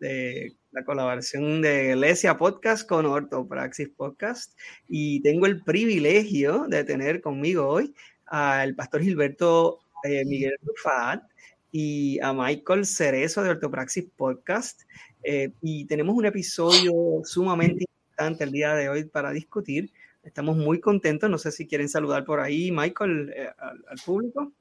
[0.00, 7.20] de la colaboración de Iglesia Podcast con Ortopraxis Podcast y tengo el privilegio de tener
[7.20, 7.94] conmigo hoy
[8.26, 11.22] al pastor Gilberto eh, Miguel Rufat
[11.70, 14.82] y a Michael Cerezo de Ortopraxis Podcast
[15.22, 16.92] eh, y tenemos un episodio
[17.24, 19.92] sumamente importante el día de hoy para discutir.
[20.22, 24.52] Estamos muy contentos, no sé si quieren saludar por ahí, Michael, eh, al público.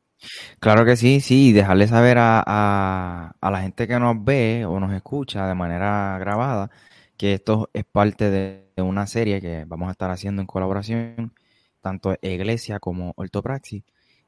[0.60, 5.48] Claro que sí, sí, dejarle saber a, la gente que nos ve o nos escucha
[5.48, 6.70] de manera grabada
[7.18, 11.34] que esto es parte de, una serie que vamos a estar haciendo en colaboración,
[11.82, 13.84] tanto Iglesia como Ortopraxis,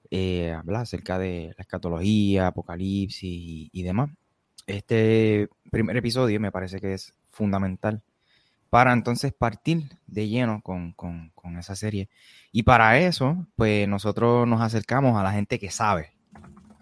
[0.10, 4.10] eh, habla acerca de la escatología, apocalipsis y, demás.
[4.68, 8.02] Este primer episodio me parece que es fundamental
[8.72, 12.10] para entonces partir de lleno con, con esa serie
[12.52, 16.14] y para eso, pues nosotros nos acercamos a la gente que sabe,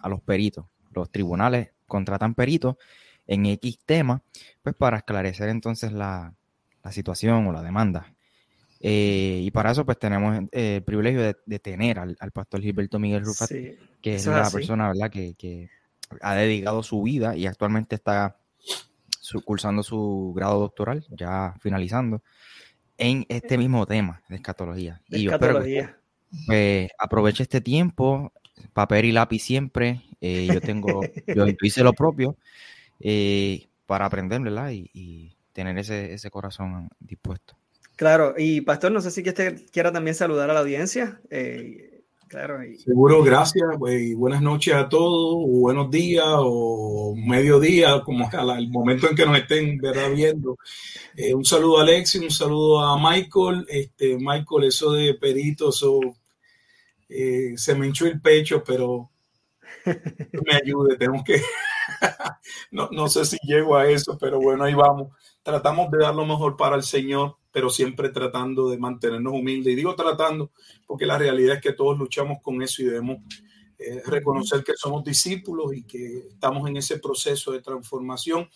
[0.01, 0.65] a los peritos.
[0.91, 2.77] Los tribunales contratan peritos
[3.27, 4.23] en X tema,
[4.63, 6.33] pues para esclarecer entonces la,
[6.91, 8.11] situación o la demanda.
[8.79, 13.23] Eh, y para eso, pues tenemos eh, el privilegio de, tener al, pastor Gilberto Miguel
[13.23, 13.51] Rufat,
[14.01, 15.69] que es la persona, ¿verdad?, que,
[16.21, 18.38] ha dedicado su vida y actualmente está
[19.43, 22.21] cursando su grado doctoral, ya finalizando,
[22.97, 25.01] en este mismo tema de escatología.
[25.07, 25.89] y yo espero que
[26.45, 28.31] pues, aproveche este tiempo,
[28.73, 30.01] papel y lápiz siempre.
[30.21, 32.37] Eh, yo tengo, yo hice lo propio
[32.99, 34.71] eh, para aprender, ¿verdad?
[34.71, 37.57] Y, tener ese, ese, corazón dispuesto.
[37.97, 41.19] Claro, y Pastor, no sé si usted quiera también saludar a la audiencia.
[41.29, 41.98] Eh,
[42.29, 42.59] Claro.
[42.77, 43.67] Seguro, gracias.
[43.79, 49.25] Pues, buenas noches a todos, o buenos días, o mediodía, como al momento en que
[49.25, 49.81] nos estén
[50.13, 50.55] viendo.
[51.15, 53.65] Eh, un saludo a Alexi, un saludo a Michael.
[53.67, 55.99] Este, Michael, eso de perito, eso
[57.09, 59.09] eh, se me hinchó el pecho, pero
[59.85, 61.41] me ayude, tenemos que.
[62.71, 65.07] no, no sé si llego a eso, pero bueno, ahí vamos.
[65.41, 69.73] Tratamos de dar lo mejor para el Señor pero siempre tratando de mantenernos humildes.
[69.73, 70.51] Y digo tratando
[70.85, 73.17] porque la realidad es que todos luchamos con eso y debemos
[73.77, 78.49] eh, reconocer que somos discípulos y que estamos en ese proceso de transformación.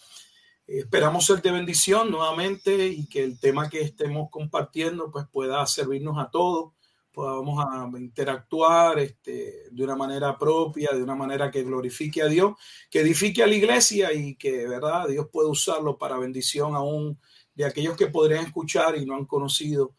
[0.67, 6.17] esperamos ser de bendición nuevamente y que el tema que estemos compartiendo pues pueda servirnos
[6.17, 6.73] a todos,
[7.13, 12.55] podamos a interactuar este, de una manera propia, de una manera que glorifique a Dios,
[12.89, 15.07] que edifique a la iglesia y que, ¿verdad?
[15.07, 17.19] Dios puede usarlo para bendición aún
[17.55, 19.93] de aquellos que podrían escuchar y no han conocido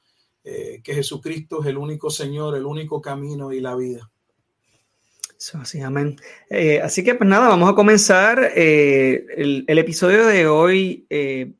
[0.46, 4.10] eh, que Jesucristo es el único Señor, el único camino y la vida.
[5.54, 6.16] así, amén.
[6.50, 11.06] Eh, así que pues nada, vamos a comenzar eh, el, el, episodio de hoy.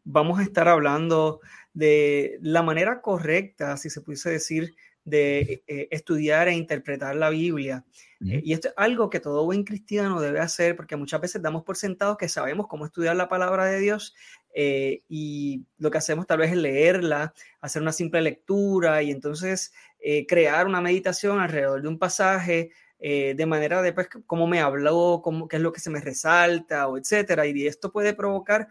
[0.05, 1.41] vamos a estar hablando
[1.73, 7.87] de la manera correcta, si se pudiese decir, de estudiar e interpretar la Biblia.
[8.21, 11.77] y esto es algo que todo buen cristiano debe hacer porque muchas veces damos por
[11.77, 14.15] sentado que sabemos cómo estudiar la palabra de Dios
[14.55, 19.73] eh, y lo que hacemos tal vez es leerla, hacer una simple lectura y entonces
[19.99, 22.71] eh, crear una meditación alrededor de un pasaje
[23.01, 26.01] eh, de manera de pues, cómo me habló, cómo, qué es lo que se me
[26.01, 27.47] resalta o etcétera.
[27.47, 28.69] Y esto puede provocar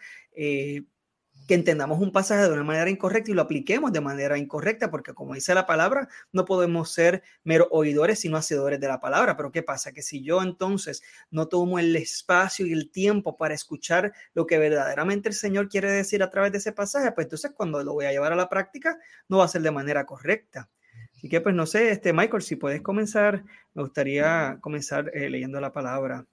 [1.47, 5.13] que entendamos un pasaje de una manera incorrecta y lo apliquemos de manera incorrecta, porque
[5.13, 9.35] como dice la palabra, no podemos ser mero oidores, sino hacedores de la palabra.
[9.35, 9.91] Pero ¿qué pasa?
[9.91, 14.57] Que si yo entonces no tomo el espacio y el tiempo para escuchar lo que
[14.57, 18.05] verdaderamente el Señor quiere decir a través de ese pasaje, pues entonces cuando lo voy
[18.05, 20.69] a llevar a la práctica, no va a ser de manera correcta.
[21.15, 23.43] Así que pues no sé, este Michael, si puedes comenzar,
[23.73, 26.25] me gustaría comenzar eh, leyendo la palabra.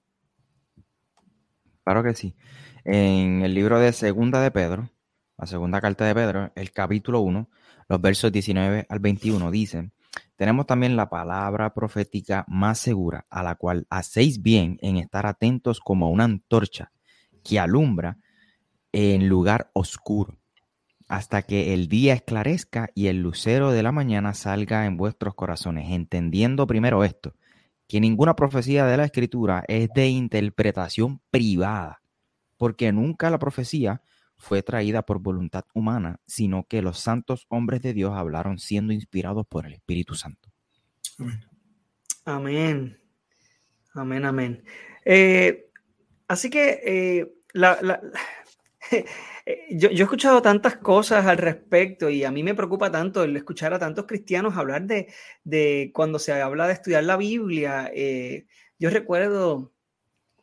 [1.84, 2.36] Claro que sí.
[2.84, 4.90] En el libro de Segunda de Pedro,
[5.40, 7.48] la segunda carta de Pedro, el capítulo 1,
[7.88, 9.94] los versos 19 al 21 dicen,
[10.36, 15.80] tenemos también la palabra profética más segura, a la cual hacéis bien en estar atentos
[15.80, 16.92] como una antorcha
[17.42, 18.18] que alumbra
[18.92, 20.36] en lugar oscuro,
[21.08, 25.90] hasta que el día esclarezca y el lucero de la mañana salga en vuestros corazones,
[25.90, 27.34] entendiendo primero esto,
[27.88, 32.02] que ninguna profecía de la escritura es de interpretación privada,
[32.58, 34.02] porque nunca la profecía
[34.40, 39.46] fue traída por voluntad humana, sino que los santos hombres de Dios hablaron siendo inspirados
[39.46, 40.50] por el Espíritu Santo.
[42.24, 42.98] Amén.
[43.94, 44.64] Amén, amén.
[45.04, 45.70] Eh,
[46.26, 47.32] así que eh,
[49.70, 53.36] yo, yo, he escuchado tantas cosas al respecto y a mí me preocupa tanto el
[53.36, 55.12] escuchar a tantos cristianos hablar de,
[55.44, 57.90] de cuando se habla de estudiar la Biblia.
[57.94, 58.46] Eh,
[58.78, 59.72] yo recuerdo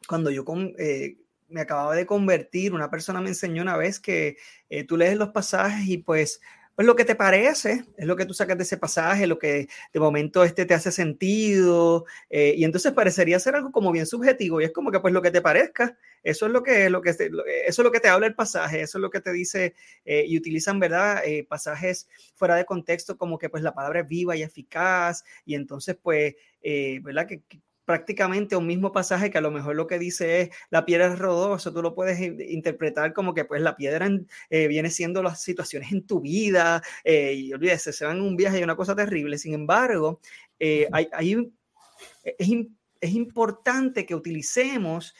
[0.08, 0.46] cuando yo
[0.78, 1.18] eh,
[1.50, 4.38] me acababa de convertir, una persona me enseñó una vez que
[4.70, 6.42] eh, tú lees los pasajes y pues
[6.78, 9.68] pues lo que te parece, es lo que tú sacas de ese pasaje, lo que
[9.92, 14.62] de momento este te hace sentido, eh, y entonces parecería ser algo como bien subjetivo,
[14.62, 17.10] y es como que pues lo que te parezca, eso es lo que, lo que,
[17.10, 17.22] eso
[17.66, 19.74] es lo que te habla el pasaje, eso es lo que te dice,
[20.06, 21.24] eh, y utilizan, ¿verdad?
[21.26, 25.56] Eh, pasajes fuera de contexto como que pues la palabra es viva y eficaz, y
[25.56, 26.36] entonces pues,
[27.02, 27.26] ¿verdad?
[27.26, 27.42] Que,
[27.88, 31.18] prácticamente un mismo pasaje que a lo mejor lo que dice es la piedra es
[31.18, 34.10] rodosa, tú lo puedes interpretar como que pues la piedra
[34.50, 38.36] eh, viene siendo las situaciones en tu vida eh, y olvídese, se van en un
[38.36, 39.38] viaje y una cosa terrible.
[39.38, 40.20] Sin embargo,
[40.60, 41.08] eh, hay,
[42.38, 42.50] es,
[43.00, 45.16] es, importante que utilicemos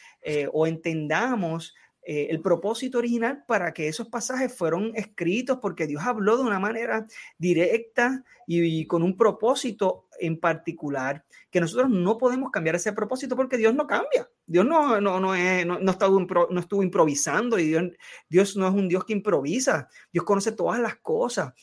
[0.52, 1.74] o entendamos
[2.08, 7.06] el propósito original para que esos pasajes fueron escritos porque Dios habló de una manera
[7.38, 13.58] directa y con un propósito en particular, que nosotros no podemos cambiar ese propósito porque
[13.58, 14.30] Dios no cambia.
[14.46, 17.84] Dios no, no, no, es, no, no, estuvo, no estuvo improvisando y Dios,
[18.30, 19.90] Dios no es un Dios que improvisa.
[20.12, 21.54] Dios conoce todas las cosas.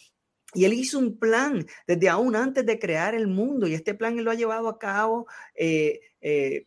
[0.53, 4.19] Y él hizo un plan desde aún antes de crear el mundo y este plan
[4.19, 6.67] él lo ha llevado a cabo eh, eh,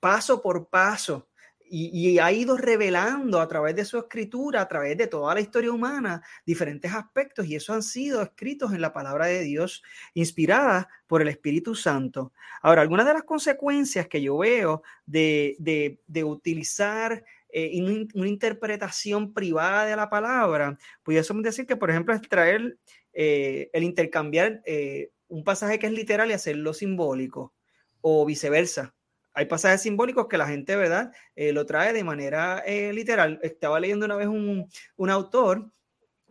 [0.00, 1.27] paso por paso
[1.70, 5.72] y, ha ido revelando a través de su escritura, a través de toda la historia
[5.72, 9.82] humana, diferentes aspectos y eso han sido escritos en la palabra de Dios,
[10.14, 12.32] inspirada por el Espíritu Santo.
[12.62, 19.86] Ahora, algunas de las consecuencias que yo veo de, de, utilizar eh, una, interpretación privada
[19.86, 22.78] de la palabra, pudiésemos decir que, por ejemplo, es traer
[23.12, 27.54] eh, el intercambiar eh, un pasaje que es literal y hacerlo simbólico
[28.00, 28.94] o viceversa
[29.38, 33.38] hay pasajes simbólicos que la gente, ¿verdad?, eh, lo trae de manera eh, literal.
[33.40, 35.70] Estaba leyendo una vez un, un, autor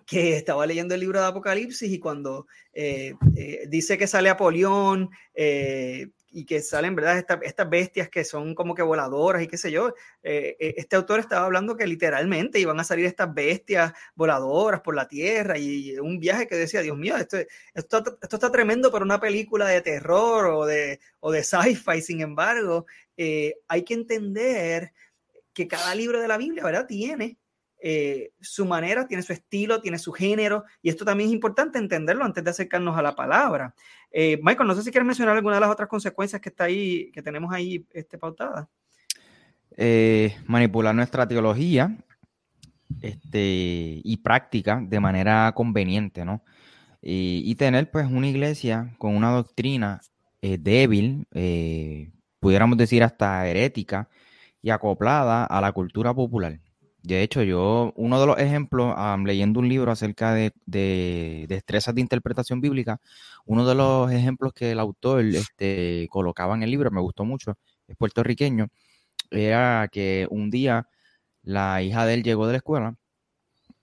[0.06, 3.14] que estaba leyendo el libro de Apocalipsis y cuando eh,
[3.70, 5.10] dice que sale Apolión
[6.38, 7.26] y que salen, ¿verdad?
[7.42, 9.96] estas bestias que son como que voladoras y qué sé yo.
[10.22, 14.94] Eh, eh, este autor estaba hablando que literalmente iban a salir estas bestias voladoras por
[14.94, 17.38] la tierra y un viaje que decía, Dios mío, esto,
[17.74, 22.04] esto, esto está tremendo para una película de terror o de, o de sci-fi.
[22.04, 22.86] Sin embargo,
[23.18, 24.94] eh, hay que entender
[25.54, 26.86] que cada libro de la Biblia, ¿verdad?
[26.86, 27.40] Tiene
[27.80, 32.26] eh, su manera, tiene su estilo, tiene su género, y esto también es importante entenderlo
[32.26, 33.76] antes de acercarnos a la palabra.
[34.12, 37.12] Eh, Michael, no sé si quieres mencionar alguna de las otras consecuencias que está ahí,
[37.12, 38.68] que tenemos ahí este, pautada.
[39.76, 41.96] Eh, manipular nuestra teología
[43.02, 46.44] este, y práctica de manera conveniente, ¿no?
[47.00, 50.02] Y, tener pues una iglesia con una doctrina
[50.42, 51.26] débil,
[52.40, 54.10] pudiéramos decir hasta herética
[54.62, 56.60] y acoplada a la cultura popular.
[57.08, 58.94] De hecho, yo, uno de los ejemplos,
[59.24, 60.52] leyendo un libro acerca de,
[61.48, 63.00] destrezas de interpretación bíblica,
[63.46, 67.58] uno de los ejemplos que el autor este, colocaba en el libro, me gustó mucho,
[67.88, 68.68] es puertorriqueño,
[69.32, 70.88] era que un día
[71.44, 72.96] la hija de él llegó de la escuela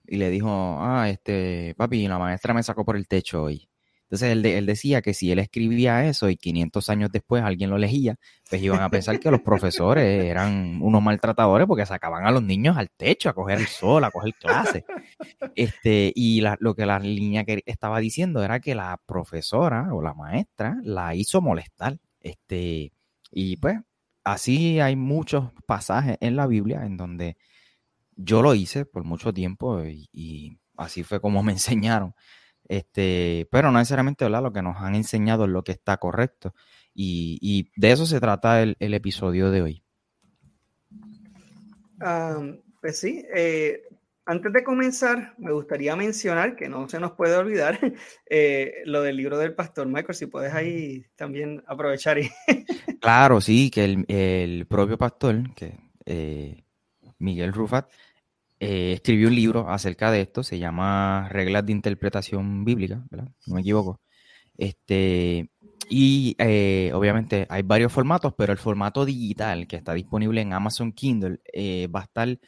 [0.05, 0.49] y le dijo,
[0.81, 3.67] ah, este, papi, la maestra me sacó por el techo hoy.
[4.05, 8.17] Entonces él, decía que si él escribía eso y 500 años después alguien lo leía,
[8.47, 12.77] pues iban a pensar que los profesores eran unos maltratadores porque sacaban a los niños
[12.77, 14.85] al techo a coger el sol, a coger clase.
[15.55, 20.13] Este, y lo que la línea que estaba diciendo era que la profesora o la
[20.13, 21.97] maestra la hizo molestar.
[22.19, 22.91] Este,
[23.31, 23.79] y pues
[24.23, 27.37] así hay muchos pasajes en la Biblia en donde
[28.15, 32.13] yo lo hice por mucho tiempo y así fue como me enseñaron
[32.67, 36.53] este, pero no necesariamente lo que nos han enseñado es lo que está correcto.
[36.93, 39.83] Y, de eso se trata el, episodio de hoy.
[42.81, 43.83] pues sí, eh,
[44.27, 47.79] antes de comenzar, me gustaría mencionar que no se nos puede olvidar
[48.29, 52.17] eh, lo del libro del pastor Michael, si puedes ahí también aprovechar.
[52.17, 52.31] Y...
[53.01, 56.63] claro, sí, que el, propio pastor, que eh,
[57.19, 57.89] Miguel Rufat,
[58.59, 63.29] eh, escribió un libro acerca de esto, se llama Reglas de Interpretación Bíblica, ¿verdad?
[63.45, 63.99] No me equivoco.
[64.57, 65.49] Este,
[65.89, 70.93] y eh, obviamente hay varios formatos, pero el formato digital que está disponible en Amazon
[70.93, 72.39] Kindle eh, va a estar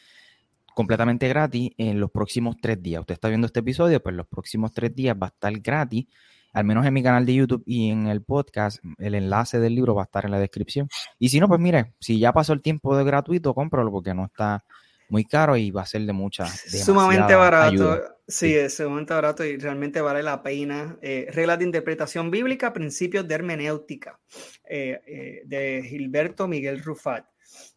[0.73, 3.01] completamente gratis en los próximos tres días.
[3.01, 6.05] Usted está viendo este episodio, pues los próximos tres días va a estar gratis,
[6.53, 8.79] al menos en mi canal de YouTube y en el podcast.
[8.97, 10.87] El enlace del libro va a estar en la descripción.
[11.19, 14.25] Y si no, pues mire, si ya pasó el tiempo de gratuito, cómpralo porque no
[14.25, 14.63] está
[15.09, 16.45] muy caro y va a ser de mucha.
[16.45, 18.17] Sumamente barato.
[18.27, 20.97] Sí, es sumamente barato y realmente vale la pena.
[21.01, 24.19] Eh, reglas de interpretación bíblica, principios de hermenéutica,
[24.65, 27.25] eh, eh, de Gilberto Miguel Rufat.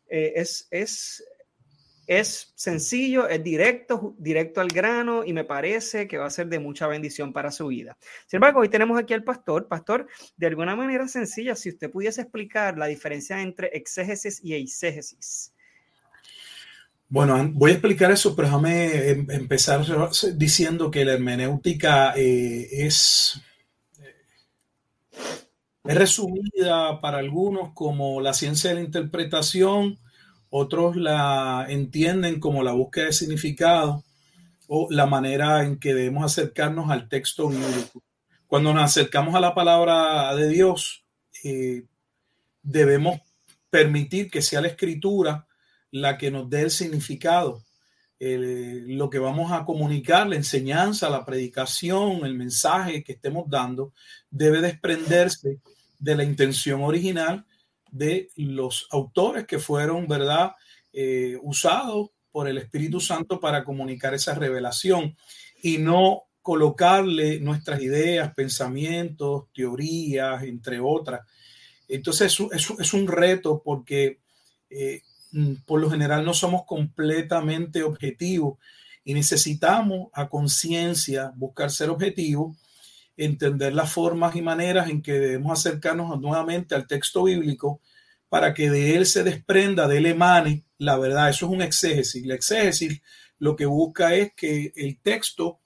[0.08, 1.24] es, es,
[2.08, 6.58] es sencillo, es directo, directo al grano y me parece que va a ser de
[6.58, 7.96] mucha bendición para su vida.
[8.26, 9.68] Sin embargo, hoy tenemos aquí al pastor.
[9.68, 15.54] Pastor, de alguna manera sencilla, si usted pudiese explicar la diferencia entre exégesis y eisegesis.
[17.12, 19.84] Bueno, voy a explicar eso, pero déjame em, empezar
[20.36, 23.42] diciendo que la hermenéutica eh, es,
[25.82, 29.98] es resumida para algunos como la ciencia de la interpretación,
[30.50, 34.04] otros la entienden como la búsqueda de significado
[34.68, 38.04] o la manera en que debemos acercarnos al texto bíblico.
[38.46, 41.04] Cuando nos acercamos a la palabra de Dios,
[41.42, 41.82] eh,
[42.62, 43.18] debemos
[43.68, 45.48] permitir que sea la escritura
[45.90, 47.62] la que nos dé el significado,
[48.18, 53.94] lo que vamos a comunicar, la enseñanza, la predicación, el mensaje que estemos dando,
[54.30, 55.58] debe desprenderse
[55.98, 57.46] de la intención original
[57.90, 60.52] de los autores que fueron, ¿verdad?,
[60.92, 65.16] eh, usados por el Espíritu Santo para comunicar esa revelación
[65.62, 71.20] y no colocarle nuestras ideas, pensamientos, teorías, entre otras.
[71.88, 74.20] Entonces es, un reto porque
[74.70, 75.02] eh,
[75.64, 78.58] por lo general no somos completamente objetivos
[79.04, 82.56] y necesitamos a conciencia buscar ser objetivos,
[83.16, 87.80] entender las formas y maneras en que debemos acercarnos nuevamente al texto bíblico
[88.28, 91.28] para que de él se desprenda, de él emane la verdad.
[91.28, 92.24] Eso es un exégesis.
[92.24, 93.02] La exégesis
[93.38, 95.60] lo que busca es que el texto,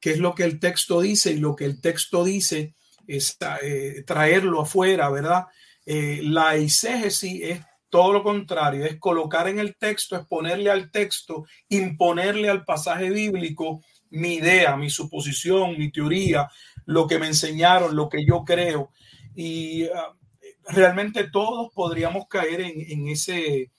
[0.00, 2.74] que es lo que el texto dice y lo que el texto dice,
[3.06, 5.46] es eh, traerlo afuera, ¿verdad?
[5.84, 7.60] Eh, la exégesis es
[7.94, 13.08] todo lo contrario, es colocar en el texto, es ponerle al texto, imponerle al pasaje
[13.08, 16.50] bíblico mi idea, mi suposición, mi teoría,
[16.86, 18.90] lo que me enseñaron, lo que yo creo.
[19.36, 20.12] Y ah,
[20.70, 23.70] realmente todos podríamos caer en, ese,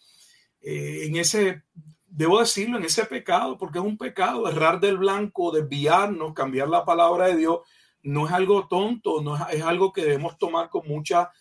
[0.62, 1.64] eh, en ese,
[2.08, 6.86] debo decirlo, en ese pecado, porque es un pecado, errar del blanco, desviarnos, cambiar la
[6.86, 7.60] palabra de Dios,
[8.02, 11.32] no es algo tonto, no es, algo que debemos tomar con mucha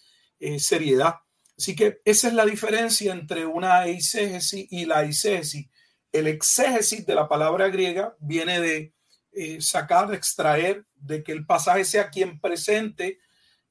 [0.40, 1.20] eh, seriedad.
[1.56, 5.68] Así que esa es la diferencia entre una eisegesis y la eisegesis.
[6.12, 8.94] El exégesis de la palabra griega viene de
[9.32, 13.18] eh, sacar, extraer, de que el pasaje sea quien presente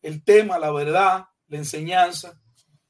[0.02, 2.40] el tema, la verdad, la enseñanza,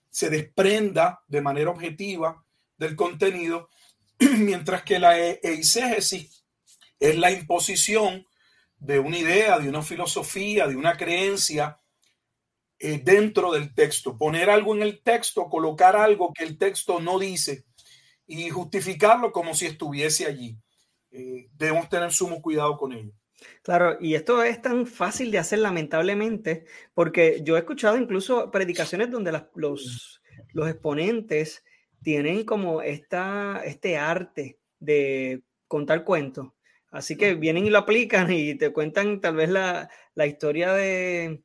[0.10, 2.44] se desprenda de manera objetiva
[2.78, 3.70] del contenido,
[4.20, 6.44] mientras que la e-, eisegesis
[7.00, 8.26] es la imposición
[8.78, 11.78] de una idea, de una filosofía, de una creencia
[12.86, 17.18] eh, dentro del texto, poner algo en el texto, colocar algo que el texto no
[17.18, 17.64] dice
[18.28, 20.58] y justificarlo como si estuviese allí.
[21.10, 23.14] Eh, debemos tener sumo cuidado con ello.
[23.62, 29.10] Claro, y esto es tan fácil de hacer lamentablemente, porque yo he escuchado incluso predicaciones
[29.10, 30.22] donde los,
[30.52, 31.64] los exponentes
[32.02, 36.52] tienen como esta, este arte de contar cuentos.
[36.92, 41.44] Así que vienen y lo aplican y te cuentan tal vez la, la historia de,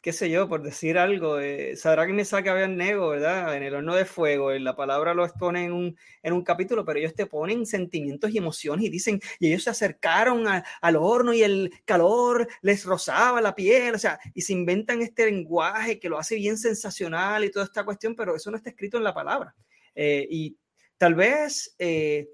[0.00, 3.56] qué sé yo, por decir algo, eh, Sadrach, Mesach y Abednego, ¿verdad?
[3.56, 6.84] En el horno de fuego, en la palabra lo expone en un, en un capítulo,
[6.84, 11.32] pero ellos te ponen sentimientos y emociones y dicen, y ellos se acercaron al horno
[11.32, 16.08] y el calor les rozaba la piel, o sea, y se inventan este lenguaje que
[16.08, 19.14] lo hace bien sensacional y toda esta cuestión, pero eso no está escrito en la
[19.14, 19.54] palabra.
[19.94, 20.56] Eh, y
[20.96, 22.28] tal vez eh,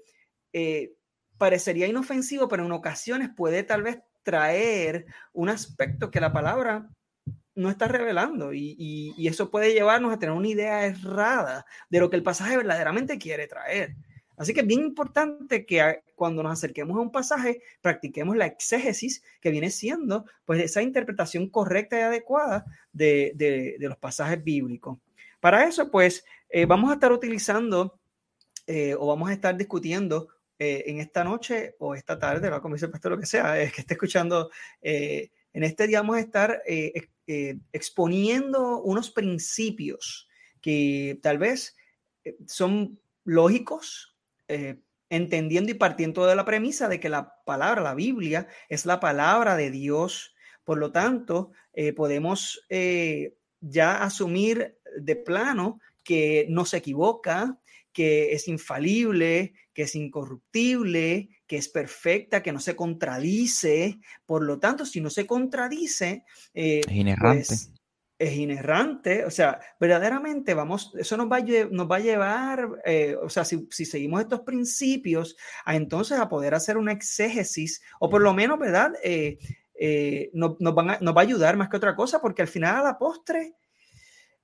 [0.53, 0.93] eh,
[1.37, 6.89] parecería inofensivo, pero en ocasiones puede tal vez traer un aspecto que la palabra
[7.55, 12.17] no está revelando y, eso puede llevarnos a tener una idea errada de lo que
[12.17, 13.95] el pasaje verdaderamente quiere traer.
[14.37, 19.23] Así que es bien importante que cuando nos acerquemos a un pasaje practiquemos la exégesis
[19.39, 24.99] que viene siendo pues esa interpretación correcta y adecuada de, los pasajes bíblicos.
[25.39, 27.97] Para eso pues eh, vamos a estar utilizando
[28.67, 30.27] eh, o vamos a estar discutiendo
[30.59, 33.81] eh, en esta noche o esta tarde, dice el pastor, lo que sea, es que
[33.81, 34.49] esté escuchando
[35.55, 40.27] en este día vamos a estar eh, eh, exponiendo unos principios
[40.61, 41.77] que tal vez
[42.25, 44.17] eh, son lógicos,
[45.09, 49.55] entendiendo y partiendo de la premisa de que la palabra, la Biblia, es la palabra
[49.55, 50.35] de Dios.
[50.63, 51.51] Por lo tanto,
[51.95, 52.63] podemos
[53.61, 57.59] ya asumir de plano que no se equivoca,
[57.95, 64.01] que es infalible, que es incorruptible, que es perfecta, que no se contradice.
[64.25, 67.45] Por lo tanto, si no se contradice, eh, es inerrante.
[67.47, 67.71] Pues,
[68.17, 73.13] es inerrante, o sea, verdaderamente vamos, eso nos va a, nos va a llevar, eh,
[73.21, 75.35] o sea, si, seguimos estos principios,
[75.65, 78.93] a entonces a poder hacer una exégesis, o por lo menos, ¿verdad?
[79.03, 79.37] Eh,
[80.33, 83.55] nos, nos va a ayudar más que otra cosa, porque al final a la postre,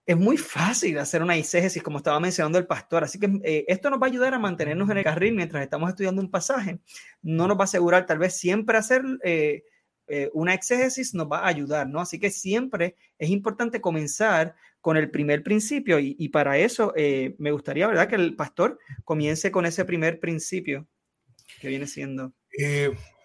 [0.05, 3.03] es muy fácil hacer una exégesis, como estaba mencionando el pastor.
[3.03, 5.89] Así que eh, esto nos va a ayudar a mantenernos en el carril mientras estamos
[5.89, 6.79] estudiando un pasaje.
[7.21, 9.63] No nos va a asegurar tal vez siempre hacer eh,
[10.07, 12.01] eh, una exégesis, nos va a ayudar, ¿no?
[12.01, 16.91] Así que siempre es importante comenzar con el primer principio y, para eso
[17.37, 20.87] me gustaría, ¿verdad?, que el pastor comience con ese primer principio
[21.59, 22.33] que viene siendo.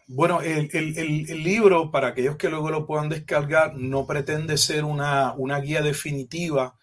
[0.09, 5.33] Bueno, el, el, libro, para aquellos que luego lo puedan descargar, no pretende ser una,
[5.33, 6.77] una guía definitiva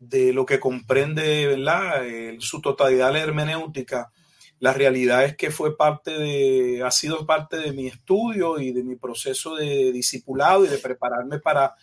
[0.00, 2.02] de lo que comprende ¿verdad?
[2.40, 4.10] su totalidad la hermenéutica.
[4.58, 8.82] La realidad es que fue parte de, ha sido parte de mi estudio y de
[8.82, 11.74] mi proceso de discipulado y de prepararme para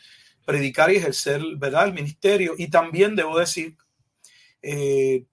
[0.46, 1.86] predicar y ejercer ¿verdad?
[1.86, 2.54] el ministerio.
[2.58, 3.78] Y también debo decir
[4.62, 5.26] eh,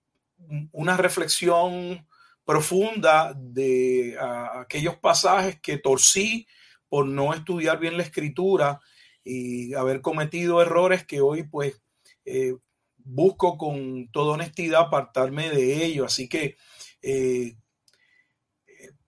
[0.72, 2.06] una reflexión
[2.48, 4.16] profunda de
[4.54, 6.46] aquellos pasajes que torcí
[6.88, 8.80] por no estudiar bien la escritura
[9.22, 11.78] y haber cometido errores que hoy pues
[12.24, 12.54] eh,
[12.96, 16.06] busco con toda honestidad apartarme de ello.
[16.06, 16.56] Así que
[17.02, 17.54] eh,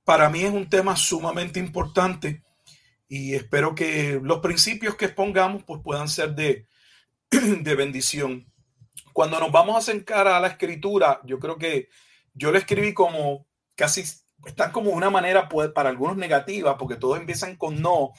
[0.04, 2.42] para mí es un tema sumamente importante
[3.08, 6.66] y espero que los principios que expongamos pues puedan ser de,
[7.30, 8.52] de bendición.
[9.14, 11.88] Cuando nos vamos a acercar a la escritura, yo creo que
[12.34, 14.04] yo lo escribí como casi,
[14.46, 18.12] están como una manera pues, para algunos negativa, porque todos empiezan con no,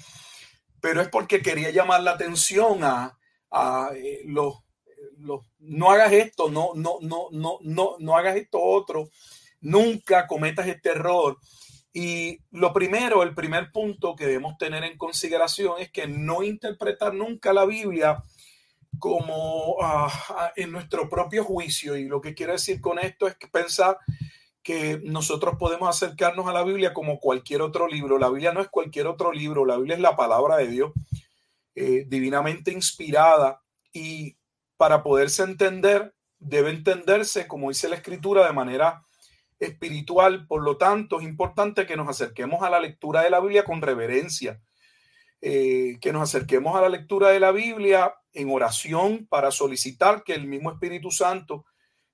[0.82, 3.18] pero es porque quería llamar la atención a,
[3.52, 4.56] a eh, los,
[5.18, 9.10] los, no hagas esto, no, no, no, no, no, no hagas esto otro,
[9.62, 11.38] nunca cometas este error.
[11.94, 17.14] Y lo primero, el primer punto que debemos tener en consideración es que no interpretar
[17.14, 18.24] nunca la Biblia
[19.00, 21.96] como ah, en nuestro propio juicio.
[21.98, 23.98] Y lo que quiero decir con esto es que pensar
[24.64, 28.18] que nosotros podemos acercarnos a la Biblia como cualquier otro libro.
[28.18, 30.92] La Biblia no es cualquier otro libro, la Biblia es la palabra de Dios,
[31.76, 34.38] eh, divinamente inspirada y
[34.78, 39.04] para poderse entender, debe entenderse, como dice la escritura, de manera
[39.60, 40.48] espiritual.
[40.48, 43.82] Por lo tanto, es importante que nos acerquemos a la lectura de la Biblia con
[43.82, 44.60] reverencia,
[45.42, 50.34] eh, que nos acerquemos a la lectura de la Biblia en oración para solicitar que
[50.34, 51.66] el mismo Espíritu Santo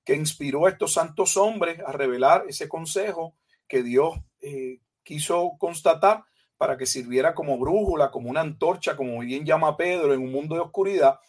[0.05, 3.35] que inspiró a estos santos hombres a revelar ese consejo
[3.67, 6.23] que Dios eh, quiso constatar
[6.55, 10.55] para que sirviera como brújula, como una antorcha, como bien llama Pedro, en un mundo
[10.55, 11.19] de oscuridad,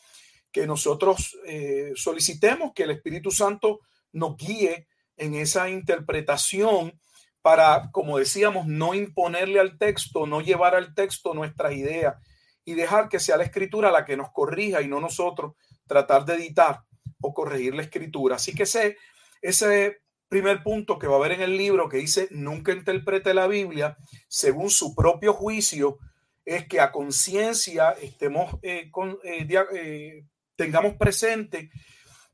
[0.53, 3.81] que nosotros eh, solicitemos que el Espíritu Santo
[4.13, 6.99] nos guíe en esa interpretación
[7.49, 12.17] para, como decíamos, no imponerle al texto, no llevar al texto nuestras ideas
[12.63, 15.55] y dejar que sea la escritura la que nos corrija y no nosotros
[15.87, 16.83] tratar de editar
[17.23, 18.37] o corregir la escritura.
[18.37, 18.99] Así que ese,
[19.41, 23.47] ese primer punto que va a haber en el libro que dice nunca interprete la
[23.47, 23.97] Biblia
[24.29, 25.97] según su propio juicio
[26.45, 28.13] es que a conciencia eh,
[28.61, 28.91] eh,
[29.75, 31.71] eh, tengamos presente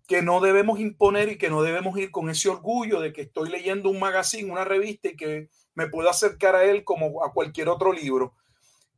[0.06, 3.50] que no debemos imponer y que no debemos ir con ese orgullo de que estoy
[3.50, 7.68] leyendo un magazine, una revista y que me puedo acercar a él como a cualquier
[7.68, 8.34] otro libro.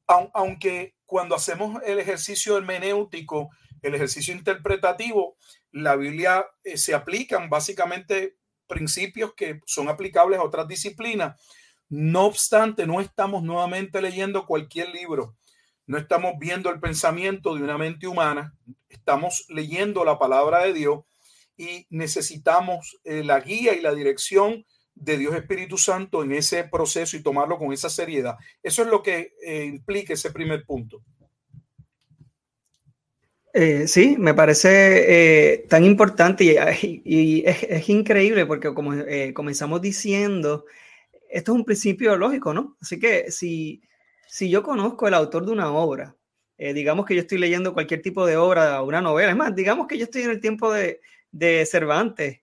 [0.06, 3.50] Aunque cuando hacemos el ejercicio hermenéutico,
[3.82, 5.36] el ejercicio interpretativo,
[5.72, 11.40] la Biblia eh, se aplican básicamente principios que son aplicables a otras disciplinas.
[11.88, 15.36] No obstante, no estamos nuevamente leyendo cualquier libro,
[15.86, 18.54] no estamos viendo el pensamiento de una mente humana,
[18.88, 21.04] estamos leyendo la palabra de Dios
[21.56, 24.64] y necesitamos eh, la guía y la dirección
[24.96, 28.36] de Dios Espíritu Santo en ese proceso y tomarlo con esa seriedad.
[28.62, 31.02] Eso es lo que eh, implica ese primer punto.
[33.52, 38.92] Eh, sí, me parece eh, tan importante y, es, increíble porque como
[39.32, 40.64] comenzamos diciendo,
[41.30, 42.76] esto es un principio lógico, ¿no?
[42.80, 43.82] Así que si,
[44.26, 46.16] si yo conozco el autor de una obra,
[46.58, 49.98] digamos que yo estoy leyendo cualquier tipo de obra, una novela, es más, digamos que
[49.98, 52.40] yo estoy en el tiempo de, de Cervantes,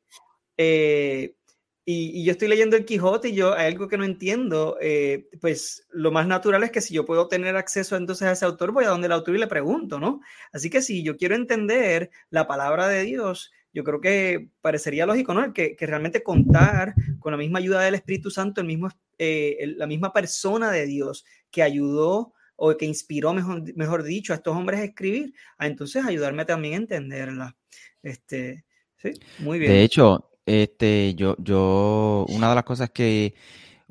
[1.86, 5.86] y, yo estoy leyendo el Quijote y yo hay algo que no entiendo, eh, pues
[5.91, 8.86] lo más natural es que si yo puedo tener acceso entonces a ese autor, voy
[8.86, 10.22] a donde el autor y le pregunto, ¿no?
[10.54, 15.34] Así que si yo quiero entender la palabra de Dios, yo creo que parecería lógico,
[15.34, 15.52] ¿no?
[15.52, 19.88] Que, que realmente contar con la misma ayuda del Espíritu Santo, el mismo, eh, la
[19.88, 24.80] misma persona de Dios que ayudó o que inspiró, mejor, mejor dicho, a estos hombres
[24.80, 27.58] a escribir, a entonces ayudarme también a entenderla.
[28.04, 28.66] Este,
[28.98, 29.72] sí, muy bien.
[29.72, 33.34] De hecho, este, yo, yo, una de las cosas que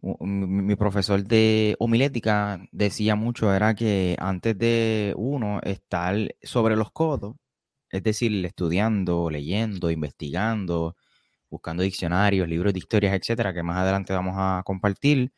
[0.02, 7.36] mi profesor de homilética decía mucho era que antes de uno estar sobre los codos,
[7.92, 10.96] es decir, estudiando, leyendo, investigando,
[11.50, 15.32] buscando diccionarios, libros de historias, etcétera, que más adelante vamos a compartir,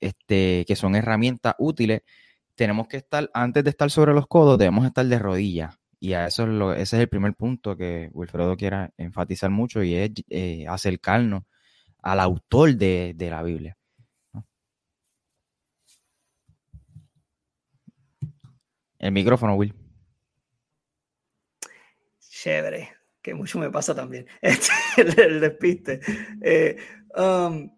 [0.00, 2.02] este, que son herramientas útiles,
[2.54, 6.26] tenemos que estar, antes de estar sobre los codos, debemos estar de rodillas y a
[6.26, 10.10] eso es lo, ese es el primer punto que Wilfredo quiera enfatizar mucho y es
[10.30, 11.44] eh, acercarnos
[12.02, 13.76] al autor de, la Biblia.
[18.98, 19.79] El micrófono, Will.
[22.40, 22.88] Chévere,
[23.20, 24.26] que mucho me pasa también.
[24.42, 26.00] Este, el, despiste.
[26.40, 26.76] Eh,
[27.14, 27.70] um,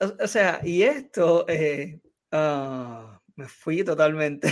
[0.00, 2.00] o, sea, y esto, eh,
[2.32, 4.48] ah, me fui totalmente.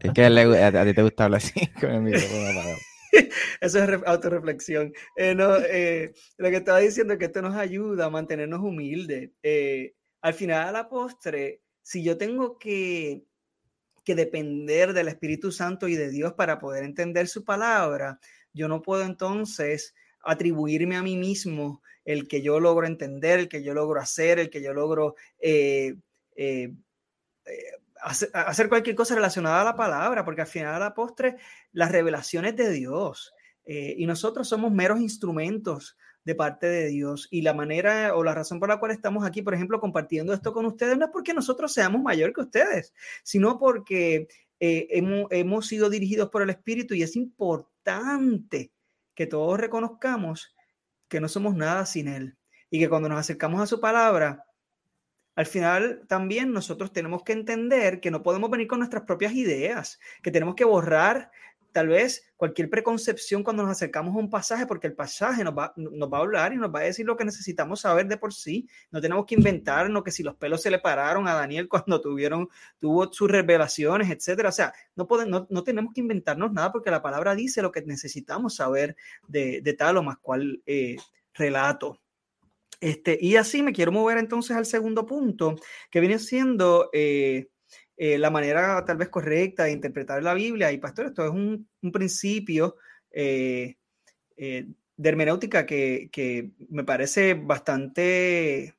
[0.00, 2.60] es que a, ti te gusta hablar así con el micrófono
[3.60, 4.92] Eso es autorreflexión.
[5.16, 9.30] Eh, no, eh, lo que estaba diciendo es que esto nos ayuda a mantenernos humildes.
[9.42, 13.24] Eh, al final, a la postre, si yo tengo que,
[14.04, 18.18] que depender del Espíritu Santo y de Dios para poder entender su palabra,
[18.52, 23.62] yo no puedo entonces atribuirme a mí mismo el que yo logro entender, el que
[23.62, 25.14] yo logro hacer, el que yo logro
[28.02, 31.36] hacer, cualquier cosa relacionada a la palabra, porque al final a la postre
[31.72, 33.34] las revelaciones de Dios
[33.64, 37.28] eh, y nosotros somos meros instrumentos de parte de Dios.
[37.30, 40.52] Y la manera o la razón por la cual estamos aquí, por ejemplo, compartiendo esto
[40.52, 44.28] con ustedes, no es porque nosotros seamos mayor que ustedes, sino porque
[44.60, 48.72] eh, hemos, hemos sido dirigidos por el Espíritu y es importante
[49.14, 50.54] que todos reconozcamos
[51.08, 52.36] que no somos nada sin Él
[52.70, 54.46] y que cuando nos acercamos a su palabra,
[55.34, 59.98] al final también nosotros tenemos que entender que no podemos venir con nuestras propias ideas,
[60.22, 61.30] que tenemos que borrar
[61.72, 65.72] tal vez cualquier preconcepción cuando nos acercamos a un pasaje, porque el pasaje nos va,
[65.76, 68.32] nos va a hablar y nos va a decir lo que necesitamos saber de por
[68.34, 68.68] sí.
[68.90, 72.48] No tenemos que inventarnos que si los pelos se le pararon a Daniel cuando tuvieron,
[72.78, 74.50] tuvo sus revelaciones, etcétera.
[74.50, 77.82] O sea, no, podemos, no, tenemos que inventarnos nada porque la palabra dice lo que
[77.82, 80.96] necesitamos saber de, tal o más cual eh,
[81.34, 81.98] relato.
[82.80, 85.54] Este, y así me quiero mover entonces al segundo punto,
[85.88, 87.51] que viene siendo eh,
[88.04, 90.72] eh, la manera tal vez correcta de interpretar la Biblia.
[90.72, 92.74] Y pastor, esto es un, principio
[93.12, 93.76] eh,
[94.36, 98.74] de hermenéutica que, me parece bastante...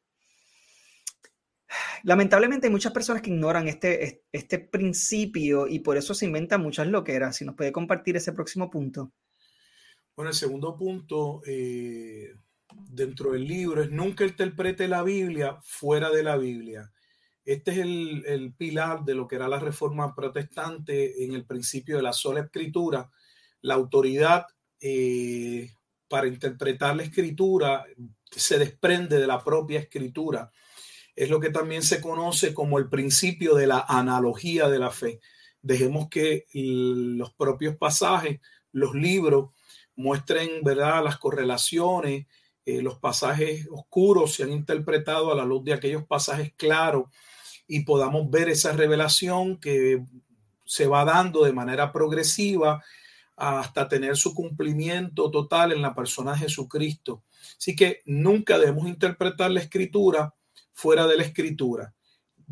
[2.03, 6.87] Lamentablemente hay muchas personas que ignoran este, este principio y por eso se inventan muchas
[6.87, 7.37] loqueras.
[7.37, 9.13] Si nos puede compartir ese próximo punto.
[10.17, 11.41] Bueno, el segundo punto,
[12.89, 16.91] dentro del libro es nunca interprete la Biblia fuera de la Biblia.
[17.45, 22.03] Este es el, pilar de lo que era la reforma protestante en el principio de
[22.03, 23.09] la sola escritura.
[23.61, 24.47] La autoridad
[24.79, 25.71] eh,
[26.07, 27.85] para interpretar la escritura
[28.31, 30.51] se desprende de la propia escritura.
[31.15, 35.19] Es lo que también se conoce como el principio de la analogía de la fe.
[35.61, 38.39] Dejemos que los propios pasajes,
[38.71, 39.51] los libros,
[39.95, 41.03] muestren ¿verdad?
[41.03, 42.25] las correlaciones,
[42.65, 47.09] eh, los pasajes oscuros se han interpretado a la luz de aquellos pasajes claros
[47.67, 50.03] y podamos ver esa revelación que
[50.65, 52.83] se va dando de manera progresiva
[53.35, 57.23] hasta tener su cumplimiento total en la persona de Jesucristo.
[57.57, 60.33] Así que nunca debemos interpretar la escritura
[60.71, 61.93] fuera de la escritura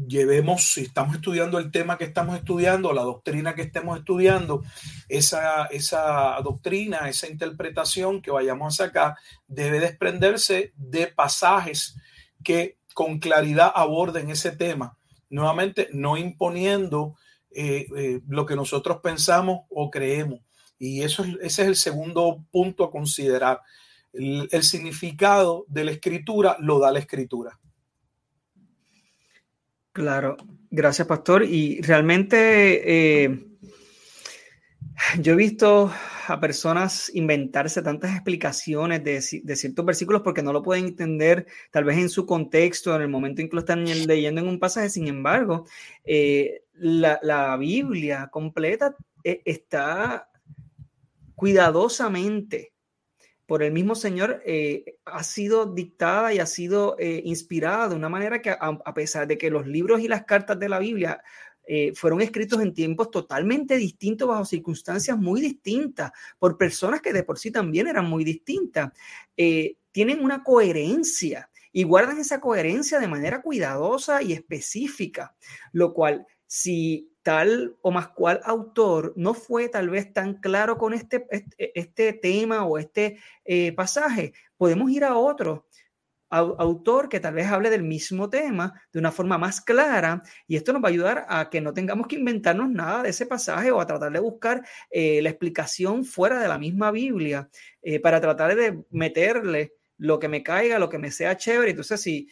[0.08, 4.63] llevemos, si estamos estudiando el tema que estamos estudiando, la doctrina que estemos estudiando,
[5.08, 9.15] esa, esa doctrina, esa interpretación que vayamos a sacar,
[9.47, 11.95] debe desprenderse de pasajes
[12.43, 14.97] que con claridad aborden ese tema.
[15.31, 17.15] Nuevamente, no imponiendo
[17.49, 20.39] eh, eh, lo que nosotros pensamos o creemos.
[20.77, 23.61] Y eso, ese es el segundo punto a considerar.
[24.13, 27.57] el significado de la escritura lo da la escritura.
[29.93, 30.37] Claro,
[30.69, 31.43] gracias Pastor.
[31.43, 33.50] Y realmente eh,
[35.19, 35.91] yo he visto
[36.27, 41.97] a personas inventarse tantas explicaciones de, ciertos versículos porque no lo pueden entender tal vez
[41.97, 44.89] en su contexto, en el momento en que lo están leyendo en un pasaje.
[44.89, 45.65] Sin embargo,
[46.04, 50.30] eh, la, Biblia completa eh, está
[51.36, 52.71] cuidadosamente
[53.51, 58.08] por el mismo Señor eh, ha sido dictada y ha sido eh, inspirada de una
[58.08, 61.21] manera que a, pesar de que los libros y las cartas de la Biblia
[61.73, 67.23] eh, fueron escritos en tiempos totalmente distintos, bajo circunstancias muy distintas, por personas que de
[67.23, 68.91] por sí también eran muy distintas,
[69.91, 75.36] tienen una coherencia y guardan esa coherencia de manera cuidadosa y específica,
[75.71, 80.93] lo cual si tal o más cual autor no fue tal vez tan claro con
[80.93, 85.67] este, este, este tema o este eh, pasaje, podemos ir a otro
[86.31, 90.73] autor que tal vez hable del mismo tema de una forma más clara y esto
[90.73, 93.79] nos va a ayudar a que no tengamos que inventarnos nada de ese pasaje o
[93.79, 97.49] a tratar de buscar eh, la explicación fuera de la misma Biblia
[97.81, 101.71] eh, para tratar de meterle lo que me caiga, lo que me sea chévere.
[101.71, 102.27] Entonces, si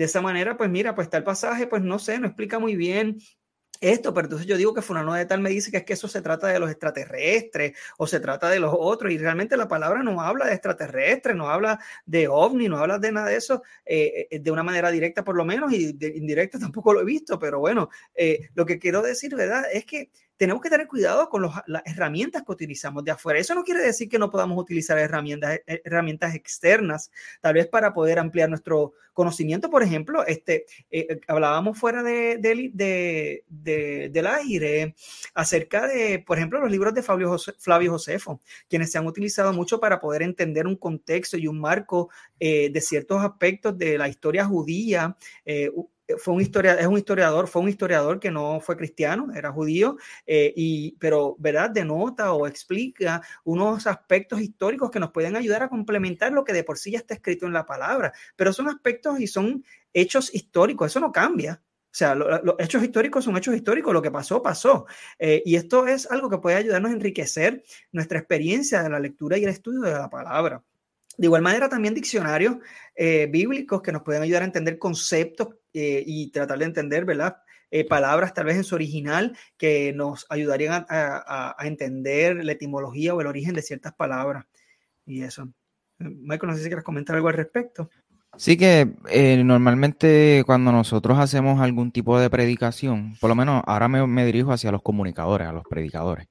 [0.00, 3.18] de esa manera, pues mira, pues tal pasaje, pues no sé, no explica muy bien
[3.80, 6.08] esto, pero entonces yo digo que fulano de tal me dice que es que eso
[6.08, 10.02] se trata de los extraterrestres o se trata de los otros y realmente la palabra
[10.02, 14.28] no habla de extraterrestres, no habla de ovni, no habla de nada de eso eh,
[14.30, 17.38] eh, de una manera directa por lo menos y de indirecta tampoco lo he visto,
[17.38, 19.64] pero bueno, eh, lo que quiero decir, ¿verdad?
[19.72, 23.38] Es que tenemos que tener cuidado con las herramientas que utilizamos de afuera.
[23.38, 27.10] Eso no quiere decir que no podamos utilizar herramientas, eh, herramientas externas,
[27.42, 29.68] tal vez para poder ampliar nuestro conocimiento.
[29.68, 34.94] Por ejemplo, este, eh, eh, hablábamos fuera de, de, de, del aire
[35.34, 39.78] acerca de, por ejemplo, los libros de Flavio, Flavio Josefo, quienes se han utilizado mucho
[39.78, 45.14] para poder entender un contexto y un marco de ciertos aspectos de la historia judía
[46.18, 49.96] fue un historiador, es un historiador, fue un historiador que no fue cristiano, era judío,
[50.26, 51.70] eh, y, pero, ¿verdad?
[51.70, 56.64] Denota o explica unos aspectos históricos que nos pueden ayudar a complementar lo que de
[56.64, 60.90] por sí ya está escrito en la palabra, pero son aspectos y son hechos históricos,
[60.90, 61.62] eso no cambia.
[61.92, 64.86] O sea, los hechos históricos son hechos históricos, lo que pasó, pasó.
[65.18, 69.36] Eh, y esto es algo que puede ayudarnos a enriquecer nuestra experiencia de la lectura
[69.36, 70.62] y el estudio de la palabra.
[71.16, 72.58] De igual manera, también diccionarios
[72.94, 77.36] eh, bíblicos que nos pueden ayudar a entender conceptos eh, y tratar de entender, ¿verdad?
[77.70, 83.20] Eh, palabras tal vez en su original que nos ayudarían a, entender la etimología o
[83.20, 84.46] el origen de ciertas palabras.
[85.06, 85.48] Y eso.
[85.98, 87.90] Michael, no sé si quieres comentar algo al respecto.
[88.36, 88.88] Sí que
[89.44, 94.52] normalmente cuando nosotros hacemos algún tipo de predicación, por lo menos ahora me, me dirijo
[94.52, 96.26] hacia los comunicadores, a los predicadores.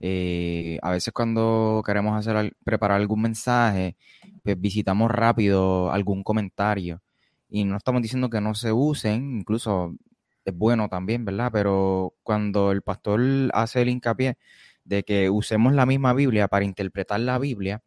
[0.00, 3.96] a veces cuando queremos hacer preparar algún mensaje,
[4.42, 7.02] pues visitamos rápido algún comentario
[7.48, 9.94] y no estamos diciendo que no se usen, incluso
[10.44, 11.50] es bueno también, ¿verdad?
[11.52, 13.20] Pero cuando el pastor
[13.52, 14.36] hace el hincapié
[14.84, 17.82] de que usemos la misma Biblia para interpretar la Biblia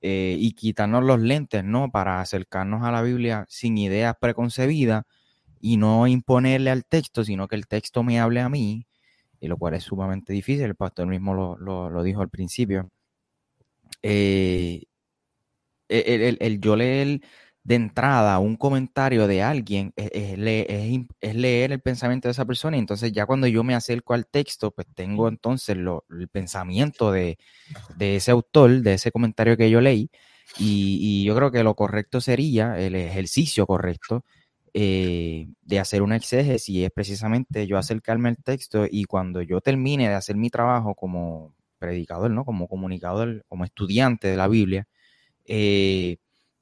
[0.00, 1.90] eh, y quitarnos los lentes, ¿no?
[1.90, 5.04] Para acercarnos a la Biblia sin ideas preconcebidas
[5.60, 8.86] y no imponerle al texto, sino que el texto me hable a mí,
[9.40, 12.90] y lo cual es sumamente difícil, el pastor mismo lo, dijo al principio.
[14.02, 14.84] Eh,
[15.88, 17.20] el, el, yo leer
[17.70, 23.12] de entrada un comentario de alguien es, leer el pensamiento de esa persona y entonces
[23.12, 27.38] ya cuando yo me acerco al texto, pues tengo entonces el pensamiento de,
[28.00, 30.10] ese autor, de ese comentario que yo leí
[30.58, 34.24] y, yo creo que lo correcto sería, el ejercicio correcto
[34.74, 40.08] eh, de hacer una exégesis es precisamente yo acercarme al texto y cuando yo termine
[40.08, 42.44] de hacer mi trabajo como predicador, ¿no?
[42.44, 44.88] como comunicador, como estudiante de la Biblia,
[45.44, 46.16] eh,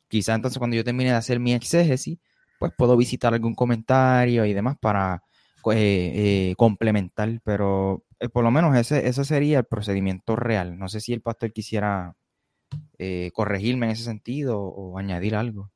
[0.08, 2.18] quizá entonces cuando yo termine de hacer mi exégesis,
[2.58, 5.22] pues puedo visitar algún comentario y demás para
[5.72, 10.78] eh, eh, complementar, pero eh, por lo menos ese, ese sería el procedimiento real.
[10.78, 12.14] No sé si el pastor quisiera
[13.32, 15.70] corregirme en ese sentido o añadir algo.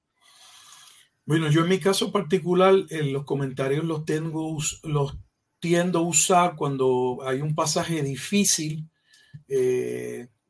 [1.25, 5.17] Bueno, yo en mi caso particular, los comentarios los tengo, los
[5.59, 8.91] tiendo a usar cuando hay un pasaje difícil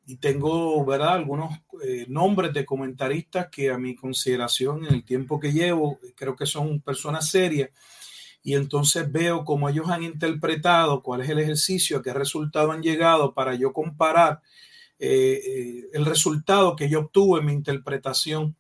[0.07, 5.38] y tengo, ¿verdad?, algunos eh, nombres de comentaristas que a mi consideración en el tiempo
[5.38, 7.71] que llevo, creo que son personas serias.
[8.43, 12.83] Y entonces veo cómo ellos han interpretado, cuál es el ejercicio, a qué resultado han
[12.83, 14.41] llegado para yo comparar
[14.99, 18.57] eh, eh, el resultado que yo obtuve en mi interpretación.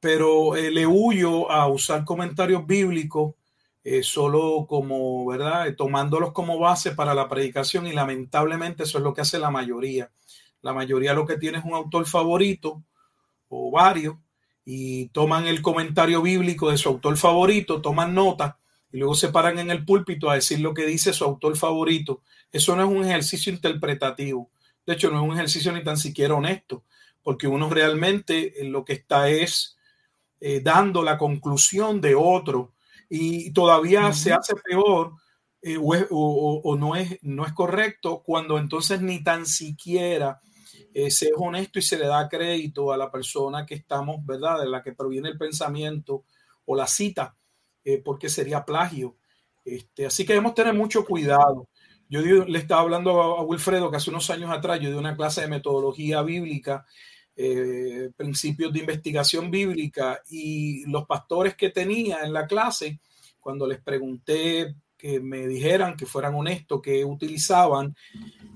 [0.00, 3.34] Pero le huyo a usar comentarios bíblicos
[4.02, 5.74] solo como, ¿verdad?
[5.76, 10.10] Tomándolos como base para la predicación y lamentablemente eso es lo que hace la mayoría.
[10.64, 12.82] La mayoría lo que tiene es un autor favorito
[13.48, 14.16] o varios
[14.64, 18.58] y toman el comentario bíblico de su autor favorito, toman nota
[18.90, 22.22] y luego se paran en el púlpito a decir lo que dice su autor favorito.
[22.50, 24.50] Eso no es un ejercicio interpretativo.
[24.86, 26.84] De hecho, no es un ejercicio ni tan siquiera honesto,
[27.22, 29.76] porque uno realmente lo que está es
[30.40, 32.72] eh, dando la conclusión de otro
[33.10, 35.12] y todavía se hace peor
[35.60, 40.40] eh, o, no, es, no es correcto cuando entonces ni tan siquiera
[40.94, 44.60] eh, se es honesto y se le da crédito a la persona que estamos, ¿verdad?
[44.60, 46.24] De la que proviene el pensamiento
[46.66, 47.36] o la cita,
[47.84, 49.16] eh, porque sería plagio.
[49.64, 51.68] Este, así que debemos tener mucho cuidado.
[52.08, 55.40] Yo le estaba hablando a, Wilfredo que hace unos años atrás yo di una clase
[55.40, 56.86] de metodología bíblica,
[57.34, 63.00] eh, principios de investigación bíblica, y los pastores que tenía en la clase,
[63.40, 67.94] cuando les pregunté que me dijeran, que fueran honestos, que utilizaban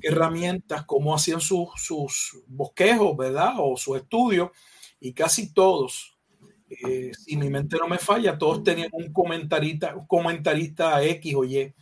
[0.00, 3.56] herramientas, cómo hacían sus, sus bosquejos, ¿verdad?
[3.58, 4.48] O sus estudios,
[4.98, 6.16] y casi todos,
[6.70, 11.44] eh, si mi mente no me falla, todos tenían un comentarista, un comentarista X o
[11.44, 11.74] Y.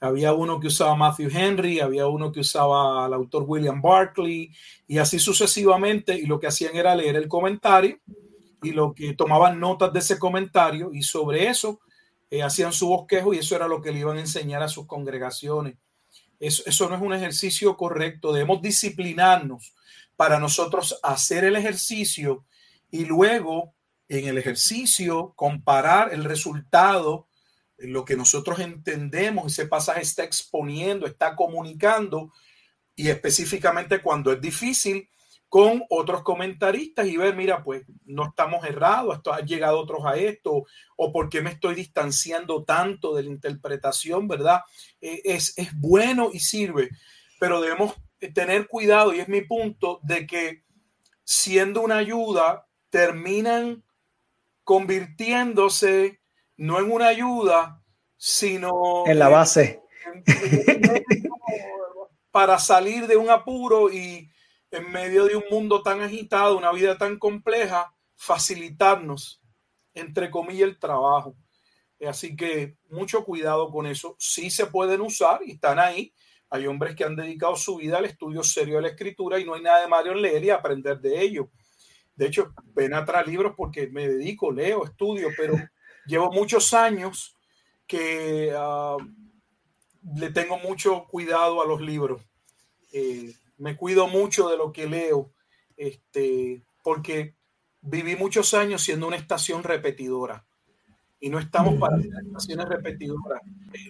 [0.00, 4.50] Había uno que usaba Matthew Henry, había uno que usaba al autor William Barclay,
[4.88, 7.98] y así sucesivamente, y lo que hacían era leer el comentario
[8.62, 11.80] y lo que tomaban notas de ese comentario, y sobre eso
[12.42, 15.76] hacían su bosquejo y eso era lo que le iban a enseñar a sus congregaciones.
[16.40, 18.32] Eso, no es un ejercicio correcto.
[18.32, 19.74] Debemos disciplinarnos
[20.16, 22.44] para nosotros hacer el ejercicio
[22.90, 23.74] y luego
[24.08, 27.28] en el ejercicio comparar el resultado,
[27.78, 32.32] lo que nosotros entendemos, ese pasaje está exponiendo, está comunicando
[32.94, 35.08] y específicamente cuando es difícil
[35.54, 40.16] con otros comentaristas y ver, mira, pues no estamos errados, esto, han llegado otros a
[40.16, 40.64] esto,
[40.96, 44.62] o por qué me estoy distanciando tanto de la interpretación, ¿verdad?
[45.00, 46.90] Eh, es, es bueno y sirve,
[47.38, 47.94] pero debemos
[48.34, 50.64] tener cuidado, y es mi punto, de que
[51.22, 53.84] siendo una ayuda, terminan
[54.64, 56.20] convirtiéndose
[56.56, 57.80] no en una ayuda,
[58.16, 59.80] sino en la base.
[62.32, 64.28] para salir de un apuro y
[64.74, 69.42] en medio de un mundo tan agitado, una vida tan compleja, facilitarnos,
[69.94, 71.36] entre comillas, el trabajo.
[72.06, 74.16] Así que mucho cuidado con eso.
[74.18, 76.12] Sí se pueden usar y están ahí.
[76.50, 79.54] Hay hombres que han dedicado su vida al estudio serio de la escritura y no
[79.54, 81.50] hay nada de malo en leer y aprender de ello.
[82.14, 85.54] De hecho, ven atrás libros porque me dedico, leo, estudio, pero
[86.06, 87.36] llevo muchos años
[87.86, 88.98] que uh,
[90.16, 92.22] le tengo mucho cuidado a los libros.
[92.92, 95.30] Eh, me cuido mucho de lo que leo,
[95.76, 97.34] este, porque
[97.80, 100.44] viví muchos años siendo una estación repetidora
[101.20, 103.40] y no estamos para estaciones repetidoras.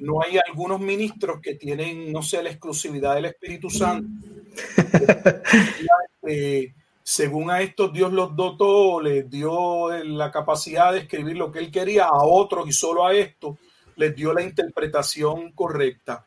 [0.00, 4.08] No hay algunos ministros que tienen, no sé, la exclusividad del Espíritu Santo.
[6.26, 6.72] Eh,
[7.02, 11.70] según a estos Dios los dotó, les dio la capacidad de escribir lo que él
[11.70, 13.58] quería, a otros y solo a esto
[13.96, 16.26] les dio la interpretación correcta.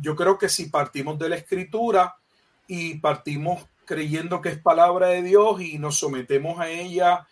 [0.00, 2.19] Yo creo que si partimos de la escritura
[2.72, 7.26] y partimos creyendo que es palabra de Dios y nos sometemos a ella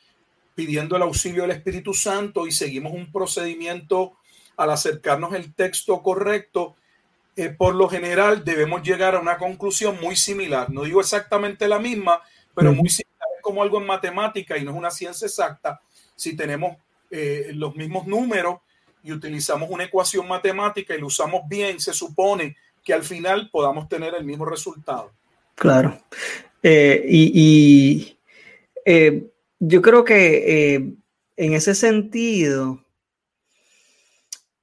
[0.57, 4.15] pidiendo el auxilio del Espíritu Santo y seguimos un procedimiento
[4.57, 6.75] al acercarnos el texto correcto,
[7.37, 10.71] eh, por lo general debemos llegar a una conclusión muy similar.
[10.71, 12.21] No digo exactamente la misma,
[12.53, 15.81] pero muy similar como algo en matemática y no es una ciencia exacta.
[16.17, 16.79] Si tenemos
[17.13, 18.57] eh, los mismos números
[19.05, 23.89] y utilizamos una ecuación matemática y lo usamos bien, se supone que al final podamos
[23.89, 25.13] tener el mismo resultado.
[25.59, 26.01] Claro.
[26.63, 28.19] Eh, y,
[28.85, 30.97] eh, yo creo que
[31.37, 32.85] en ese sentido,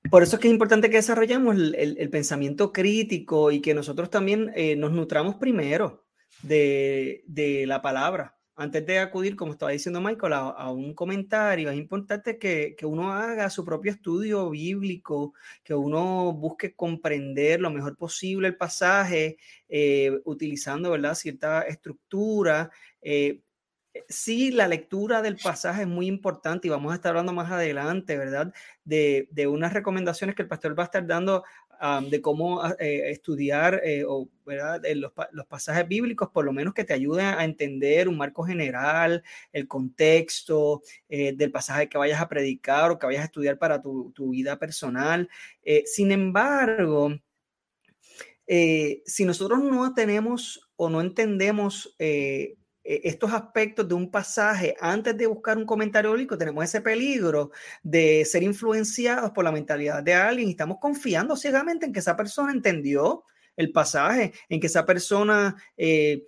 [0.09, 4.53] por eso es que es importante que desarrollemos el pensamiento crítico y que nosotros también
[4.77, 6.05] nos nutramos primero
[6.41, 8.34] de, la palabra.
[8.57, 13.49] Antes de acudir, como estaba diciendo Michael, a, un comentario, es importante que, uno haga
[13.49, 19.37] su propio estudio bíblico, que uno busque comprender lo mejor posible el pasaje,
[19.67, 21.15] eh, utilizando ¿verdad?
[21.15, 22.71] cierta estructura.
[23.01, 23.41] Eh,
[24.07, 28.17] sí, la lectura del pasaje es muy importante y vamos a estar hablando más adelante,
[28.17, 28.53] ¿verdad?
[28.83, 31.43] De, de, unas recomendaciones que el pastor va a estar dando
[32.09, 34.29] de cómo ah, eh, estudiar eh, o,
[34.95, 39.67] Los, pasajes bíblicos, por lo menos que te ayuden a entender un marco general, el
[39.67, 44.13] contexto eh, del pasaje que vayas a predicar o que vayas a estudiar para tu,
[44.29, 45.29] vida personal.
[45.85, 47.15] sin embargo,
[48.47, 51.95] si nosotros no tenemos o no entendemos
[52.85, 58.23] estos aspectos de un pasaje antes de buscar un comentario bíblico, tenemos ese peligro de
[58.25, 62.51] ser influenciados por la mentalidad de alguien y estamos confiando ciegamente en que esa persona
[62.51, 63.23] entendió
[63.57, 66.25] el pasaje, en que esa persona eh,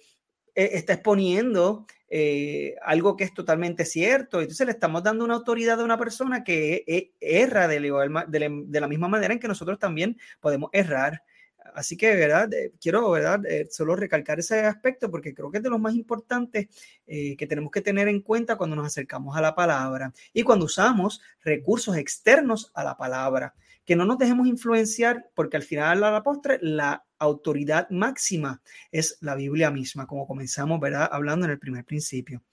[0.56, 4.42] e, está exponiendo eh, algo que es totalmente cierto.
[4.42, 9.08] Entonces le estamos dando una autoridad a una persona que e, erra de la misma
[9.08, 11.24] manera en que nosotros también podemos errar.
[11.74, 12.52] Así que, ¿verdad?
[12.54, 13.46] Eh, quiero, ¿verdad?
[13.46, 16.68] Eh, solo recalcar ese aspecto porque creo que es de los más importantes
[17.06, 20.66] eh, que tenemos que tener en cuenta cuando nos acercamos a la palabra y cuando
[20.66, 23.54] usamos recursos externos a la palabra.
[23.86, 29.18] Que no nos dejemos influenciar porque al final, a la postre, la autoridad máxima es
[29.22, 31.08] la Biblia misma, como comenzamos, ¿verdad?
[31.10, 32.44] Hablando en el primer principio.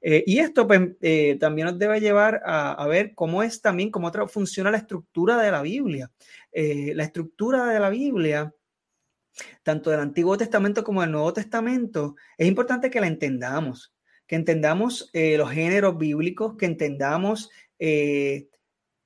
[0.00, 0.80] y esto pues,
[1.38, 5.60] también nos debe llevar a, ver cómo es también, cómo funciona la estructura de la
[5.60, 6.10] Biblia.
[6.54, 8.54] la estructura de la Biblia
[9.62, 13.94] tanto del Antiguo Testamento como del Nuevo Testamento, es importante que la entendamos,
[14.26, 18.48] que entendamos eh, los géneros bíblicos, que entendamos eh,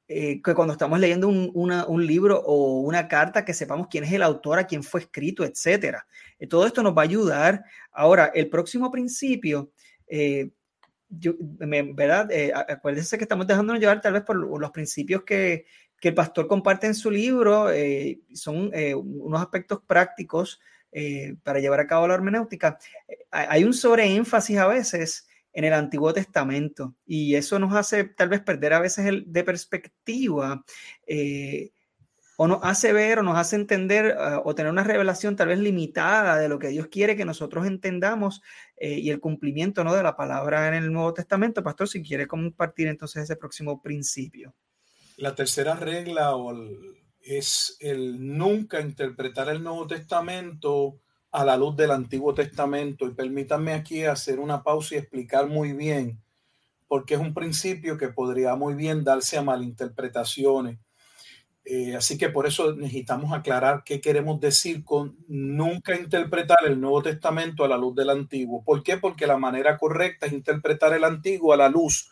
[0.09, 4.23] eh, que cuando estamos leyendo un, libro o una carta, que sepamos quién es el
[4.23, 5.99] autor, a quién fue escrito, etc.
[6.51, 7.65] todo esto nos va a ayudar.
[7.93, 9.73] Ahora, el próximo principio,
[11.09, 12.29] ¿verdad?
[12.69, 15.65] acuérdense que estamos dejándonos llevar tal vez por los principios que,
[16.03, 21.61] que el pastor comparte en su libro eh, son eh, unos aspectos prácticos eh, para
[21.61, 22.77] llevar a cabo la hermenéutica.
[23.31, 26.97] Hay un sobreénfasis a veces en el Antiguo Testamento.
[27.07, 30.65] Y eso nos hace tal vez perder a veces el, de perspectiva.
[32.37, 36.37] O nos hace ver o nos hace entender o tener una revelación tal vez limitada
[36.37, 38.43] de lo que Dios quiere que nosotros entendamos
[38.77, 39.95] y el cumplimiento ¿no?
[39.95, 41.63] de la palabra en el Nuevo Testamento.
[41.63, 44.53] Pastor, si quiere compartir entonces ese próximo principio.
[45.17, 46.35] La tercera regla
[47.21, 50.99] es el nunca interpretar el Nuevo Testamento
[51.31, 53.07] a la luz del Antiguo Testamento.
[53.07, 56.21] Y permítanme aquí hacer una pausa y explicar muy bien,
[56.89, 60.79] porque es un principio que podría muy bien darse a malinterpretaciones.
[61.65, 67.03] Eh, así que por eso necesitamos aclarar qué queremos decir con nunca interpretar el Nuevo
[67.03, 68.65] Testamento a la luz del Antiguo.
[68.65, 68.97] ¿Por qué?
[68.97, 72.11] Porque la manera correcta es interpretar el Antiguo a la luz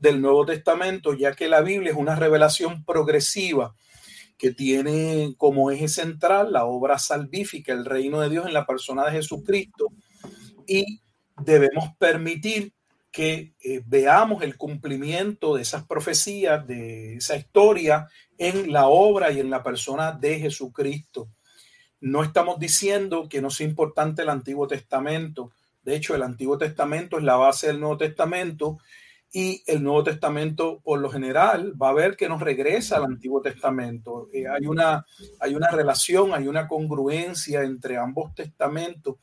[0.00, 3.74] del Nuevo Testamento, ya que la Biblia es una revelación progresiva
[4.38, 9.04] que tiene como eje central la obra salvífica, el reino de Dios en la persona
[9.04, 9.88] de Jesucristo,
[10.66, 11.00] y
[11.44, 12.72] debemos permitir
[13.10, 18.06] que eh, veamos el cumplimiento de esas profecías, de esa historia
[18.38, 21.28] en la obra y en la persona de Jesucristo.
[22.00, 25.50] No estamos diciendo que no sea importante el Antiguo Testamento.
[25.82, 28.78] De hecho, el Antiguo Testamento es la base del Nuevo Testamento
[29.32, 33.40] y el Nuevo Testamento, por lo general, va a ver que nos regresa al Antiguo
[33.40, 34.28] Testamento.
[34.32, 35.06] Eh, hay, una,
[35.38, 39.16] hay una relación, hay una congruencia entre ambos testamentos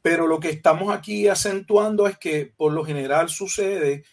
[0.00, 4.04] pero lo que estamos aquí acentuando es que por lo general sucede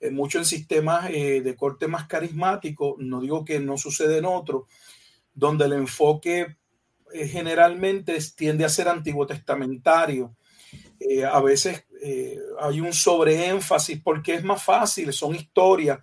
[0.00, 4.24] eh, mucho en sistemas eh, de corte más carismático, no digo que no sucede en
[4.24, 4.64] otros,
[5.34, 6.56] donde el enfoque
[7.12, 10.34] generalmente tiende a ser antiguo testamentario.
[11.30, 11.84] a veces
[12.60, 15.98] hay un sobreénfasis porque es más fácil, son historias,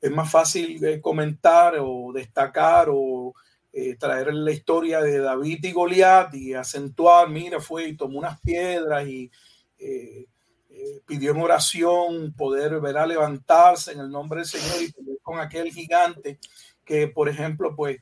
[0.00, 3.34] es más fácil comentar o destacar o
[3.78, 8.40] eh, traer la historia de David y Goliat y acentuar, mira, fue y tomó unas
[8.40, 9.30] piedras y
[9.78, 10.24] eh,
[10.70, 15.40] eh, pidió en oración poder ver a levantarse en el nombre del Señor y con
[15.40, 16.38] aquel gigante
[16.86, 17.98] que, por ejemplo, pues,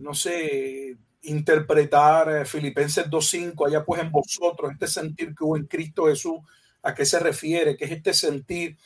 [0.00, 6.06] no sé, interpretar Filipenses 2.5, allá pues en vosotros, este sentir que hubo en Cristo
[6.06, 6.40] Jesús,
[6.86, 7.76] ¿a qué se refiere?
[7.76, 8.76] ¿Qué es este sentir?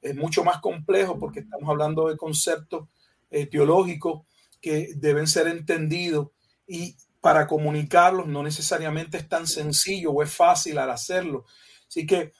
[0.00, 2.88] Es mucho más complejo porque estamos hablando de conceptos
[3.50, 4.22] teológicos
[4.60, 6.28] que deben ser entendidos
[6.66, 11.44] y para comunicarlos no necesariamente es tan sencillo o es fácil al hacerlo.
[11.86, 12.32] Así que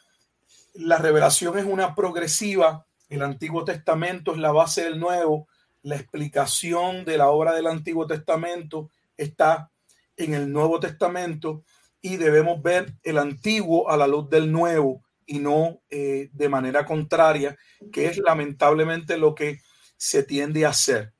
[0.75, 5.49] la revelación es una progresiva, el Antiguo Testamento es la base del Nuevo,
[5.83, 9.71] la explicación de la obra del Antiguo Testamento está
[10.16, 11.62] en el Nuevo Testamento
[12.01, 16.85] y debemos ver el Antiguo a la luz del Nuevo y no eh, de manera
[16.85, 17.57] contraria,
[17.93, 19.61] que es lamentablemente lo que
[19.97, 21.12] se tiende a hacer.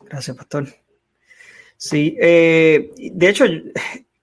[0.00, 0.68] Gracias, pastor.
[1.76, 3.44] Sí, eh, de hecho,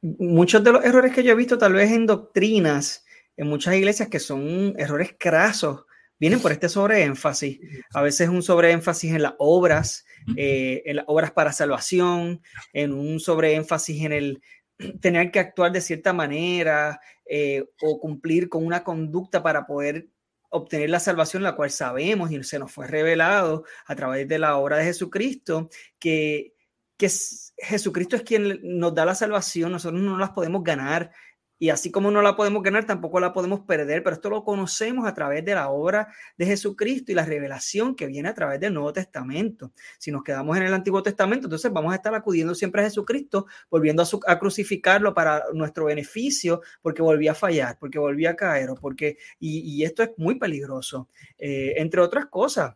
[0.01, 3.06] muchos de los errores que yo he visto tal vez en doctrinas,
[3.38, 5.86] en muchas iglesias que son errores crasos,
[6.20, 7.60] vienen por este sobreénfasis.
[7.93, 12.41] A veces un sobreénfasis en las obras, eh, en las obras para salvación,
[12.74, 14.41] en un sobreénfasis en el
[15.02, 20.08] tener que actuar de cierta manera eh, o cumplir con una conducta para poder
[20.50, 24.58] obtener la salvación, la cual sabemos y se nos fue revelado a través de la
[24.58, 25.70] obra de Jesucristo,
[26.00, 26.56] que,
[26.98, 27.10] que
[27.58, 31.12] Jesucristo es quien nos da la salvación, nosotros no las podemos ganar,
[31.58, 35.08] y así como no la podemos ganar, tampoco la podemos perder, pero esto lo conocemos
[35.08, 38.74] a través de la obra de Jesucristo y la revelación que viene a través del
[38.74, 39.72] Nuevo Testamento.
[39.97, 43.47] Si nos quedamos en el Antiguo Testamento, entonces vamos a estar acudiendo siempre a Jesucristo,
[43.70, 48.76] volviendo a, crucificarlo para nuestro beneficio, porque volvía a fallar, porque volvía a caer, o
[48.76, 52.76] porque, y, esto es muy peligroso, eh, entre otras cosas,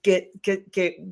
[0.00, 1.04] que, que, que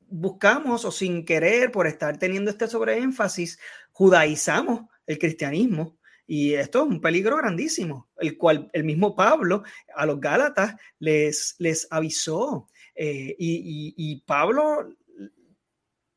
[0.00, 3.58] buscamos o sin querer, por estar teniendo este sobreénfasis,
[3.92, 5.96] judaizamos el cristianismo
[6.26, 9.64] y esto es un peligro grandísimo, el cual el mismo Pablo
[9.94, 12.68] a los Gálatas les, les avisó.
[12.94, 14.94] Eh, y, Pablo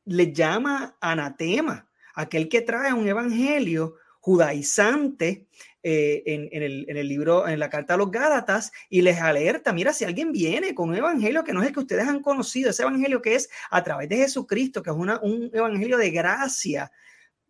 [0.04, 5.48] le llama anatema, aquel que trae un evangelio judaizante
[5.82, 9.72] eh, en, el, en, el, libro, en la carta a los Gálatas, y les alerta,
[9.72, 12.70] mira, si alguien viene con un evangelio que no es el que ustedes han conocido,
[12.70, 16.92] ese evangelio que es a través de Jesucristo, que es una, un evangelio de gracia,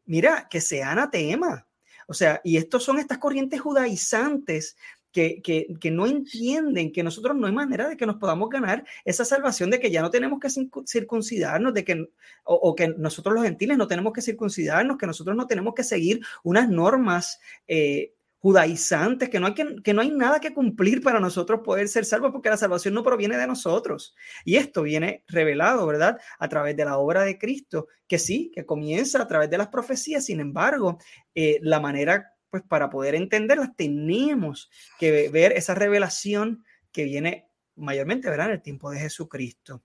[0.05, 1.67] mira, que sea anatema,
[2.07, 4.77] o sea, y estos son estas corrientes judaizantes
[5.13, 5.41] que,
[5.81, 9.71] que, no entienden que nosotros no hay manera de que nos podamos ganar esa salvación
[9.71, 10.51] de que ya no tenemos que
[10.87, 12.11] circuncidarnos, de que,
[12.45, 16.21] o, que nosotros los gentiles no tenemos que circuncidarnos, que nosotros no tenemos que seguir
[16.43, 18.13] unas normas eh,
[18.47, 22.05] judaizantes, que no, hay que, que no hay nada que cumplir para nosotros poder ser
[22.05, 24.15] salvos, porque la salvación no proviene de nosotros.
[24.45, 26.17] Y esto viene revelado, ¿verdad?
[26.39, 29.67] A través de la obra de Cristo, que sí, que comienza a través de las
[29.67, 30.99] profecías, sin embargo,
[31.35, 34.71] eh, la manera pues para poder entenderlas tenemos
[35.01, 38.47] que ver esa revelación que viene mayormente, ¿verdad?
[38.47, 39.83] En el tiempo de Jesucristo.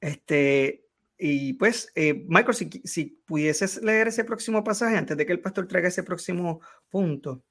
[0.00, 0.81] Este,
[1.24, 5.40] y pues, eh, Michael, si, si, pudieses leer ese próximo pasaje antes de que el
[5.40, 6.60] pastor traiga ese próximo
[6.90, 7.44] punto.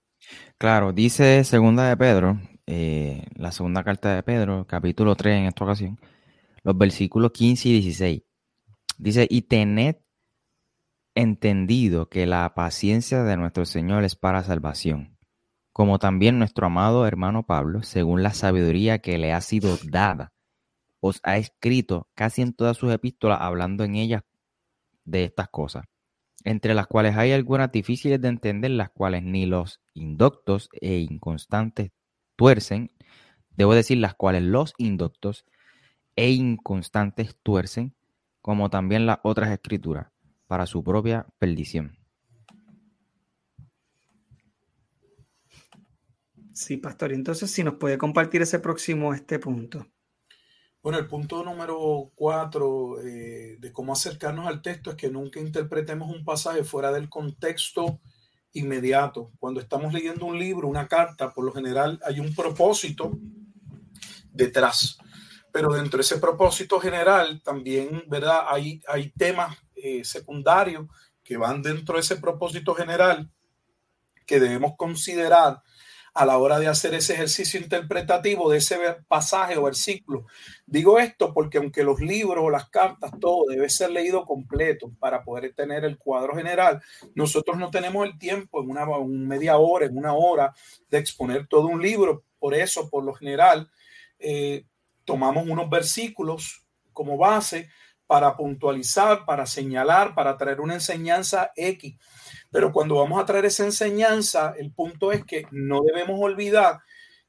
[0.57, 5.63] Claro, dice segunda de Pedro, eh, la segunda carta de Pedro, capítulo 3 en esta
[5.63, 5.99] ocasión,
[6.63, 8.21] los versículos 15 y 16.
[8.97, 9.95] Dice, y tened
[11.15, 15.17] entendido que la paciencia de nuestro Señor es para salvación,
[15.71, 20.33] como también nuestro amado hermano Pablo, según la sabiduría que le ha sido dada,
[21.01, 24.23] os ha escrito casi en todas sus epístolas hablando en ellas
[25.03, 25.85] de estas cosas,
[26.45, 31.91] entre las cuales hay algunas difíciles de entender, las cuales ni los indoctos e inconstantes
[32.37, 32.91] tuercen,
[33.57, 35.45] debo decir las cuales los indoctos
[36.15, 37.95] e inconstantes tuercen,
[38.41, 40.07] como también las otras escrituras,
[40.47, 41.97] para su propia perdición.
[46.53, 47.13] Sí, pastor.
[47.13, 49.87] Entonces, si nos puede compartir ese próximo este punto.
[50.83, 56.09] Bueno, el punto número cuatro eh, de cómo acercarnos al texto es que nunca interpretemos
[56.09, 57.99] un pasaje fuera del contexto
[58.53, 59.31] inmediato.
[59.37, 63.11] Cuando estamos leyendo un libro, una carta, por lo general hay un propósito
[64.31, 64.97] detrás.
[65.51, 68.45] Pero dentro de ese propósito general también, ¿verdad?
[68.47, 70.87] Hay, hay temas eh, secundarios
[71.23, 73.29] que van dentro de ese propósito general
[74.25, 75.61] que debemos considerar
[76.13, 80.25] a la hora de hacer ese ejercicio interpretativo de ese pasaje o versículo.
[80.65, 85.23] Digo esto porque aunque los libros o las cartas, todo debe ser leído completo para
[85.23, 86.81] poder tener el cuadro general,
[87.15, 90.53] nosotros no tenemos el tiempo en una media hora, en una hora
[90.89, 92.23] de exponer todo un libro.
[92.39, 93.69] Por eso, por lo general,
[94.19, 94.65] eh,
[95.05, 97.69] tomamos unos versículos como base
[98.11, 101.95] para puntualizar, para señalar, para traer una enseñanza X.
[102.51, 106.81] Pero cuando vamos a traer esa enseñanza, el punto es que no debemos olvidar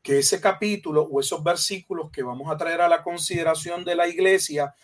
[0.03, 4.09] que ese capítulo o esos versículos que vamos a traer a la consideración de la
[4.09, 4.74] iglesia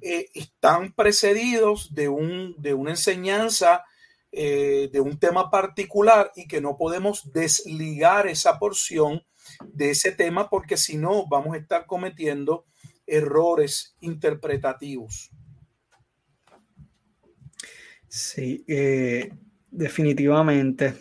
[0.00, 3.84] eh, están precedidos de, un, de una enseñanza,
[4.32, 9.22] eh, de un tema particular y que no podemos desligar esa porción
[9.62, 12.64] de ese tema porque si no vamos a estar cometiendo
[13.08, 15.30] errores interpretativos.
[18.08, 19.30] Sí, eh,
[19.70, 20.94] definitivamente.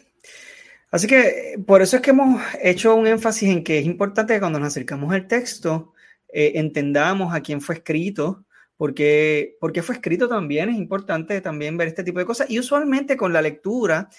[0.91, 4.39] Así que por eso es que hemos hecho un énfasis en que es importante que
[4.39, 5.93] cuando nos acercamos al texto
[6.29, 8.45] eh, entendamos a quién fue escrito,
[8.77, 12.49] porque, porque fue escrito también, es importante también ver este tipo de cosas.
[12.49, 14.09] Y usualmente con la lectura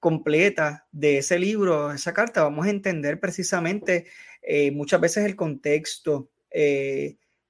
[0.00, 4.06] completa de ese libro, esa carta, vamos a entender precisamente
[4.42, 6.30] eh, muchas veces el contexto.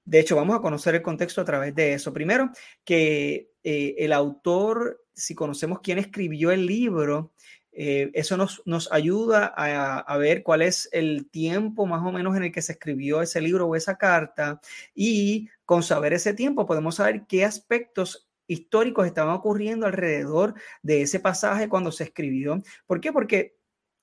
[0.09, 2.15] De hecho, vamos a conocer el contexto a través de eso.
[2.15, 2.51] Primero,
[2.83, 7.35] que eh, el autor, si conocemos quién escribió el libro,
[7.73, 12.45] eh, eso nos, nos ayuda a, ver cuál es el tiempo más o menos en
[12.45, 14.63] el que se escribió ese libro o esa carta.
[14.95, 21.21] Y con saber ese tiempo podemos saber qué aspectos históricos estaban ocurriendo alrededor de ese
[21.21, 22.63] pasaje cuando se escribió.
[22.87, 23.13] ¿Por qué?
[23.13, 23.59] Porque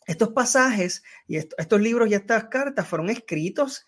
[0.06, 3.88] estos pasajes y estos libros y estas cartas fueron escritos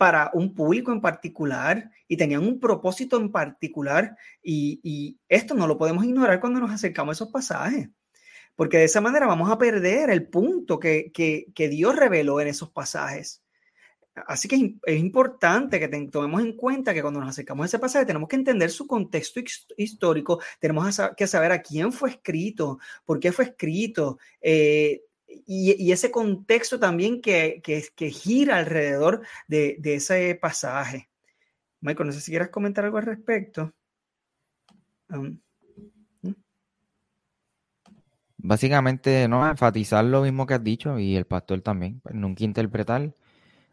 [0.00, 5.76] para un público en particular y tenían un propósito en particular y, esto no lo
[5.76, 7.90] podemos ignorar cuando nos acercamos a esos pasajes,
[8.56, 12.70] porque de esa manera vamos a perder el punto que, que, Dios reveló en esos
[12.70, 13.42] pasajes.
[14.26, 18.06] Así que es importante que tomemos en cuenta que cuando nos acercamos a ese pasaje
[18.06, 19.38] tenemos que entender su contexto
[19.76, 25.02] histórico, tenemos que saber a quién fue escrito, por qué fue escrito, eh,
[25.46, 31.08] y, ese contexto también que, que, gira alrededor de, de, ese pasaje.
[31.80, 33.72] Michael, no sé si quieras comentar algo al respecto.
[35.08, 35.40] Um.
[38.42, 43.14] Básicamente, no, enfatizar lo mismo que has dicho y el pastor también, pues, nunca interpretar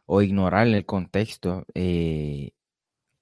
[0.05, 2.51] o ignorar el contexto eh,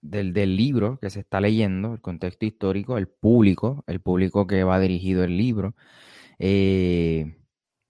[0.02, 4.64] del, del, libro que se está leyendo, el contexto histórico, el público, el público que
[4.64, 5.76] va dirigido el libro.
[6.40, 7.36] Eh,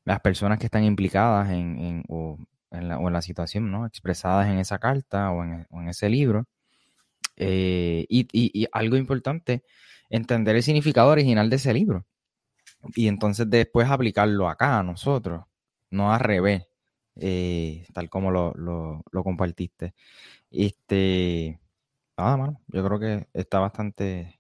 [0.05, 2.37] las personas que están implicadas en, o,
[2.71, 3.85] en la, o, la, situación, ¿no?
[3.85, 6.45] Expresadas en esa carta o en, en ese libro.
[7.37, 9.63] Eh, y, y, algo importante,
[10.09, 12.05] entender el significado original de ese libro.
[12.95, 15.45] Y entonces después aplicarlo acá a nosotros,
[15.91, 16.67] no al revés,
[17.15, 19.95] eh, tal como lo, lo, compartiste.
[20.51, 21.59] Este,
[22.17, 24.39] nada más, yo creo que está bastante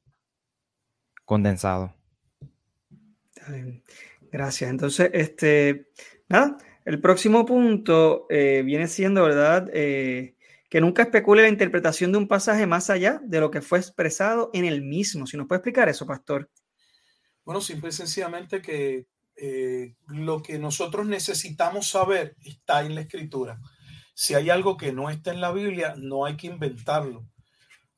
[1.25, 1.93] condensado.
[4.35, 4.69] Gracias.
[4.69, 5.87] Entonces, este,
[6.27, 9.69] nada, el próximo punto eh, viene siendo, ¿verdad?
[9.71, 10.35] Eh,
[10.69, 14.49] que nunca especule la interpretación de un pasaje más allá de lo que fue expresado
[14.51, 15.25] en el mismo.
[15.25, 16.49] Si nos puede explicar eso, pastor.
[17.45, 19.07] Bueno, simple y sencillamente que
[19.37, 23.61] eh, lo que nosotros necesitamos saber está en la escritura.
[24.15, 27.25] Si hay algo que no está en la Biblia, no hay que inventarlo.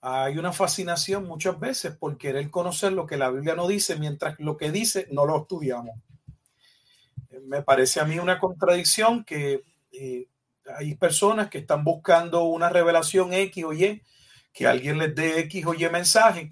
[0.01, 4.35] Hay una fascinación muchas veces por querer conocer lo que la Biblia no dice, mientras
[4.37, 5.95] lo que dice no lo estudiamos.
[7.45, 10.27] Me parece a mí una contradicción que eh,
[10.77, 14.01] hay personas que están buscando una revelación X o Y,
[14.53, 16.49] que alguien les dé X o Y mensaje,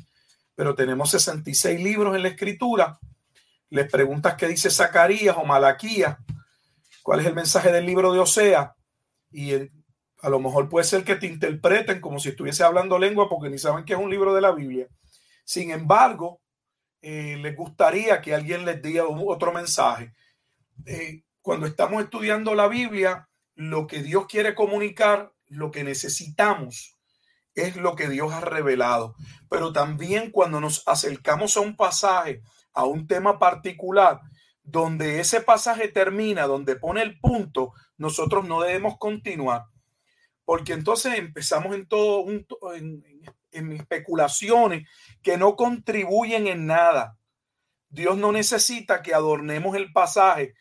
[0.55, 2.99] pero tenemos 66 libros en la escritura
[3.69, 6.17] les preguntas qué dice Zacarías o Malaquías,
[7.03, 8.76] cuál es el mensaje del libro de Osea,
[9.32, 13.49] y a lo mejor puede ser que te interpreten como si estuviese hablando lengua porque
[13.49, 14.88] ni saben que es un libro de la Biblia.
[15.43, 16.41] Sin embargo,
[17.01, 20.13] eh, les gustaría que alguien les diga otro mensaje.
[20.86, 26.97] Eh, cuando estamos estudiando la Biblia, lo que Dios quiere comunicar, lo que necesitamos,
[27.53, 29.15] es lo que Dios ha revelado.
[29.49, 32.41] Pero también cuando nos acercamos a un pasaje
[32.73, 34.19] a un tema particular,
[34.61, 39.65] donde ese pasaje termina, donde pone el punto, nosotros no debemos continuar,
[40.43, 42.45] porque entonces empezamos en todo un,
[42.76, 43.03] en,
[43.51, 44.88] en especulaciones
[45.21, 47.17] que no contribuyen en nada.
[47.89, 50.53] Dios no necesita que adornemos el pasaje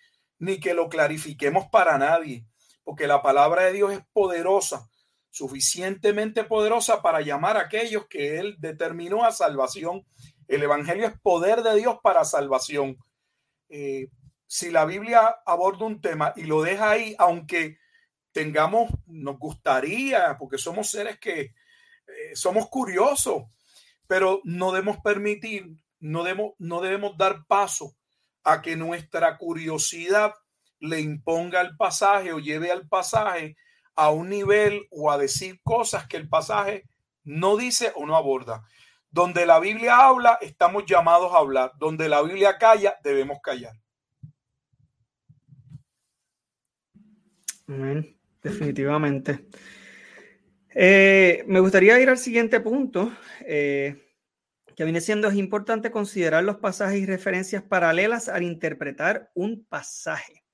[0.45, 2.45] ni que lo clarifiquemos para nadie,
[2.83, 4.89] porque la palabra de Dios es poderosa,
[5.31, 10.05] suficientemente poderosa para llamar a aquellos que Él determinó a salvación
[10.49, 12.99] el Evangelio es poder de Dios para salvación.
[13.69, 14.09] Eh,
[14.47, 17.79] si la Biblia aborda un tema y lo deja ahí, aunque
[18.33, 21.55] tengamos, nos gustaría, porque somos seres que eh,
[22.35, 23.45] somos curiosos,
[24.07, 25.67] pero no debemos permitir,
[25.99, 27.97] no debemos, no debemos dar paso
[28.45, 30.35] a que nuestra curiosidad
[30.81, 33.57] le imponga el pasaje o lleve al pasaje
[33.97, 36.85] a un nivel o a decir cosas que el pasaje
[37.23, 38.65] no dice o no aborda.
[39.11, 41.73] Donde la Biblia habla, estamos llamados a hablar.
[41.79, 43.75] Donde la Biblia calla, debemos callar.
[47.69, 48.15] Amén.
[48.43, 49.47] Definitivamente.
[50.75, 54.04] Eh, me gustaría ir al siguiente punto, eh,
[54.77, 60.45] que viene siendo es importante considerar los pasajes y referencias paralelas al interpretar un pasaje.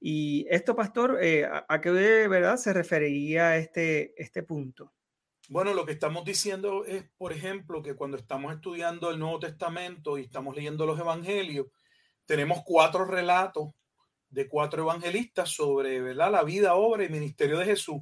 [0.00, 4.92] Y esto, pastor, eh, ¿a, qué verdad se referiría este, este punto?
[5.48, 10.16] Bueno, lo que estamos diciendo es, por ejemplo, que cuando estamos estudiando el Nuevo Testamento
[10.16, 11.66] y estamos leyendo los Evangelios,
[12.24, 13.70] tenemos cuatro relatos
[14.28, 16.30] de cuatro evangelistas sobre ¿verdad?
[16.30, 18.00] la vida, obra y ministerio de Jesús.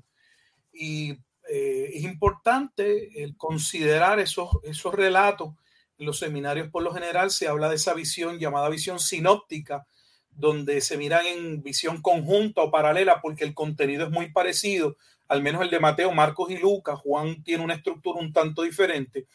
[0.73, 1.17] Y
[1.49, 5.55] eh, es importante el considerar esos, esos relatos.
[5.99, 9.87] En los seminarios, por lo general, se habla de esa visión llamada visión sinóptica,
[10.31, 14.97] donde se miran en visión conjunta o paralela, porque el contenido es muy parecido,
[15.29, 19.27] al menos el de Mateo, Marcos y Lucas, Juan tiene una estructura un tanto diferente,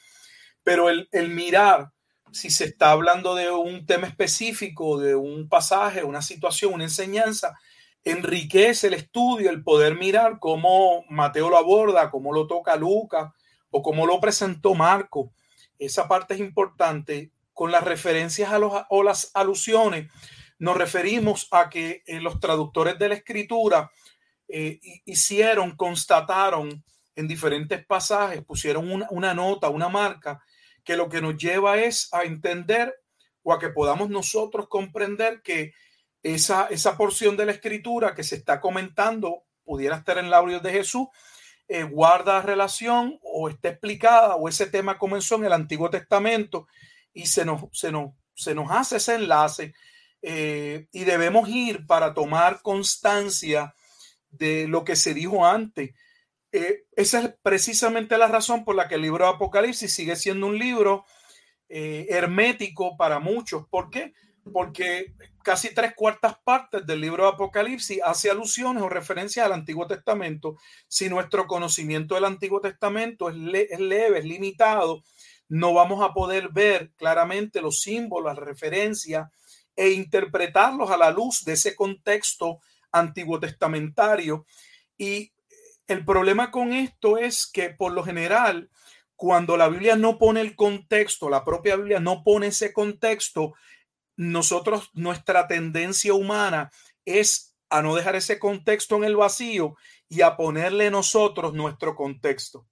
[0.64, 1.92] pero el, mirar
[2.32, 7.60] si se está hablando de un tema específico, de un pasaje, una situación, una enseñanza,
[8.04, 13.32] enriquece el estudio, el poder mirar cómo Mateo lo aborda, cómo lo toca Lucas
[13.72, 15.32] o cómo lo presentó Marco.
[15.80, 17.32] Esa parte es importante.
[17.54, 20.12] Con las referencias a los, o las alusiones,
[20.58, 23.92] nos referimos a que eh, los traductores de la escritura
[24.48, 26.84] eh, hicieron, constataron
[27.16, 30.44] en diferentes pasajes, pusieron una, nota, una marca,
[30.84, 32.96] que lo que nos lleva es a entender
[33.44, 35.74] o a que podamos nosotros comprender que
[36.24, 40.72] esa, esa porción de la escritura que se está comentando pudiera estar en labios de
[40.72, 41.08] Jesús,
[41.68, 46.68] eh, guarda relación o está explicada o ese tema comenzó en el Antiguo Testamento
[47.14, 49.74] y se nos, se nos, se nos hace ese enlace
[50.22, 53.76] eh, y debemos ir para tomar constancia
[54.30, 55.92] de lo que se dijo antes.
[56.52, 60.48] Eh, esa es precisamente la razón por la que el libro de Apocalipsis sigue siendo
[60.48, 61.06] un libro
[61.68, 63.68] eh, hermético para muchos.
[63.68, 64.14] ¿Por qué?
[64.52, 65.14] Porque
[65.44, 70.58] casi tres cuartas partes del libro de Apocalipsis hace alusiones o referencias al Antiguo Testamento.
[70.88, 75.04] Si nuestro conocimiento del Antiguo Testamento es, leve, es limitado,
[75.50, 79.30] no vamos a poder ver claramente los símbolos, las referencias
[79.76, 82.60] e interpretarlos a la luz de ese contexto
[82.92, 84.46] antiguo testamentario.
[84.98, 85.32] Y
[85.88, 88.70] el problema con esto es que por lo general,
[89.16, 93.54] cuando la Biblia no pone el contexto, la propia Biblia no pone ese contexto,
[94.16, 96.72] nosotros, nuestra tendencia humana
[97.06, 99.76] es a no dejar ese contexto en el vacío
[100.08, 102.68] y a ponerle nosotros nuestro contexto.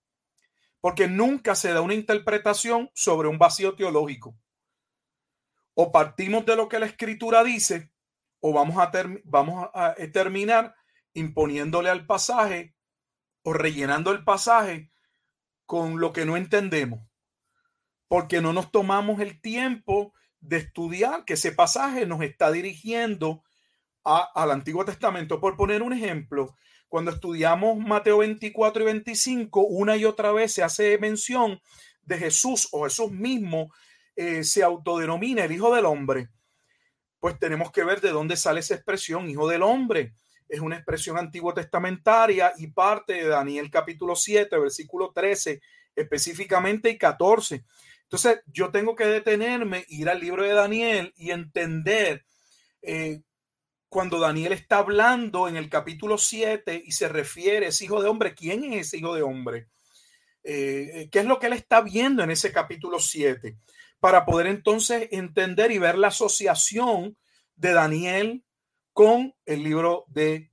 [0.79, 4.35] Porque nunca se da una interpretación sobre un vacío teológico.
[5.73, 7.91] O partimos de lo que la escritura dice
[8.39, 8.91] o vamos a,
[9.23, 10.75] vamos a terminar
[11.13, 12.75] imponiéndole al pasaje
[13.43, 14.91] o rellenando el pasaje
[15.65, 16.99] con lo que no entendemos,
[18.07, 23.43] porque no nos tomamos el tiempo de estudiar que ese pasaje nos está dirigiendo
[24.03, 25.39] al Antiguo Testamento.
[25.39, 26.55] Por poner un ejemplo,
[26.89, 31.61] cuando estudiamos Mateo 24 y 25, una y otra vez se hace mención
[32.01, 33.71] de Jesús o Jesús mismo
[34.15, 36.29] eh, se autodenomina el Hijo del Hombre.
[37.19, 40.15] Pues tenemos que ver de dónde sale esa expresión, Hijo del Hombre.
[40.49, 45.61] Es una expresión antiguo testamentaria y parte de Daniel capítulo 7, versículo 13
[45.95, 47.63] específicamente y 14.
[48.11, 52.25] Entonces yo tengo que detenerme, ir al libro de Daniel y entender
[52.81, 53.21] eh,
[53.87, 58.09] cuando Daniel está hablando en el capítulo 7 y se refiere a ese hijo de
[58.09, 59.69] hombre, ¿quién es ese hijo de hombre?
[60.43, 63.55] Eh, eh, ¿Qué es lo que él está viendo en ese capítulo 7?
[64.01, 67.17] Para poder entonces entender y ver la asociación
[67.55, 68.43] de Daniel
[68.91, 70.51] con el libro de,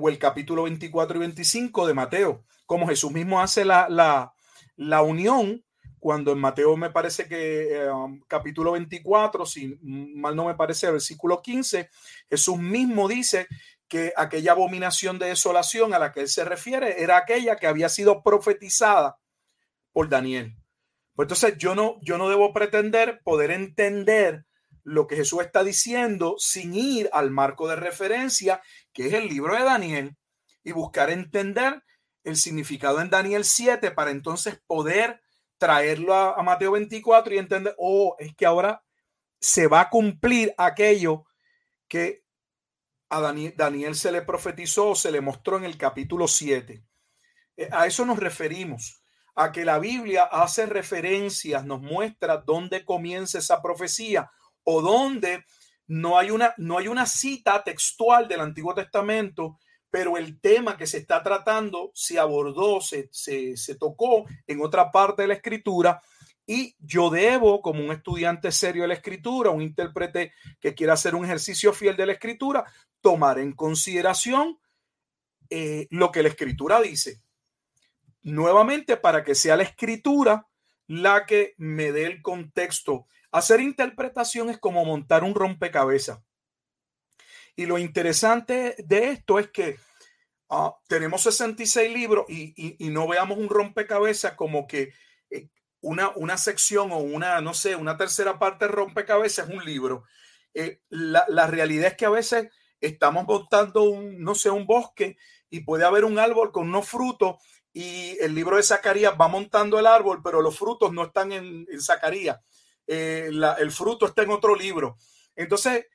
[0.00, 4.34] o el capítulo 24 y 25 de Mateo, como Jesús mismo hace la, la,
[4.74, 5.64] la unión
[5.98, 10.90] cuando en Mateo me parece que eh, um, capítulo 24, si mal no me parece,
[10.90, 11.90] versículo 15,
[12.28, 13.48] Jesús mismo dice
[13.88, 17.88] que aquella abominación de desolación a la que él se refiere era aquella que había
[17.88, 19.18] sido profetizada
[19.92, 20.54] por Daniel.
[21.14, 24.44] Pues entonces yo no, yo no debo pretender poder entender
[24.84, 29.54] lo que Jesús está diciendo sin ir al marco de referencia, que es el libro
[29.54, 30.16] de Daniel,
[30.62, 31.82] y buscar entender
[32.24, 35.20] el significado en Daniel 7 para entonces poder
[35.58, 38.82] traerlo a, Mateo 24 y entender, oh, es que ahora
[39.40, 41.26] se va a cumplir aquello
[41.88, 42.24] que
[43.10, 46.82] a Daniel, Daniel se le profetizó, se le mostró en el capítulo 7.
[47.56, 49.02] Eh, a eso nos referimos,
[49.34, 54.30] a que la Biblia hace referencias, nos muestra dónde comienza esa profecía
[54.64, 55.44] o dónde
[55.86, 59.58] no hay una, no hay una cita textual del Antiguo Testamento
[59.90, 65.22] pero el tema que se está tratando se abordó, se, se, tocó en otra parte
[65.22, 66.02] de la escritura
[66.46, 71.14] y yo debo, como un estudiante serio de la escritura, un intérprete que quiera hacer
[71.14, 72.64] un ejercicio fiel de la escritura,
[73.00, 74.58] tomar en consideración
[75.50, 77.20] eh, lo que la escritura dice.
[78.22, 80.48] Nuevamente, para que sea la escritura
[80.88, 83.06] la que me dé el contexto.
[83.30, 86.20] Hacer interpretación es como montar un rompecabezas.
[87.58, 89.78] Y lo interesante de esto es que
[90.48, 94.92] ah, tenemos 66 libros y, no veamos un rompecabezas como que
[95.28, 95.48] eh,
[95.80, 100.04] una, una sección o una, no sé, una tercera parte rompecabezas un libro.
[100.54, 102.46] Eh, la, la, realidad es que a veces
[102.80, 105.16] estamos montando un, no sé, un bosque
[105.50, 107.38] y puede haber un árbol con unos frutos
[107.72, 111.66] y el libro de Zacarías va montando el árbol, pero los frutos no están en,
[111.68, 112.38] en Zacarías.
[112.86, 114.96] Eh, el fruto está en otro libro.
[115.34, 115.86] Entonces,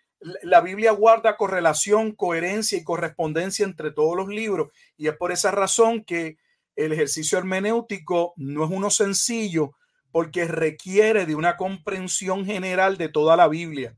[0.43, 5.51] la Biblia guarda correlación, coherencia y correspondencia entre todos los libros y es por esa
[5.51, 6.37] razón que
[6.75, 9.75] el ejercicio hermenéutico no es uno sencillo
[10.11, 13.97] porque requiere de una comprensión general de toda la Biblia.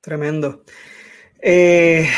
[0.00, 0.64] Tremendo.
[1.40, 2.08] Eh,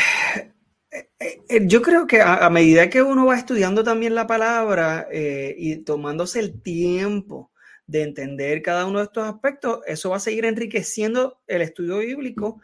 [0.91, 5.77] eh, eh, yo creo que a, medida que uno va estudiando también la palabra y
[5.83, 7.51] tomándose el tiempo
[7.89, 12.61] de entender cada uno de estos aspectos, eso va a seguir enriqueciendo el estudio bíblico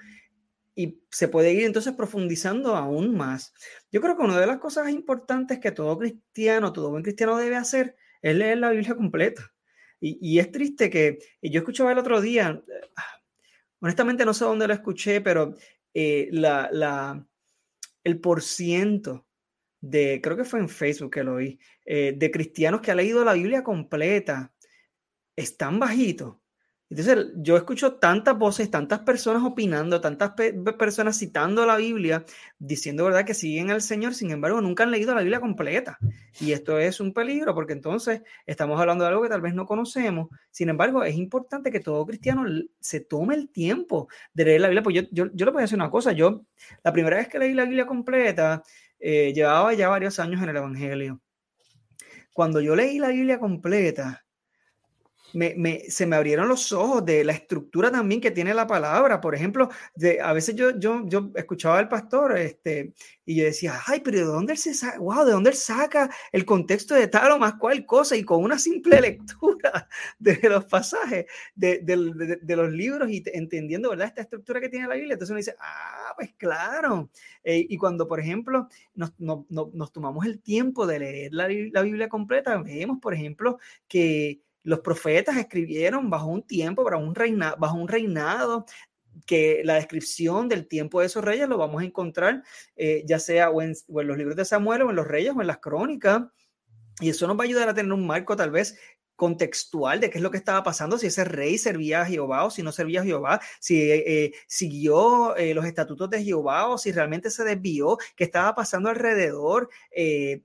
[0.76, 3.51] y se puede ir entonces profundizando aún más.
[3.91, 7.55] Yo creo que una de las cosas importantes que todo cristiano, todo buen cristiano debe
[7.55, 9.51] hacer es leer la Biblia completa.
[9.99, 12.61] Y, es triste que yo escuchaba el otro día,
[13.80, 15.55] honestamente no sé dónde lo escuché, pero
[15.95, 17.26] eh, la, la,
[18.03, 19.26] el porciento
[19.82, 23.26] de, creo que fue en Facebook que lo vi, eh, de cristianos que ha leído
[23.26, 24.53] la Biblia completa
[25.36, 26.41] es tan bajito.
[26.88, 30.33] Entonces, yo escucho tantas voces, tantas personas opinando, tantas
[30.77, 32.23] personas citando la Biblia,
[32.59, 35.97] diciendo verdad que siguen al Señor, sin embargo, nunca han leído la Biblia completa.
[36.39, 39.65] Y esto es un peligro porque entonces estamos hablando de algo que tal vez no
[39.65, 40.29] conocemos.
[40.51, 42.43] Sin embargo, es importante que todo cristiano
[42.79, 44.83] se tome el tiempo de leer la Biblia.
[44.83, 46.11] Pues yo, yo, yo le voy a decir una cosa.
[46.11, 46.45] Yo,
[46.83, 48.61] la primera vez que leí la Biblia completa,
[48.99, 51.19] eh, llevaba ya varios años en el Evangelio.
[52.31, 54.24] Cuando yo leí la Biblia completa,
[55.36, 59.19] me, se me abrieron los ojos de la estructura también que tiene la palabra.
[59.19, 59.69] Por ejemplo,
[60.23, 62.93] a veces yo, yo, yo escuchaba al pastor este,
[63.25, 64.97] y yo decía, ay, pero ¿de dónde él se saca?
[64.99, 68.15] Wow, ¿de dónde él saca el contexto de tal o más cual cosa?
[68.15, 74.07] Y con una simple lectura de los pasajes, de, de, los libros y entendiendo, ¿verdad?
[74.07, 75.13] Esta estructura que tiene la Biblia.
[75.13, 77.09] Entonces uno dice, ah, pues claro.
[77.43, 81.81] Eh, y cuando, por ejemplo, nos, no, nos, tomamos el tiempo de leer la, la
[81.81, 87.55] Biblia completa, vemos, por ejemplo, que los profetas escribieron bajo un tiempo, bajo un, reina,
[87.57, 88.66] bajo un reinado,
[89.26, 92.43] que la descripción del tiempo de esos reyes lo vamos a encontrar
[92.76, 95.59] eh, ya sea en, los libros de Samuel o en los reyes o en las
[95.59, 96.24] crónicas.
[96.99, 98.78] Y eso nos va a ayudar a tener un marco tal vez
[99.16, 102.51] contextual de qué es lo que estaba pasando, si ese rey servía a Jehová o
[102.51, 106.91] si no servía a Jehová, si eh, siguió eh, los estatutos de Jehová o si
[106.91, 109.70] realmente se desvió, qué estaba pasando alrededor.
[109.91, 110.41] Eh,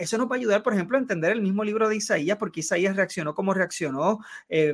[0.00, 2.60] eso nos va a ayudar, por ejemplo, a entender el mismo libro de Isaías, porque
[2.60, 4.20] Isaías reaccionó como reaccionó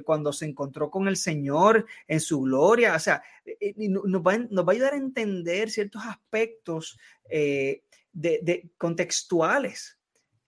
[0.05, 2.95] cuando se encontró con el Señor en su gloria.
[2.95, 3.22] O sea,
[3.77, 6.99] nos va, nos, va, a ayudar a entender ciertos aspectos
[7.29, 9.97] de, de contextuales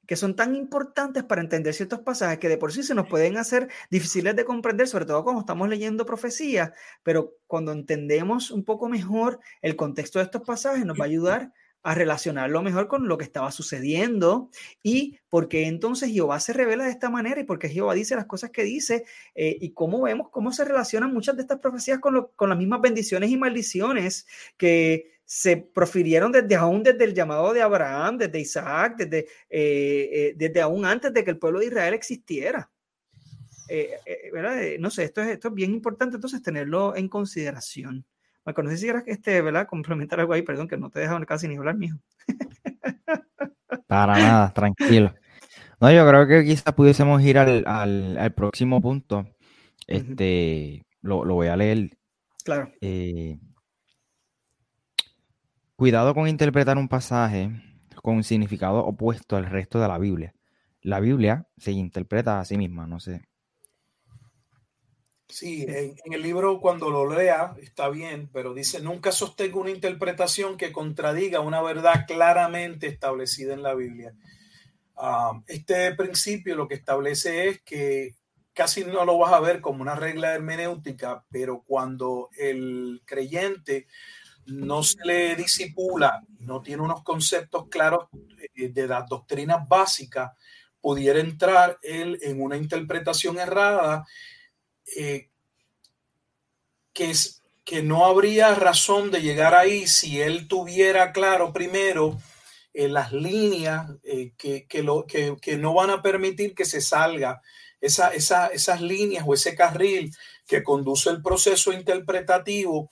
[0.08, 3.36] que son tan importantes para entender ciertos pasajes que de por sí se nos pueden
[3.36, 6.72] hacer difíciles de comprender, sobre todo cuando estamos leyendo profecías,
[7.02, 11.52] pero cuando entendemos un poco mejor el contexto de estos pasajes nos va a ayudar
[11.82, 14.50] a relacionarlo mejor con lo que estaba sucediendo
[14.82, 18.16] y por qué entonces Jehová se revela de esta manera y por qué Jehová dice
[18.16, 19.04] las cosas que dice
[19.34, 22.80] eh, y cómo vemos cómo se relacionan muchas de estas profecías con, con las mismas
[22.80, 24.26] bendiciones y maldiciones
[24.56, 29.18] que se profirieron desde aún desde el llamado de Abraham, desde Isaac, desde,
[29.50, 32.70] eh, eh, desde aún antes de que el pueblo de Israel existiera.
[33.68, 38.06] Eh, no sé, esto es, esto es bien importante entonces tenerlo en consideración.
[38.48, 39.66] Marco, no sé si quieras este, ¿verdad?
[39.66, 41.98] complementar algo ahí, perdón, que no te dejaron casi ni hablar, mijo.
[43.86, 45.12] Para nada, tranquilo.
[45.78, 49.26] No, yo creo que quizás pudiésemos ir al, al, al próximo punto.
[49.86, 51.90] Este, lo, lo, voy a leer.
[52.42, 52.72] Claro.
[55.76, 57.50] Cuidado con interpretar un pasaje
[58.02, 60.34] con un significado opuesto al resto de la Biblia.
[60.80, 63.28] La Biblia se interpreta a sí misma, no sé.
[65.28, 70.56] Sí, en, el libro cuando lo lea está bien, pero dice, nunca sostengo una interpretación
[70.56, 74.14] que contradiga una verdad claramente establecida en la Biblia.
[74.96, 78.14] Ah, este principio lo que establece es que
[78.54, 83.86] casi no lo vas a ver como una regla hermenéutica, pero cuando el creyente
[84.46, 88.08] no se le disipula, no tiene unos conceptos claros
[88.56, 90.32] eh, de las doctrinas básicas,
[90.80, 94.06] pudiera entrar él en una interpretación errada
[94.96, 95.28] eh,
[96.92, 102.18] que, es, que no habría razón de llegar ahí si él tuviera claro primero
[102.74, 103.90] eh, las líneas
[104.36, 107.42] que, lo, que, no van a permitir que se salga
[107.80, 110.12] esa, esas líneas o ese carril
[110.46, 112.90] que conduce el proceso interpretativo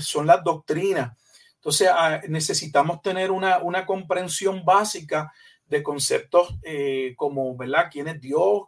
[0.00, 1.16] son las doctrinas.
[1.62, 5.32] Entonces ah, necesitamos tener una, comprensión básica
[5.72, 7.88] de conceptos eh, como, ¿verdad?
[7.90, 8.64] ¿Quién es Dios?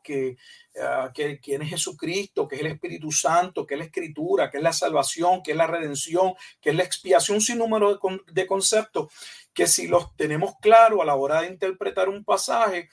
[0.81, 2.49] Ah, ¿Qué, ¿Quién es Jesucristo?
[2.49, 3.67] ¿Qué es el Espíritu Santo?
[3.67, 4.51] ¿Qué es la Escritura?
[4.51, 5.43] ¿Qué es la salvación?
[5.43, 6.33] ¿Qué es la redención?
[6.63, 7.43] ¿Qué es la expiación?
[7.43, 8.01] Sin número
[8.33, 9.13] de, conceptos
[9.53, 12.89] que si los tenemos claros a la hora de interpretar un pasaje,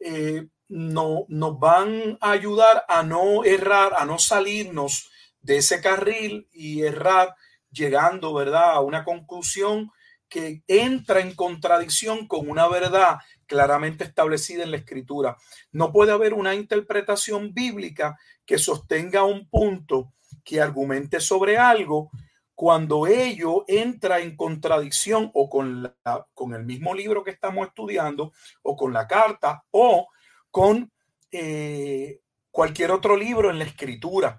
[0.00, 5.10] eh, no, nos van a ayudar a no errar, a no salirnos
[5.42, 7.34] de ese carril y errar
[7.70, 9.92] llegando, ¿verdad?, a una conclusión
[10.28, 15.36] que entra en contradicción con una verdad claramente establecida en la escritura.
[15.72, 20.12] No puede haber una interpretación bíblica que sostenga un punto,
[20.44, 22.10] que argumente sobre algo,
[22.54, 28.32] cuando ello entra en contradicción o con, la, con el mismo libro que estamos estudiando,
[28.62, 30.08] o con la carta, o
[30.50, 30.90] con
[31.30, 32.20] eh,
[32.50, 34.38] cualquier otro libro en la escritura.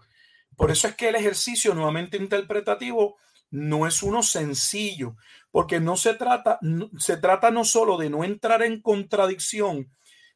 [0.55, 3.17] Por eso es que el ejercicio nuevamente interpretativo
[3.49, 5.15] no es uno sencillo,
[5.51, 6.59] porque no se trata,
[6.97, 9.91] se trata no solo de no entrar en contradicción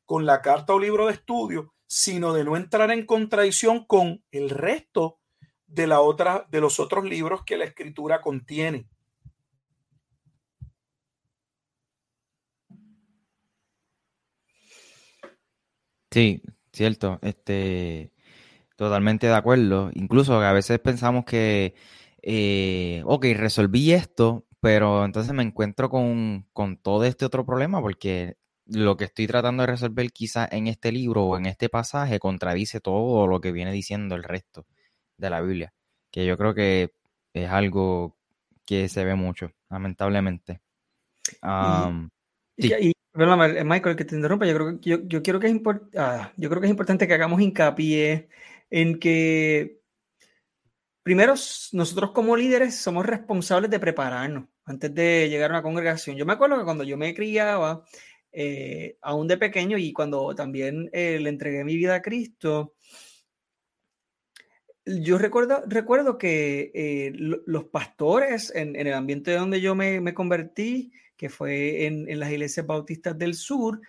[0.06, 4.50] con la carta o libro de estudio, sino de no entrar en contradicción con el
[4.50, 5.20] resto
[5.68, 8.88] de la otra, de los otros libros que la escritura contiene.
[16.12, 16.42] Sí,
[16.74, 17.20] cierto.
[17.22, 18.12] Este,
[18.82, 19.92] Totalmente de acuerdo.
[19.94, 21.76] Incluso a veces pensamos que,
[22.22, 26.46] eh, ok, resolví esto, pero entonces me encuentro con,
[26.84, 31.26] todo este otro problema porque lo que estoy tratando de resolver quizá en este libro
[31.26, 34.66] o en este pasaje contradice todo lo que viene diciendo el resto
[35.18, 35.74] de la Biblia,
[36.12, 36.94] que yo creo que
[37.34, 38.18] es algo
[38.66, 40.62] que se ve mucho, lamentablemente.
[42.56, 45.62] y, Michael, que te interrumpa, yo creo que, yo, quiero que es
[45.98, 48.30] ah, yo creo que es importante que hagamos hincapié
[48.70, 49.81] en que
[51.04, 51.34] primero
[51.72, 56.16] nosotros como líderes somos responsables de prepararnos antes de llegar a una congregación.
[56.16, 57.84] Yo me acuerdo que cuando yo me criaba,
[58.32, 62.76] eh, aún de pequeño y cuando también eh, le entregué mi vida a Cristo,
[64.86, 71.30] yo recuerdo, recuerdo que eh, los pastores en, el ambiente donde yo me, convertí, que
[71.30, 73.82] fue en, en, las iglesias bautistas del sur,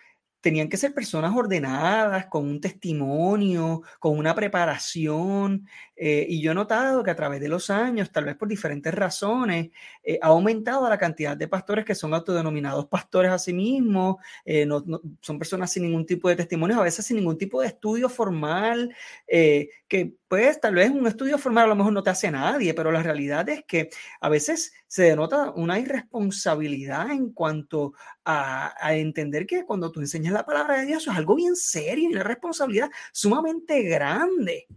[0.43, 5.66] tenían que ser personas ordenadas, con un testimonio, con una preparación.
[5.97, 8.93] Eh, y yo he notado que a través de los años, tal vez por diferentes
[8.93, 9.70] razones,
[10.03, 14.16] eh, ha aumentado la cantidad de pastores que son autodenominados pastores a sí mismos.
[14.45, 14.84] Eh, no,
[15.20, 18.95] son personas sin ningún tipo de testimonio, a veces sin ningún tipo de estudio formal,
[19.26, 22.91] que pues tal vez un estudio formal a lo mejor no te hace nadie, pero
[22.91, 27.93] la realidad es que a veces se denota una irresponsabilidad en cuanto
[28.24, 32.09] a, a entender que cuando tú enseñas la palabra de Dios, es algo bien serio
[32.09, 34.68] y una responsabilidad sumamente grande.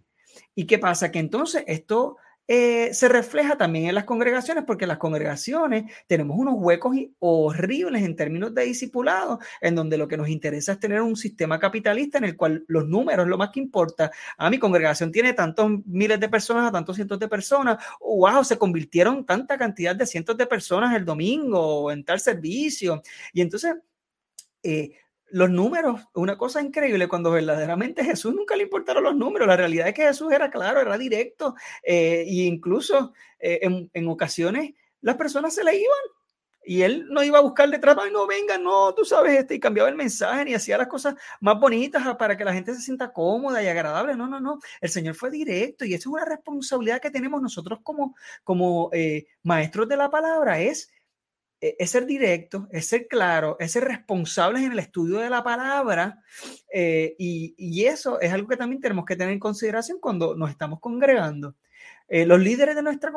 [0.55, 1.09] ¿Y qué pasa?
[1.09, 2.17] Que entonces esto
[2.47, 8.03] eh, se refleja también en las congregaciones, porque en las congregaciones tenemos unos huecos horribles
[8.03, 12.19] en términos de discipulado, en donde lo que nos interesa es tener un sistema capitalista
[12.19, 14.05] en el cual los números lo más que importa.
[14.37, 18.43] A ah, mi congregación tiene tantos miles de personas, a tantos cientos de personas, wow,
[18.43, 23.01] se convirtieron tanta cantidad de cientos de personas el domingo en tal servicio.
[23.33, 23.75] Y entonces,
[24.61, 24.91] eh,
[25.35, 29.89] los números, una cosa increíble, cuando verdaderamente Jesús nunca le importaron los números, la realidad
[29.89, 35.53] es que Jesús era claro, era directo, e incluso eh, en, en, ocasiones las personas
[35.53, 35.99] se le iban
[36.63, 39.89] y él no iba a buscar detrás, no venga, no, tú sabes, este, y cambiaba
[39.89, 43.61] el mensaje y hacía las cosas más bonitas para que la gente se sienta cómoda
[43.61, 44.15] y agradable.
[44.15, 47.79] No, no, no, el Señor fue directo y eso es una responsabilidad que tenemos nosotros
[47.83, 48.15] como,
[48.45, 50.93] como eh, maestros de la palabra, es
[51.79, 56.21] es ser directo, es ser claro, es ser responsables en el estudio de la palabra
[56.71, 60.79] eh, y, eso es algo que también tenemos que tener en consideración cuando nos estamos
[60.79, 61.55] congregando.
[62.07, 63.11] Eh, los líderes de nuestra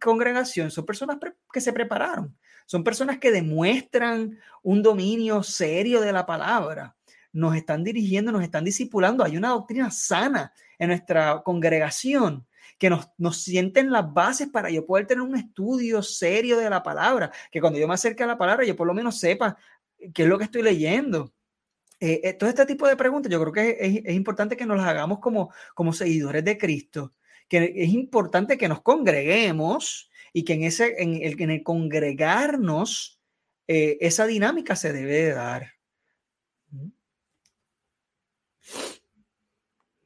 [0.00, 1.18] congregación son personas
[1.52, 6.96] que se prepararon, son personas que demuestran un dominio serio de la palabra,
[7.32, 12.46] nos están dirigiendo, nos están discipulando, hay una doctrina sana en nuestra congregación
[12.78, 16.82] que nos, nos sienten las bases para yo poder tener un estudio serio de la
[16.82, 19.56] palabra, que cuando yo me acerque a la palabra yo por lo menos sepa
[20.12, 21.32] qué es lo que estoy leyendo.
[22.00, 24.76] Eh, eh, todo este tipo de preguntas yo creo que es, es, importante que nos
[24.76, 27.14] las hagamos como, como seguidores de Cristo,
[27.48, 33.20] que es importante que nos congreguemos y que en, ese, en, el, en el congregarnos
[33.68, 35.72] eh, esa dinámica se debe de dar.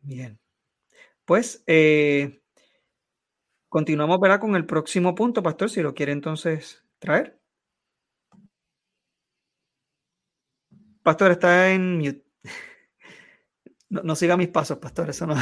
[0.02, 0.38] Bien.
[1.24, 1.62] Pues
[3.79, 4.41] Continuamos ¿verdad?
[4.41, 7.39] con el próximo punto, pastor, si lo quiere entonces traer.
[11.05, 12.24] Pastor, está en mute.
[13.89, 15.37] No, siga mis pasos, pastor, eso no.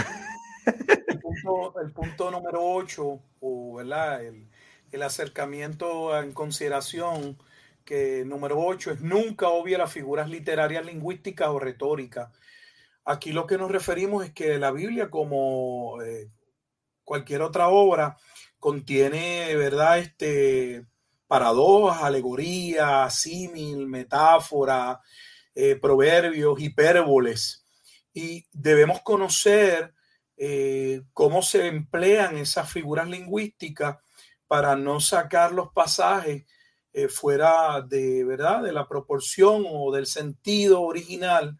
[1.82, 4.22] El punto, número 8, o ¿verdad?
[4.22, 4.50] El,
[4.92, 7.38] el, acercamiento en consideración,
[7.86, 12.30] que número 8 es nunca obvia las figuras literarias, lingüísticas o retóricas.
[13.06, 16.28] Aquí lo que nos referimos es que la Biblia, como eh,
[17.06, 18.18] cualquier otra obra
[18.58, 20.00] contiene, ¿verdad?
[20.00, 20.84] Este,
[21.26, 25.00] paradojas, alegorías, símil, metáfora,
[25.54, 27.64] eh, proverbios, hipérboles.
[28.12, 29.94] Y debemos conocer
[30.36, 33.96] eh, cómo se emplean esas figuras lingüísticas
[34.46, 36.44] para no sacar los pasajes
[36.92, 38.62] eh, fuera de, ¿verdad?
[38.62, 41.56] de la proporción o del sentido original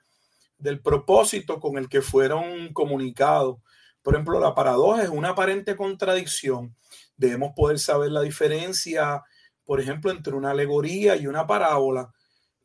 [0.58, 3.58] del propósito con el que fueron comunicados.
[4.06, 6.76] Por ejemplo, la paradoja es una aparente contradicción.
[7.16, 9.24] Debemos poder saber la diferencia,
[9.64, 12.14] por ejemplo, entre una alegoría y una parábola,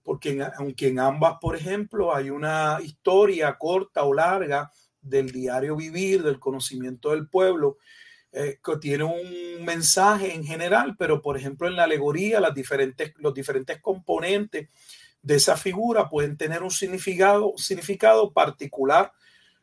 [0.03, 4.69] porque aunque en ambas, por ejemplo, hay una historia corta o larga
[5.01, 7.79] del diario vivir, del conocimiento del pueblo,
[8.31, 13.81] eh, que tiene un mensaje en general, pero por ejemplo en la alegoría los diferentes
[13.81, 14.69] componentes
[15.23, 19.11] de esa figura pueden tener un significado particular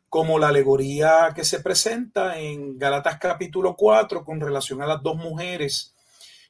[0.09, 5.17] como la alegoría que se presenta en Galatas capítulo 4 con relación a las dos
[5.17, 5.95] mujeres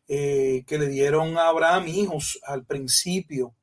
[0.07, 3.55] eh, que le dieron a Abraham hijos al principio.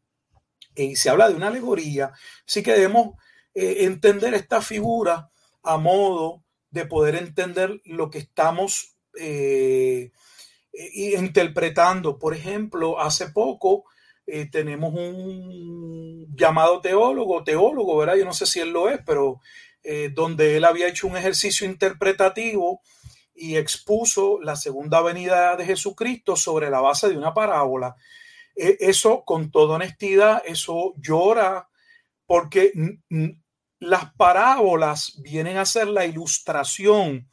[0.76, 2.12] Y se habla de una alegoría,
[2.46, 3.16] así que debemos
[3.54, 5.32] eh, entender esta figura
[5.64, 10.12] a modo de poder entender lo que estamos eh,
[10.74, 12.20] interpretando.
[12.20, 13.86] Por ejemplo, hace poco
[14.52, 18.18] tenemos un llamado teólogo, teólogo, ¿verdad?
[18.18, 19.39] Yo no sé si él lo es, pero
[19.86, 22.82] eh, donde él había hecho un ejercicio interpretativo
[23.36, 27.96] y expuso la segunda venida de Jesucristo sobre la base de una parábola.
[28.56, 31.70] E, eso, con toda honestidad, eso llora
[32.26, 32.72] porque
[33.80, 37.30] las parábolas vienen a ser la ilustración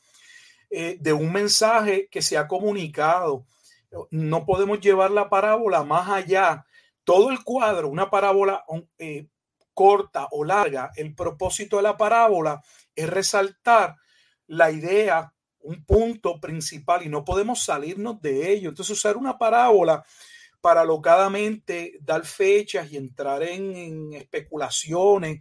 [0.71, 3.47] eh, de un mensaje que se ha comunicado.
[4.11, 6.67] No podemos llevar la parábola más allá.
[7.05, 8.65] Todo el cuadro, una parábola
[8.99, 9.27] eh,
[9.75, 12.63] corta o larga, el propósito de la parábola
[12.95, 13.97] es resaltar
[14.47, 18.71] la idea, un punto principal y no podemos salirnos de ello.
[18.71, 20.05] Entonces usar una parábola
[20.61, 25.41] para locadamente dar fechas y entrar en, especulaciones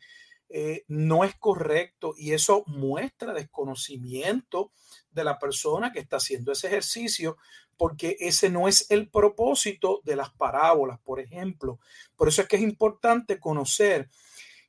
[0.49, 4.73] eh, no es correcto y eso muestra desconocimiento
[5.11, 7.37] de la persona que está haciendo ese ejercicio
[7.81, 11.79] porque ese no es el propósito de las parábolas, por ejemplo.
[12.15, 14.07] Por eso es que es importante conocer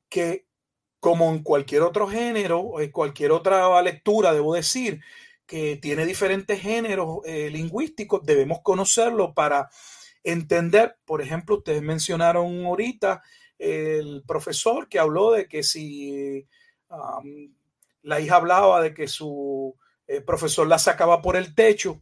[0.09, 0.47] que
[0.99, 5.03] como en cualquier otro género, o en cualquier otra lectura, debo decir,
[5.45, 9.69] que tiene diferentes géneros eh, lingüísticos, debemos conocerlo para
[10.25, 13.23] entender, por ejemplo, ustedes mencionaron ahorita
[13.59, 16.49] el profesor que habló de que si
[18.01, 22.01] la hija hablaba de que su eh, profesor la sacaba por el techo,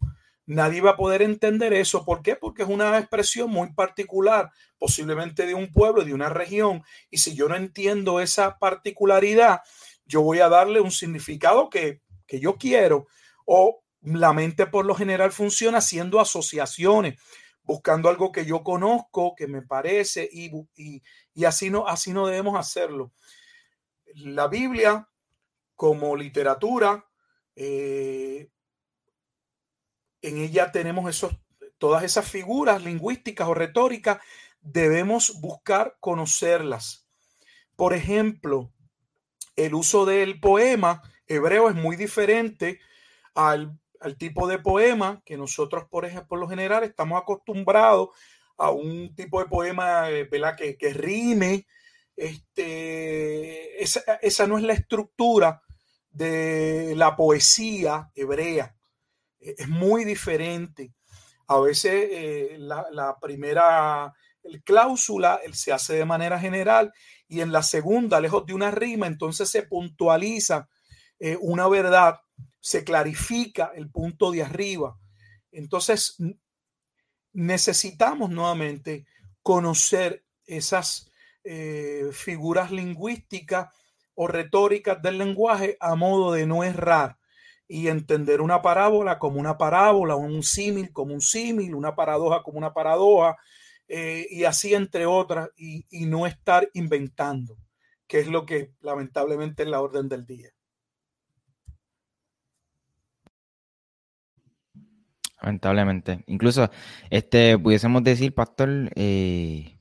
[0.50, 2.04] Nadie va a poder entender eso.
[2.04, 2.34] ¿Por qué?
[2.34, 6.82] Porque es una expresión muy particular, posiblemente de un pueblo, de una región.
[7.08, 9.60] Y si yo no entiendo esa particularidad,
[10.06, 13.06] yo voy a darle un significado que, yo quiero.
[13.46, 17.20] O la mente por lo general funciona haciendo asociaciones,
[17.62, 20.50] buscando algo que yo conozco, que me parece, y,
[21.32, 23.12] y, así, no, así no debemos hacerlo.
[24.16, 25.08] La Biblia
[25.76, 27.06] como literatura
[27.54, 28.50] eh,
[30.22, 31.32] en ella tenemos esos,
[31.78, 34.18] todas esas figuras lingüísticas o retóricas,
[34.60, 37.06] debemos buscar conocerlas.
[37.76, 38.72] Por ejemplo,
[39.56, 42.80] el uso del poema hebreo es muy diferente
[43.34, 43.78] al,
[44.18, 48.08] tipo de poema que nosotros, por ejemplo, por lo general estamos acostumbrados
[48.56, 50.56] a un tipo de poema eh, ¿verdad?
[50.56, 51.66] Que, que rime.
[52.16, 55.62] Este, esa, esa no es la estructura
[56.10, 58.74] de la poesía hebrea
[59.40, 60.92] es muy diferente.
[61.46, 64.12] A veces eh, la, primera
[64.64, 66.92] cláusula se hace de manera general
[67.28, 70.68] y en la segunda, lejos de una rima, entonces se puntualiza
[71.18, 72.20] eh, una verdad,
[72.60, 74.96] se clarifica el punto de arriba.
[75.52, 76.16] Entonces,
[77.32, 79.06] necesitamos nuevamente
[79.42, 81.10] conocer esas
[81.44, 83.68] eh, figuras lingüísticas
[84.14, 87.19] o retóricas del lenguaje a modo de no errar
[87.72, 92.58] y entender una parábola como una parábola, un símil como un símil, una paradoja como
[92.58, 93.36] una paradoja,
[93.86, 97.56] eh, y así entre otras, y, no estar inventando,
[98.08, 100.50] que es lo que lamentablemente es la orden del día.
[105.40, 106.24] Lamentablemente.
[106.26, 106.68] Incluso,
[107.08, 109.78] este, pudiésemos decir, pastor, eh,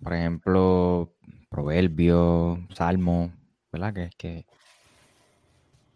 [0.00, 1.16] por ejemplo,
[1.50, 3.32] proverbio, salmo,
[3.72, 3.92] ¿verdad?
[3.92, 4.46] Que, que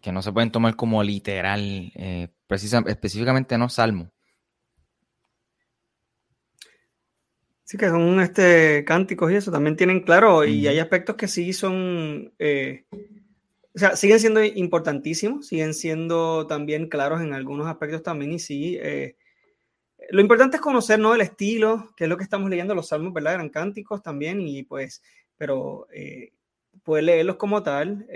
[0.01, 2.29] que no se pueden tomar como literal, eh,
[2.87, 4.11] específicamente no salmo.
[7.69, 11.53] Sí, que son este, cánticos y eso también tienen claro, y hay aspectos que sí
[11.53, 12.85] son, eh,
[13.75, 18.79] o sea, siguen siendo importantísimos, siguen siendo también claros en algunos aspectos también, y sí,
[18.81, 19.17] eh,
[20.09, 21.13] lo importante es conocer, ¿no?
[21.13, 23.35] El estilo, que es lo que estamos leyendo, los salmos, ¿verdad?
[23.35, 25.03] Eran cánticos también, y pues,
[25.37, 26.33] pero eh,
[26.81, 28.07] poder leerlos como tal,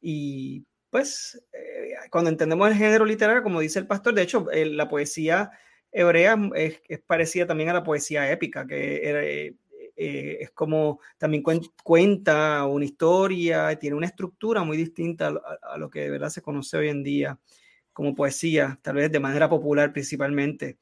[0.00, 4.88] y pues eh, cuando entendemos el género literario, como dice el pastor, de hecho, la
[4.88, 5.50] poesía
[5.92, 9.54] hebrea es, parecida también a la poesía épica, que eh,
[9.96, 11.42] eh, es como también
[11.82, 16.76] cuenta una historia, tiene una estructura muy distinta a, lo que de verdad se conoce
[16.76, 17.38] hoy en día
[17.92, 20.78] como poesía, tal vez de manera popular principalmente.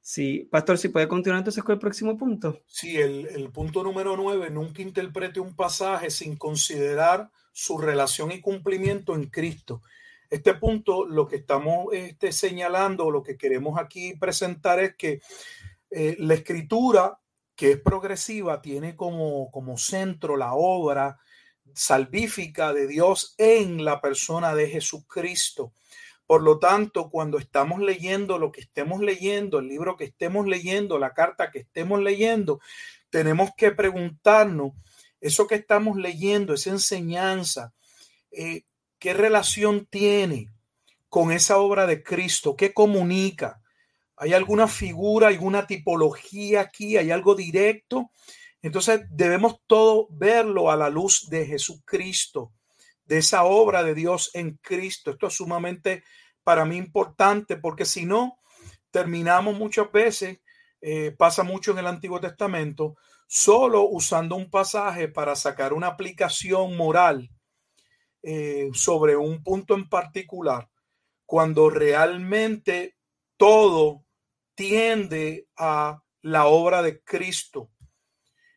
[0.00, 2.62] Sí, Pastor, si puede continuar entonces con el próximo punto.
[2.66, 8.40] Sí, el, el punto número nueve, nunca interprete un pasaje sin considerar su relación y
[8.40, 9.82] cumplimiento en Cristo.
[10.30, 15.20] Este punto, lo que estamos este, señalando, lo que queremos aquí presentar es que
[15.90, 17.18] eh, la escritura,
[17.56, 21.18] que es progresiva, tiene como, como centro la obra
[21.74, 25.72] salvífica de Dios en la persona de Jesucristo.
[26.28, 30.96] Por lo tanto, cuando estamos leyendo lo que estemos leyendo, el libro que estemos leyendo,
[30.96, 32.60] la carta que estemos leyendo,
[33.10, 34.74] tenemos que preguntarnos,
[35.20, 37.72] eso que estamos leyendo, esa enseñanza,
[38.30, 38.62] eh,
[38.98, 40.50] ¿qué relación tiene
[41.08, 42.56] con esa obra de Cristo?
[42.56, 43.60] ¿Qué comunica?
[44.16, 46.96] ¿Hay alguna figura, alguna tipología aquí?
[46.96, 48.10] ¿Hay algo directo?
[48.62, 52.52] Entonces debemos todo verlo a la luz de Jesucristo
[53.04, 55.10] de esa obra de Dios en Cristo.
[55.10, 56.04] Esto es sumamente
[56.44, 58.38] para mí importante porque si no,
[58.90, 60.38] terminamos muchas veces,
[60.80, 62.96] eh, pasa mucho en el Antiguo Testamento,
[63.28, 67.30] solo usando un pasaje para sacar una aplicación moral
[68.22, 70.68] eh, sobre un punto en particular,
[71.26, 72.96] cuando realmente
[73.36, 74.04] todo
[74.54, 77.70] tiende a la obra de Cristo.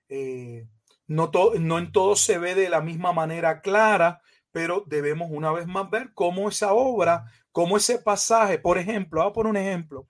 [0.08, 0.66] Eh,
[1.06, 1.30] no,
[1.60, 4.22] no en todo se ve de la misma manera clara,
[4.52, 9.30] pero debemos una vez más ver cómo esa obra, cómo ese pasaje, por ejemplo, voy
[9.30, 10.08] a poner un ejemplo,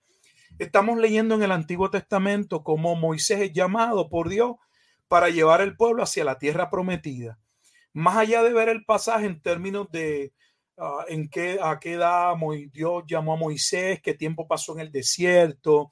[0.58, 4.56] Estamos leyendo en el Antiguo Testamento cómo Moisés es llamado por Dios
[5.08, 7.38] para llevar el pueblo hacia la tierra prometida.
[7.92, 10.32] Más allá de ver el pasaje en términos de
[10.76, 12.34] uh, en qué, a qué edad
[12.72, 15.90] Dios llamó a Moisés, qué tiempo pasó en el desierto,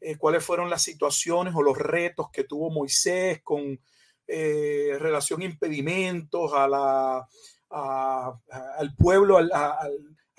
[0.00, 3.80] eh, cuáles fueron las situaciones o los retos que tuvo Moisés con
[4.26, 7.28] eh, relación a impedimentos a la,
[7.68, 9.88] al pueblo, a,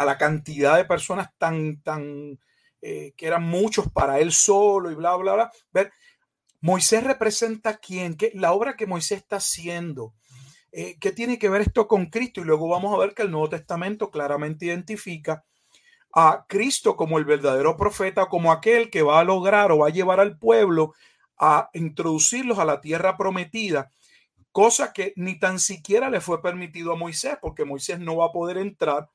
[0.06, 2.40] la cantidad de personas tan, tan
[2.86, 5.52] eh, que eran muchos para él solo y bla, bla, bla.
[5.72, 5.94] Ver,
[6.60, 10.14] Moisés representa quién, ¿Qué, la obra que Moisés está haciendo.
[10.74, 12.42] Eh, ¿Qué tiene que ver esto con Cristo?
[12.42, 15.46] Y luego vamos a ver que el Nuevo Testamento claramente identifica
[16.14, 19.92] a Cristo como el verdadero profeta, como aquel que va a lograr o va a
[19.92, 20.94] llevar al pueblo
[21.40, 23.92] a introducirlos a la tierra prometida,
[24.52, 28.32] cosa que ni tan siquiera le fue permitido a Moisés, porque Moisés no va a
[28.34, 29.10] poder entrar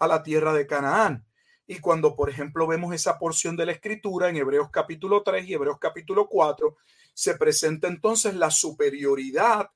[0.00, 1.24] a la tierra de Canaán.
[1.66, 5.54] Y cuando, por ejemplo, vemos esa porción de la escritura en Hebreos capítulo 3 y
[5.54, 6.76] Hebreos capítulo 4,
[7.14, 9.70] se presenta entonces la superioridad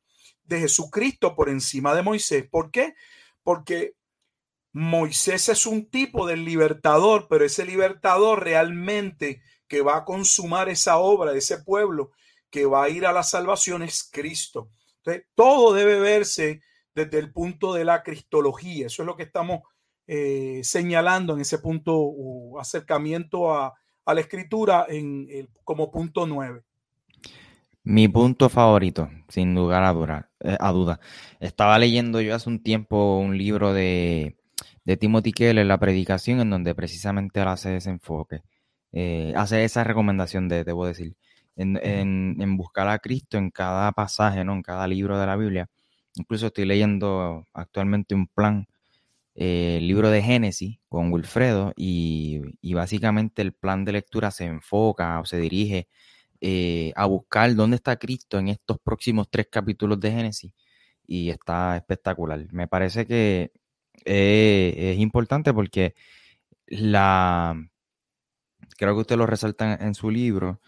[0.45, 2.47] de Jesucristo por encima de Moisés.
[2.49, 2.95] ¿Por qué?
[3.43, 3.95] Porque
[4.73, 10.99] Moisés es un tipo del libertador, pero ese libertador realmente que va a consumar esa
[10.99, 12.13] obra de ese pueblo,
[12.51, 14.71] que va a ir a la salvación, es Cristo.
[14.99, 16.63] Entonces, todo debe verse
[16.95, 18.87] desde el punto de la cristología.
[18.87, 19.63] Eso es lo que estamos
[20.07, 23.75] eh, señalando en ese punto o acercamiento a,
[24.07, 26.63] la escritura en como punto nueve.
[27.89, 30.99] Mi punto favorito, sin lugar a, eh, a duda.
[31.39, 34.37] Estaba leyendo yo hace un tiempo un libro de,
[34.85, 38.43] de Timothy Keller, La Predicación, en donde precisamente él hace ese enfoque.
[38.91, 41.17] Eh, hace esa recomendación de, debo decir,
[41.55, 44.55] en, buscar a Cristo en cada pasaje, ¿no?
[44.55, 45.69] En cada libro de la Biblia.
[46.17, 48.67] Incluso estoy leyendo actualmente un plan,
[49.37, 52.41] eh, el libro de Génesis con Wilfredo, y,
[52.75, 55.89] básicamente el plan de lectura se enfoca o se dirige
[56.41, 60.53] eh, a buscar dónde está Cristo en estos próximos tres capítulos de Génesis.
[61.07, 62.47] Y está espectacular.
[62.53, 63.53] Me parece que
[64.05, 65.95] es importante porque
[66.67, 67.57] la,
[68.77, 70.61] creo que usted lo resalta en, su libro,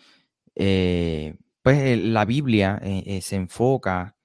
[0.55, 4.17] eh, pues la Biblia eh, eh, se enfoca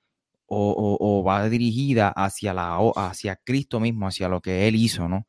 [0.56, 5.26] o, va dirigida hacia, la, hacia Cristo mismo, hacia lo que Él hizo, ¿no?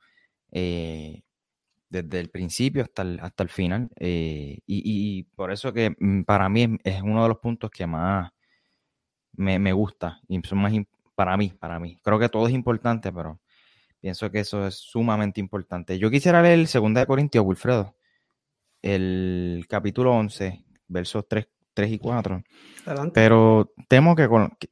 [0.51, 3.89] desde el principio hasta el, hasta el final.
[3.99, 8.31] Y, por eso que mm, para mí es, uno de los puntos que más
[9.33, 10.73] me, gusta y son más
[11.15, 11.99] para mí, para mí.
[12.03, 13.41] Creo que todo es importante, pero
[14.01, 15.99] pienso que eso es sumamente importante.
[15.99, 17.95] Yo quisiera leer el 2 Corintios, Wilfredo
[18.85, 22.43] el capítulo 11, versos 3, 3 y 4.
[23.13, 24.29] Pero temo que,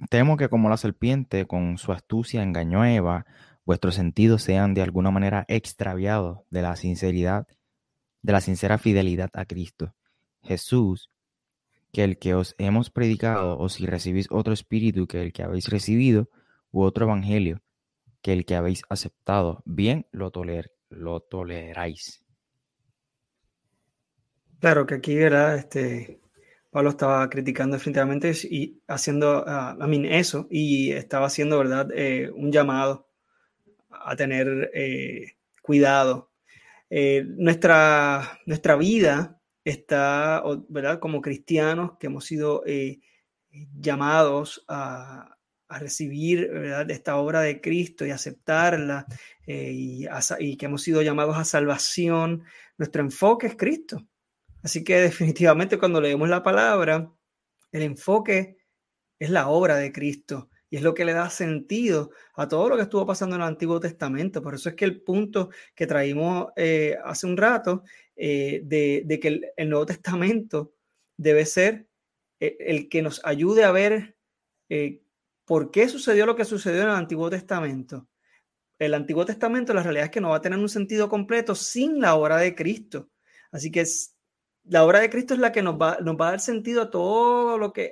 [0.08, 3.26] temo que como la serpiente con su astucia engañó a Eva,
[3.64, 7.46] vuestros sentidos sean de alguna manera extraviados de la sinceridad,
[8.22, 9.94] de la sincera fidelidad a Cristo.
[10.42, 11.10] Jesús,
[11.92, 15.68] que el que os hemos predicado, o si recibís otro espíritu que el que habéis
[15.68, 16.28] recibido,
[16.70, 17.60] u otro evangelio
[18.22, 22.24] que el que habéis aceptado, bien lo, toler, lo toleráis.
[24.60, 25.56] Claro que aquí, ¿verdad?
[25.56, 26.21] Este,
[26.72, 31.90] Pablo estaba criticando definitivamente y haciendo, a uh, eso, y estaba haciendo, ¿verdad?
[31.94, 33.10] Eh, un llamado
[33.90, 36.30] a tener eh, cuidado.
[36.88, 40.98] Eh, nuestra, nuestra vida está, ¿verdad?
[40.98, 42.64] Como cristianos que hemos sido
[43.78, 45.36] llamados a,
[45.68, 46.90] a, recibir, ¿verdad?
[46.90, 49.04] Esta obra de Cristo y aceptarla,
[49.46, 50.06] y,
[50.38, 52.44] y que hemos sido llamados a salvación,
[52.78, 54.06] nuestro enfoque es Cristo.
[54.62, 57.12] Así que definitivamente cuando leemos la palabra,
[57.72, 58.56] el enfoque
[59.18, 62.76] es la obra de Cristo y es lo que le da sentido a todo lo
[62.76, 64.42] que estuvo pasando en el Antiguo Testamento.
[64.42, 67.82] Por eso es que el punto que traímos eh, hace un rato
[68.16, 70.72] eh, de, que el, Nuevo Testamento
[71.16, 71.86] debe ser
[72.40, 74.16] eh, el, que nos ayude a ver
[75.44, 78.08] por qué sucedió lo que sucedió en el Antiguo Testamento.
[78.78, 82.00] El Antiguo Testamento, la realidad es que no va a tener un sentido completo sin
[82.00, 83.10] la obra de Cristo.
[83.50, 83.84] Así que
[84.64, 86.90] la obra de Cristo es la que nos va, nos va a dar sentido a
[86.90, 87.90] todo lo que,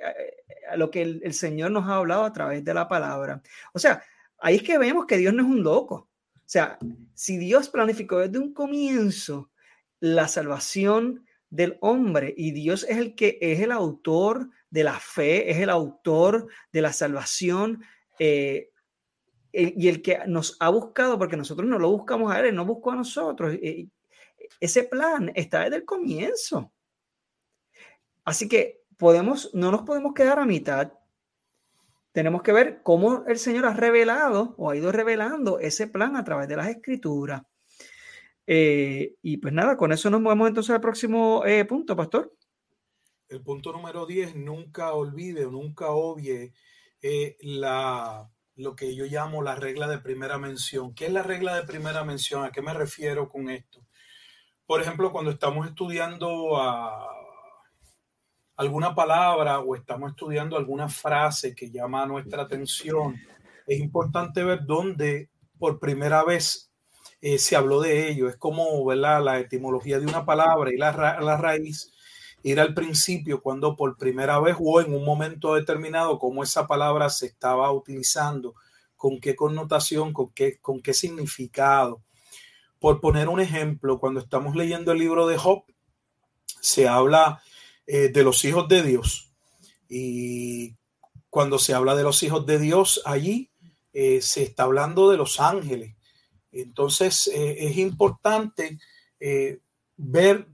[0.75, 3.41] lo que el, Señor nos ha hablado a través de la palabra.
[3.73, 4.03] O sea,
[4.37, 6.09] ahí es que vemos que Dios no es un loco.
[6.35, 6.77] O sea,
[7.13, 9.51] si Dios planificó desde un comienzo
[9.99, 15.51] la salvación del hombre y Dios es el que es el autor de la fe,
[15.51, 17.83] es el autor de la salvación
[18.19, 18.69] eh,
[19.53, 22.91] y el que nos ha buscado, porque nosotros no lo buscamos a Él, nos buscó
[22.91, 23.53] a nosotros.
[23.61, 23.87] Eh,
[24.59, 26.71] ese plan está desde el comienzo.
[28.23, 30.93] Así que podemos, no nos podemos quedar a mitad.
[32.11, 36.23] Tenemos que ver cómo el Señor ha revelado o ha ido revelando ese plan a
[36.23, 37.43] través de las escrituras.
[38.45, 42.35] Eh, y pues nada, con eso nos movemos entonces al próximo eh, punto, pastor.
[43.29, 46.53] El punto número 10, nunca olvide o nunca obvie
[47.01, 50.93] eh, la, lo que yo llamo la regla de primera mención.
[50.93, 52.43] ¿Qué es la regla de primera mención?
[52.43, 53.85] ¿A qué me refiero con esto?
[54.71, 57.05] Por ejemplo, cuando estamos estudiando a
[58.55, 63.17] alguna palabra o estamos estudiando alguna frase que llama nuestra atención,
[63.67, 65.29] es importante ver dónde
[65.59, 66.71] por primera vez
[67.19, 68.29] eh, se habló de ello.
[68.29, 69.21] Es como ¿verdad?
[69.21, 71.91] la etimología de una palabra y la, la raíz,
[72.41, 77.09] ir al principio cuando por primera vez o en un momento determinado, cómo esa palabra
[77.09, 78.55] se estaba utilizando,
[78.95, 82.01] con qué connotación, con qué, con qué significado.
[82.81, 85.65] Por poner un ejemplo, cuando estamos leyendo el libro de Job,
[86.61, 87.43] se habla
[87.85, 89.31] eh, de los hijos de Dios.
[89.87, 90.77] Y
[91.29, 93.51] cuando se habla de los hijos de Dios allí,
[93.93, 95.95] eh, se está hablando de los ángeles.
[96.51, 98.79] Entonces eh, es importante
[99.95, 100.47] ver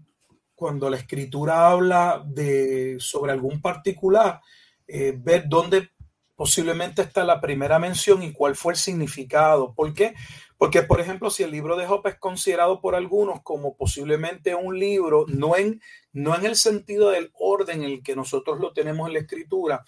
[0.53, 4.41] cuando la escritura habla de sobre algún particular,
[4.85, 5.91] ver dónde
[6.35, 9.73] posiblemente está la primera mención y cuál fue el significado.
[9.73, 10.13] ¿Por qué?
[10.57, 14.79] Porque, por ejemplo, si el libro de Job es considerado por algunos como posiblemente un
[14.79, 15.81] libro, no en,
[16.13, 19.85] no en el sentido del orden en el que nosotros lo tenemos en la escritura,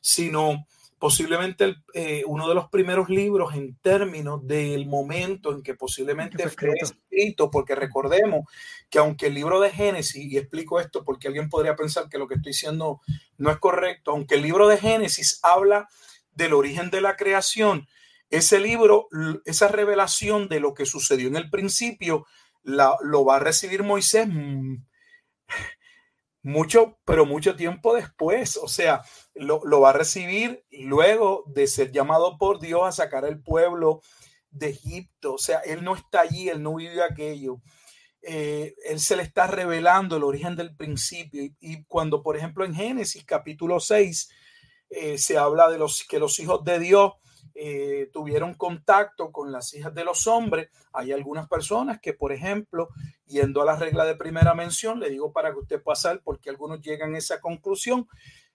[0.00, 0.66] sino
[1.02, 6.74] posiblemente eh, uno de los primeros libros en términos del momento en que posiblemente fue
[6.80, 8.46] escrito, porque recordemos
[8.88, 12.28] que aunque el libro de Génesis, y explico esto porque alguien podría pensar que lo
[12.28, 13.00] que estoy diciendo
[13.36, 15.88] no es correcto, aunque el libro de Génesis habla
[16.36, 17.88] del origen de la creación,
[18.32, 19.08] ese libro,
[19.44, 22.26] esa revelación de lo que sucedió en el principio,
[22.62, 24.76] la, lo va a recibir Moisés mm,
[26.42, 28.56] mucho, pero mucho tiempo después.
[28.56, 29.02] O sea,
[29.34, 34.00] lo, va a recibir luego de ser llamado por Dios a sacar al pueblo
[34.50, 35.34] de Egipto.
[35.34, 37.60] O sea, él no está allí, él no vive aquello.
[38.22, 41.42] Eh, él se le está revelando el origen del principio.
[41.60, 44.30] Y, cuando, por ejemplo, en Génesis capítulo 6
[44.88, 47.12] eh, se habla de los que los hijos de Dios
[47.54, 50.70] eh, tuvieron contacto con las hijas de los hombres.
[50.92, 52.88] Hay algunas personas que, por ejemplo,
[53.26, 56.80] yendo a la regla de primera mención, le digo para que usted saber porque algunos
[56.80, 58.08] llegan a esa conclusión,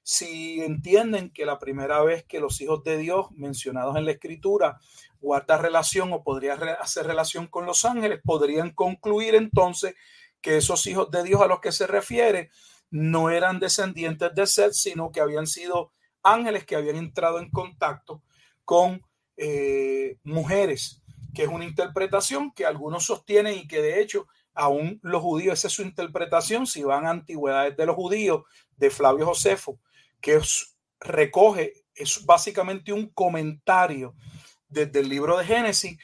[0.03, 4.79] si entienden que la primera vez que los hijos de Dios mencionados en la escritura
[5.19, 9.95] guarda relación o podría hacer relación con los ángeles, podrían concluir entonces
[10.39, 12.51] que esos hijos de Dios a los que se refiere
[12.89, 15.91] no eran descendientes de Seth, sino que habían sido
[16.23, 18.21] ángeles que habían entrado en contacto
[18.67, 19.01] con
[19.37, 21.01] eh, mujeres,
[21.33, 25.69] que es una interpretación que algunos sostienen y que de hecho aún los judíos, esa
[25.69, 28.43] es su interpretación, si van a antigüedades de los judíos,
[28.75, 29.79] de Flavio Josefo,
[30.19, 30.41] que
[30.99, 34.15] recoge, es básicamente un comentario
[34.67, 35.97] desde el libro de Génesis,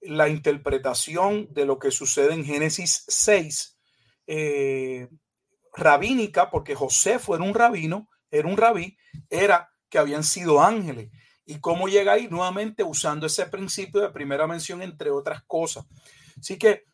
[0.00, 3.78] la interpretación de lo que sucede en Génesis 6,
[4.26, 5.08] eh,
[5.72, 8.96] rabínica, porque Josefo era un rabino, era un rabí,
[9.30, 11.12] era que habían sido ángeles
[11.50, 15.86] y cómo llega ahí nuevamente usando ese principio de primera mención, entre otras cosas.
[16.38, 16.84] Así que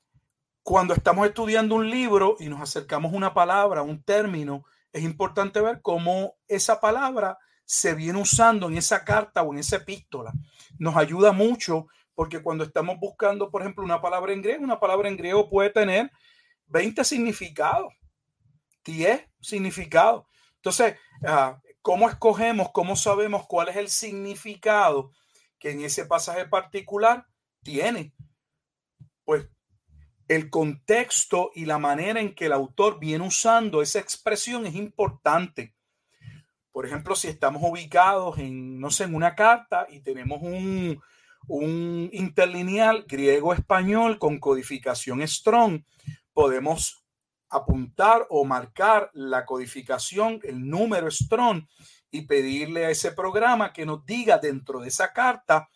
[0.62, 5.60] cuando estamos estudiando un libro y nos acercamos a una palabra, un término, es importante
[5.60, 10.32] ver cómo esa palabra se viene usando en esa carta o en esa epístola.
[10.78, 15.08] Nos ayuda mucho porque cuando estamos buscando, por ejemplo, una palabra en griego, una palabra
[15.08, 16.12] en griego puede tener
[16.66, 17.92] 20 significados,
[18.84, 20.26] 10 significados.
[20.58, 25.10] Entonces, uh, ¿Cómo escogemos, cómo sabemos cuál es el significado
[25.58, 27.26] que en ese pasaje particular
[27.62, 28.14] tiene?
[29.22, 29.50] Pues
[30.26, 35.74] el contexto y la manera en que el autor viene usando esa expresión es importante.
[36.72, 41.02] Por ejemplo, si estamos ubicados en, no sé, en una carta y tenemos un,
[41.48, 45.82] un interlineal griego-español con codificación strong,
[46.32, 47.03] podemos
[47.54, 51.62] apuntar o marcar la codificación, el número strong
[52.10, 55.68] y pedirle a ese programa que nos diga dentro de esa carta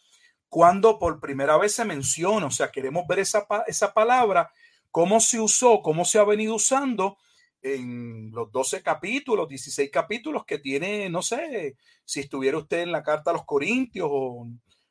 [0.49, 4.51] cuando por primera vez se menciona, o sea, queremos ver esa, esa palabra,
[4.91, 7.19] cómo se usó, cómo se ha venido usando
[7.61, 13.03] en los 12 capítulos, 16 capítulos que tiene, no sé, si estuviera usted en la
[13.03, 14.49] carta a los Corintios o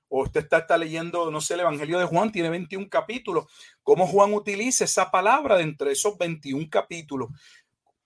[0.10, 3.46] o usted está, leyendo, no sé, el Evangelio de Juan, tiene 21 capítulos,
[3.84, 7.30] cómo Juan utiliza esa palabra de entre esos 21 capítulos,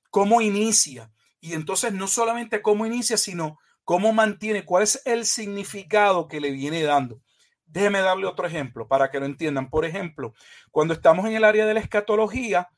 [0.10, 1.12] cómo inicia.
[1.40, 6.52] Y entonces no solamente cómo inicia, sino cómo mantiene, cuál es el significado que le
[6.52, 7.22] viene dando.
[7.66, 9.70] Déjeme darle otro ejemplo para que lo entiendan.
[9.70, 10.34] Por ejemplo,
[10.72, 12.70] cuando estamos en el área de la escatología,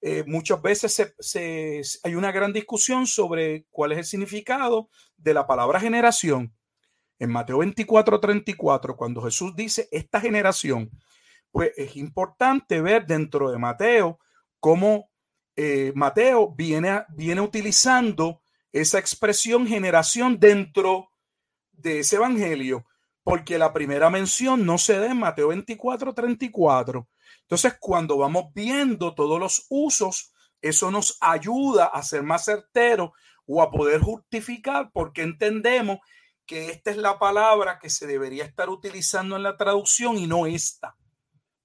[0.00, 5.80] eh, muchas veces hay una gran discusión sobre cuál es el significado de la palabra
[5.80, 6.54] generación.
[7.18, 10.90] En Mateo 24, 34, cuando Jesús dice esta generación,
[11.50, 14.18] pues es importante ver dentro de Mateo
[14.60, 15.10] cómo
[15.56, 21.08] eh, Mateo viene, viene utilizando esa expresión generación dentro
[21.72, 22.84] de ese evangelio,
[23.22, 27.08] porque la primera mención no se da en Mateo 24, 34.
[27.42, 33.14] Entonces, cuando vamos viendo todos los usos, eso nos ayuda a ser más certero
[33.46, 35.98] o a poder justificar porque entendemos
[36.46, 40.46] que esta es la palabra que se debería estar utilizando en la traducción y no
[40.46, 40.96] esta.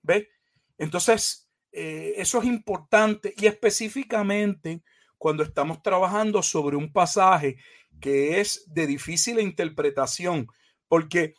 [0.02, 0.30] ¿Ve?
[0.78, 4.82] Entonces, eh, eso es importante y específicamente
[5.18, 7.58] cuando estamos trabajando sobre un pasaje
[8.00, 10.48] que es de difícil interpretación,
[10.88, 11.36] porque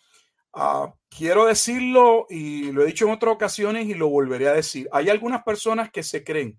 [0.53, 4.89] ah, quiero decirlo y lo he dicho en otras ocasiones y lo volveré a decir,
[4.93, 6.59] hay algunas personas que se creen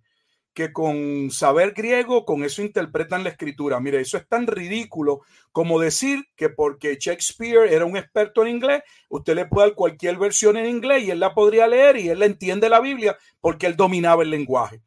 [0.54, 3.80] que con saber griego, con eso interpretan la escritura.
[3.80, 5.22] Mire, eso es tan ridículo
[5.52, 10.18] como decir que porque Shakespeare era un experto en inglés, usted le puede dar cualquier
[10.18, 13.76] versión en inglés y él la podría leer y él entiende la Biblia porque él
[13.76, 14.82] dominaba el lenguaje.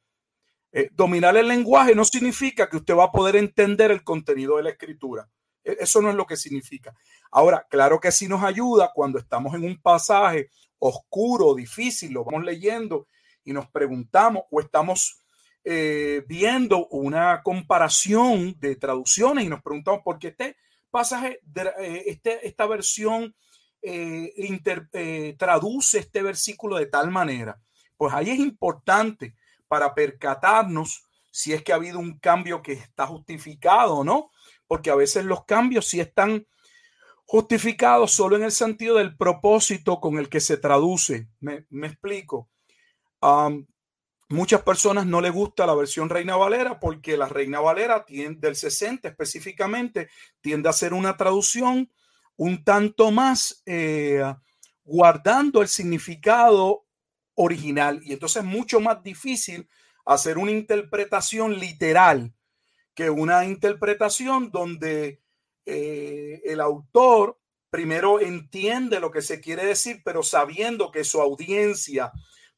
[0.73, 4.65] Eh, dominar el lenguaje no significa que usted va a poder entender el contenido de
[4.65, 5.29] la escritura.
[5.65, 6.95] E, eso no es lo que significa.
[7.31, 12.45] Ahora, claro que sí nos ayuda cuando estamos en un pasaje oscuro, difícil, lo vamos
[12.45, 13.09] leyendo
[13.43, 15.26] y nos preguntamos o estamos
[15.69, 20.57] eh, viendo una comparación de traducciones y nos preguntamos por qué este
[20.93, 21.41] pasaje,
[21.81, 23.35] eh, este, esta versión
[23.83, 27.61] eh, traduce este versículo de tal manera.
[27.97, 29.35] Pues ahí es importante
[29.67, 31.03] para percatarnos
[31.33, 34.31] si es que ha habido un cambio que está justificado o no,
[34.69, 36.47] porque a veces los cambios sí están
[37.25, 41.29] justificados solo en el sentido del propósito con el que se traduce.
[41.41, 42.49] Me, explico.
[44.29, 49.09] Muchas personas no les gusta la versión Reina Valera porque la Reina Valera del 60
[49.09, 50.09] específicamente
[50.41, 51.91] tiende a ser una traducción
[52.37, 54.23] un tanto más eh,
[54.85, 56.87] guardando el significado
[57.35, 58.01] original.
[58.03, 59.69] Y entonces es mucho más difícil
[60.05, 62.33] hacer una interpretación literal
[62.95, 65.21] que una interpretación donde
[65.67, 67.39] eh, el autor
[67.71, 72.11] primero entiende lo que se quiere decir, pero sabiendo que su audiencia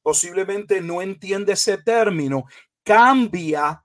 [0.09, 2.47] posiblemente no entiende ese término,
[2.82, 3.85] cambia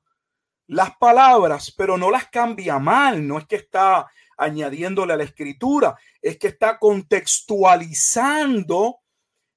[0.68, 5.98] las palabras, pero no las cambia mal, no es que está añadiéndole a la escritura,
[6.22, 9.02] es que está contextualizando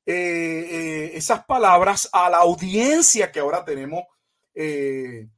[0.04, 4.02] eh, eh, esas palabras a la audiencia que ahora tenemos
[4.52, 5.28] eh,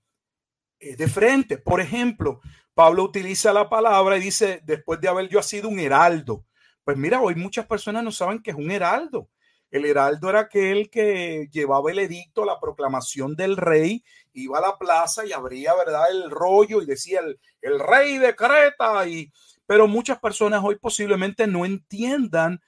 [0.80, 1.58] de frente.
[1.58, 2.40] Por ejemplo,
[2.72, 6.46] Pablo utiliza la palabra y dice, después de haber yo sido un heraldo.
[6.84, 9.28] Pues mira, hoy muchas personas no saben que es un heraldo.
[9.70, 14.78] El heraldo era aquel que llevaba el edicto, la proclamación del rey, iba a la
[14.78, 19.06] plaza y abría, ¿verdad?, el rollo y decía el, el rey decreta.
[19.06, 19.30] Y,
[19.66, 22.60] pero muchas personas hoy posiblemente no entiendan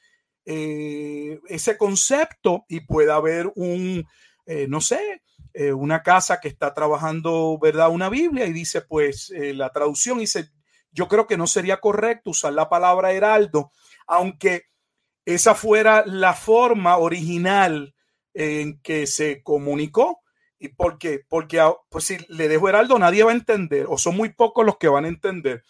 [0.44, 4.06] eh, ese concepto y pueda haber un,
[4.46, 5.22] eh, no sé,
[5.54, 10.50] eh, una casa que está trabajando, ¿verdad?, una Biblia y dice, pues, la traducción dice,
[10.92, 13.70] yo creo que no sería correcto usar la palabra heraldo,
[14.06, 14.64] aunque
[15.24, 17.94] esa fuera la forma original
[18.34, 20.22] en que se comunicó.
[20.58, 20.68] ¿Y?
[20.68, 21.24] Porque
[21.60, 24.76] ah, pues, si le dejo Heraldo, nadie va a entender, o son muy pocos los
[24.76, 25.64] que van a entender.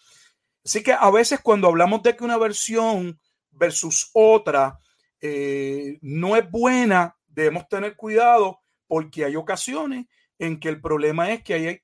[0.63, 3.19] Así que a veces cuando hablamos de que una versión
[3.51, 4.79] versus otra
[5.19, 10.05] eh, no es buena, debemos tener cuidado porque hay ocasiones
[10.37, 11.81] en que el problema es que hay,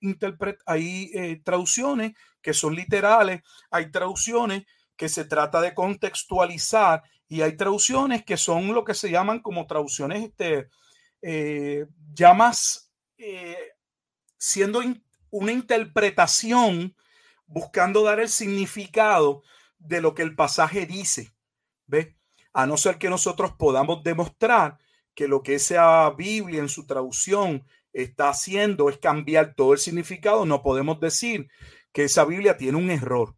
[0.65, 4.65] hay eh, traducciones que son literales, hay traducciones
[4.95, 9.67] que se trata de contextualizar y hay traducciones que son lo que se llaman como
[9.67, 10.69] traducciones este,
[11.21, 13.57] eh, ya más eh,
[14.37, 14.81] siendo
[15.29, 16.95] una interpretación
[17.45, 19.43] buscando dar el significado
[19.79, 21.33] de lo que el pasaje dice.
[21.85, 22.17] ¿Ve?
[22.53, 24.77] A no ser que nosotros podamos demostrar
[25.13, 30.45] que lo que esa Biblia en su traducción está haciendo es cambiar todo el significado,
[30.45, 31.49] no podemos decir
[31.91, 33.35] que esa Biblia tiene un error.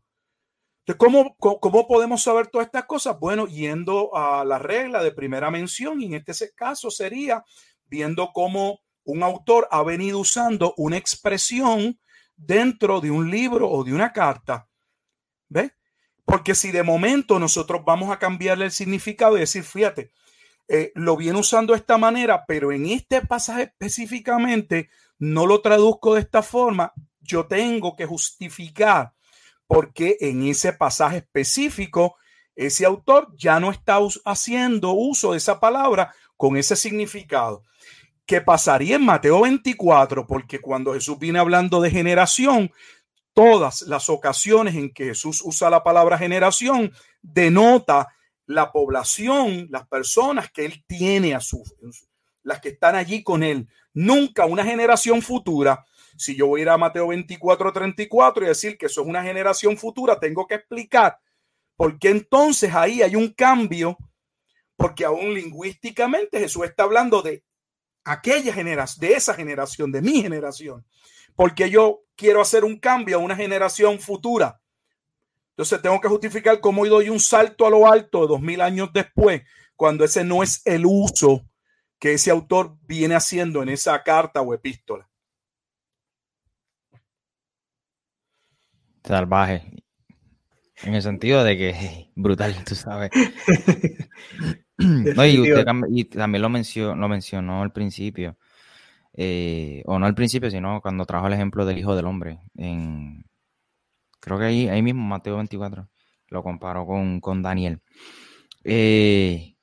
[0.98, 3.20] ¿Cómo, ¿cómo, podemos saber todas estas cosas?
[3.20, 7.44] Bueno, yendo a la regla de primera mención, y en este caso sería
[7.86, 11.99] viendo cómo un autor ha venido usando una expresión
[12.36, 14.68] dentro de un libro o de una carta.
[15.49, 15.74] ¿Ve?
[16.26, 20.11] Porque si de momento nosotros vamos a cambiarle el significado y decir, fíjate,
[20.68, 26.14] eh, lo viene usando de esta manera, pero en este pasaje específicamente no lo traduzco
[26.14, 29.14] de esta forma, yo tengo que justificar
[29.70, 32.18] porque en ese pasaje específico
[32.56, 37.64] ese autor ya no está haciendo uso de esa palabra con ese significado.
[38.26, 40.26] ¿Qué pasaría en Mateo 24?
[40.26, 42.72] Porque cuando Jesús viene hablando de generación,
[43.36, 46.91] todas las ocasiones en que Jesús usa la palabra generación
[47.22, 48.08] denota
[48.48, 51.64] la población, las personas que él tiene a su,
[52.41, 53.68] las que están allí con él.
[53.94, 55.86] Nunca una generación futura.
[56.20, 59.24] Si yo voy a ir a Mateo 24, 34 y decir que eso es una
[59.24, 61.18] generación futura, tengo que explicar
[61.78, 63.98] por qué entonces ahí hay un cambio,
[64.76, 67.46] porque aún lingüísticamente Jesús está hablando de
[68.04, 70.86] aquella generación, de esa generación, de mi generación,
[71.38, 74.60] porque yo quiero hacer un cambio a una generación futura.
[75.52, 79.44] Entonces tengo que justificar cómo doy un salto a lo alto dos mil años después,
[79.78, 81.46] cuando ese no es el uso
[81.98, 85.09] que ese autor viene haciendo en esa carta o epístola.
[89.04, 89.84] Salvaje.
[90.84, 93.12] En el sentido de que brutal, tú sabes.
[94.78, 98.38] no, y, usted, también lo mencionó, lo mencionó al principio.
[99.14, 102.40] Eh, o no al principio, sino cuando trajo el ejemplo del Hijo del Hombre.
[102.56, 103.26] En,
[104.20, 105.90] creo que ahí, ahí mismo, Mateo 24,
[106.30, 107.82] lo comparó con, con Daniel.
[108.64, 109.56] Eh,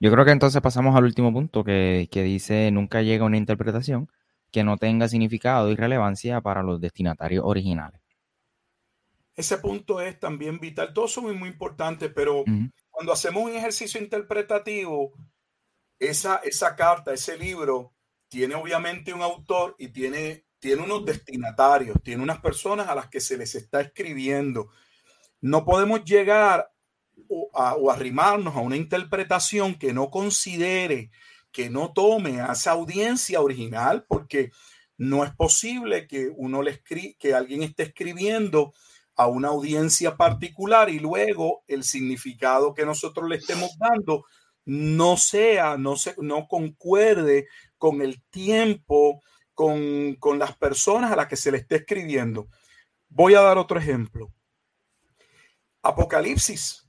[0.00, 4.08] yo creo que entonces pasamos al último punto que, dice nunca llega una interpretación
[4.50, 8.01] que no tenga significado y relevancia para los destinatarios originales.
[9.34, 10.92] Ese punto es también vital.
[10.92, 12.44] Todos son muy, importantes, pero
[12.90, 15.12] cuando hacemos un ejercicio interpretativo,
[15.98, 17.94] esa, esa carta, ese libro,
[18.28, 23.20] tiene obviamente un autor y tiene, tiene unos destinatarios, tiene unas personas a las que
[23.20, 24.70] se les está escribiendo.
[25.40, 26.72] No podemos llegar
[27.28, 31.10] o, arrimarnos a una interpretación que no considere,
[31.50, 34.50] que no tome a esa audiencia original, porque
[34.96, 38.72] no es posible que uno le escriba, que alguien esté escribiendo
[39.16, 44.24] a una audiencia particular y luego el significado que nosotros le estemos dando
[44.64, 47.48] no sea, no, se, no concuerde
[47.78, 49.20] con el tiempo,
[49.54, 52.48] con, con las personas a las que se le esté escribiendo.
[53.08, 54.32] Voy a dar otro ejemplo.
[55.82, 56.82] Apocalipsis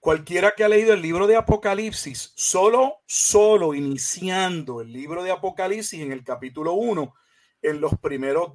[0.00, 6.00] Cualquiera que ha leído el libro de Apocalipsis, solo, solo iniciando el libro de Apocalipsis
[6.00, 7.14] en el capítulo 1,
[7.60, 8.54] en los primeros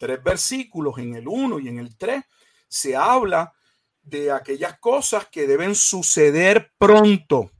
[0.00, 2.24] tres versículos, en el 1 y en el 3,
[2.66, 3.52] se habla
[4.02, 7.50] de aquellas cosas que deben suceder pronto.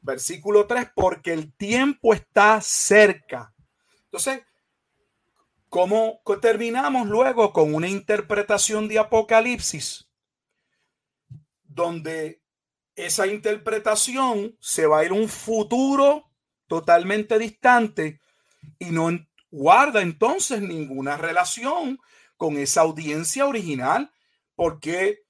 [0.00, 3.52] Versículo 3, porque el tiempo está cerca.
[4.04, 4.40] Entonces,
[5.68, 10.06] ¿cómo terminamos luego con una interpretación de Apocalipsis?
[11.76, 12.42] donde
[12.96, 16.30] esa interpretación se va a ir a un futuro
[16.66, 18.18] totalmente distante
[18.78, 19.10] y no
[19.56, 21.98] guarda entonces ninguna relación
[22.36, 24.12] con esa audiencia original,
[24.54, 25.20] porque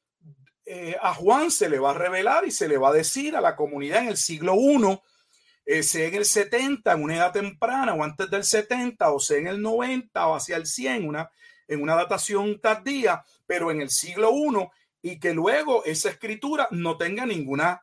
[0.65, 3.40] eh, a Juan se le va a revelar y se le va a decir a
[3.40, 4.98] la comunidad en el siglo I,
[5.65, 9.39] eh, sea en el 70, en una edad temprana o antes del 70, o sea
[9.39, 11.31] en el 90 o hacia el 100, una,
[11.69, 16.97] en una datación tardía, pero en el siglo I y que luego esa escritura no
[16.97, 17.81] tenga ninguna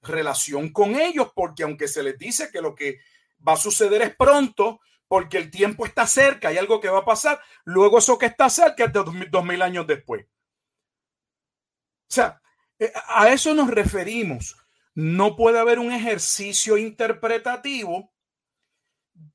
[0.00, 2.98] relación con ellos, porque aunque se les dice que lo que
[3.46, 4.80] va a suceder es pronto,
[5.12, 8.48] porque el tiempo está cerca, hay algo que va a pasar, luego eso que está
[8.48, 10.24] cerca es de dos mil, años después.
[10.24, 12.40] O sea,
[12.78, 14.56] eh, a eso nos referimos.
[14.94, 18.10] No puede haber un ejercicio interpretativo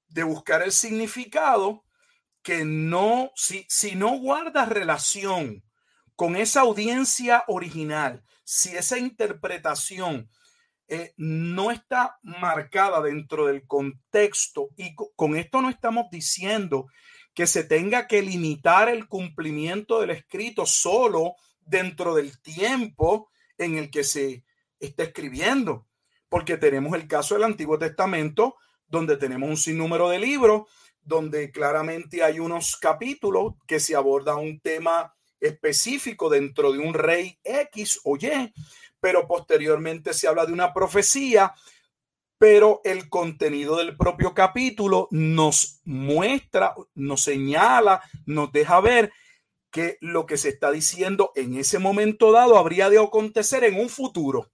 [0.08, 1.86] de buscar el significado
[2.42, 5.64] que no, si, si no guarda relación
[6.16, 10.28] con esa audiencia original, si esa interpretación
[10.88, 16.88] eh, no está marcada dentro del contexto, y con esto no estamos diciendo
[17.34, 23.92] que se tenga que limitar el cumplimiento del escrito solo dentro del tiempo en el
[23.92, 24.44] que se
[24.80, 25.88] está escribiendo,
[26.30, 28.56] porque tenemos el caso del Antiguo Testamento,
[28.88, 30.64] donde tenemos un sinnúmero de libros,
[31.02, 37.38] donde claramente hay unos capítulos que se aborda un tema específico dentro de un rey
[37.44, 38.54] X o Y,
[39.08, 41.54] pero posteriormente se habla de una profecía,
[42.38, 49.14] pero el contenido del propio capítulo nos muestra, nos señala, nos deja ver
[49.72, 53.88] que lo que se está diciendo en ese momento dado habría de acontecer en un
[53.88, 54.52] futuro.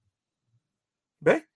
[1.20, 1.50] ¿Ve?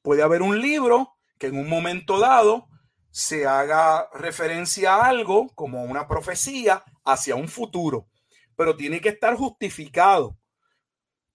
[0.00, 2.68] Puede haber un libro que en un momento dado
[3.10, 8.06] se haga referencia a algo como una profecía hacia un futuro
[8.58, 10.36] pero tiene que estar justificado.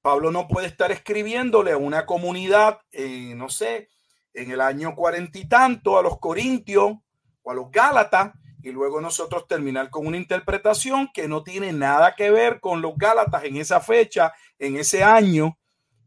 [0.04, 3.90] Pablo no puede estar escribiéndole a una comunidad, eh, no sé,
[4.34, 6.98] en el año cuarenta y tanto a los corintios
[7.42, 12.16] o a los gálatas y luego nosotros terminar con una interpretación que no tiene nada
[12.16, 15.58] que ver con los gálatas en esa fecha, en ese año,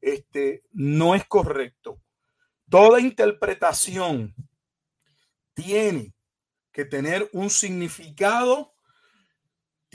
[0.02, 1.98] este, no es correcto.
[2.68, 4.34] Toda interpretación
[5.54, 6.12] tiene
[6.70, 8.75] que tener un significado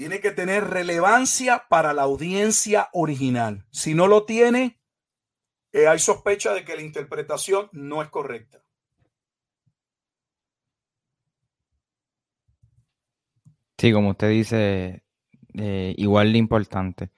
[0.01, 3.67] tiene que tener relevancia para la audiencia original.
[3.69, 4.79] Si no lo tiene,
[5.73, 8.63] eh, hay sospecha de que la interpretación no es correcta.
[13.77, 15.03] Sí, como usted dice,
[15.53, 17.11] eh, igual de importante.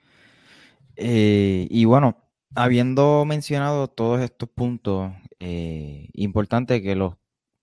[0.94, 7.14] Eh, y bueno, habiendo mencionado todos estos puntos importantes que los,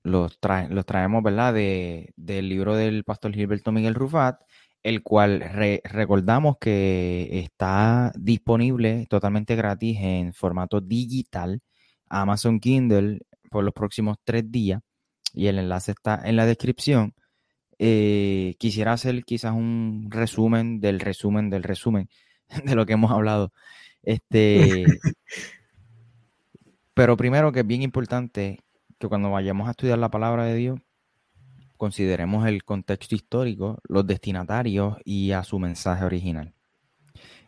[0.02, 0.40] los,
[0.70, 1.54] los traemos, ¿verdad?
[1.54, 4.42] De, del libro del pastor Gilberto Miguel Rufat,
[4.84, 5.42] el cual
[5.84, 11.62] recordamos que está disponible totalmente gratis en formato digital
[12.10, 14.82] Amazon Kindle por los próximos tres días
[15.34, 17.14] y el enlace está en la descripción.
[17.80, 22.10] Eh, quisiera hacer quizás un resumen del resumen del resumen
[22.66, 23.54] de lo que hemos hablado.
[24.04, 24.86] Este,
[26.94, 28.60] pero primero que es bien importante
[29.00, 30.80] que cuando vayamos a estudiar la palabra de Dios,
[31.82, 36.54] consideremos el contexto histórico, los destinatarios y a su mensaje original.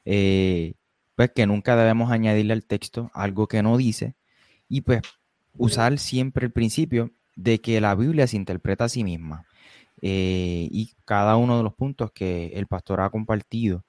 [0.05, 0.73] Eh,
[1.13, 4.15] pues que nunca debemos añadirle al texto algo que no dice
[4.67, 5.03] y pues
[5.55, 9.45] usar siempre el principio de que la Biblia se interpreta a sí misma.
[10.01, 13.85] Eh, y cada uno de los puntos que el pastor ha compartido.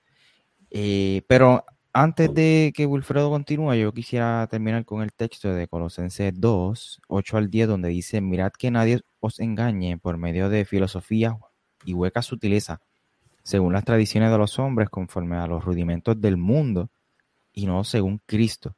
[0.69, 1.65] Eh, pero
[1.95, 7.37] antes de que Wilfredo continúe, yo quisiera terminar con el texto de Colosenses 2, 8
[7.37, 11.39] al 10, donde dice, mirad que nadie os engañe por medio de filosofía
[11.85, 12.81] y hueca sutileza,
[13.45, 16.91] según las tradiciones de los hombres, conforme a los rudimentos del mundo,
[17.53, 18.75] y no según Cristo.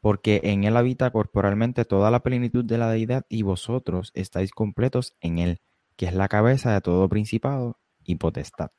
[0.00, 5.14] Porque en él habita corporalmente toda la plenitud de la deidad, y vosotros estáis completos
[5.20, 5.60] en él,
[5.96, 8.70] que es la cabeza de todo principado y potestad.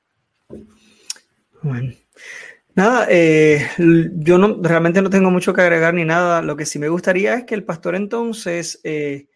[1.62, 1.94] Bueno.
[2.74, 6.42] Nada, eh, yo no, realmente no tengo mucho que agregar ni nada.
[6.42, 9.28] Lo que sí me gustaría es que el pastor entonces, eh,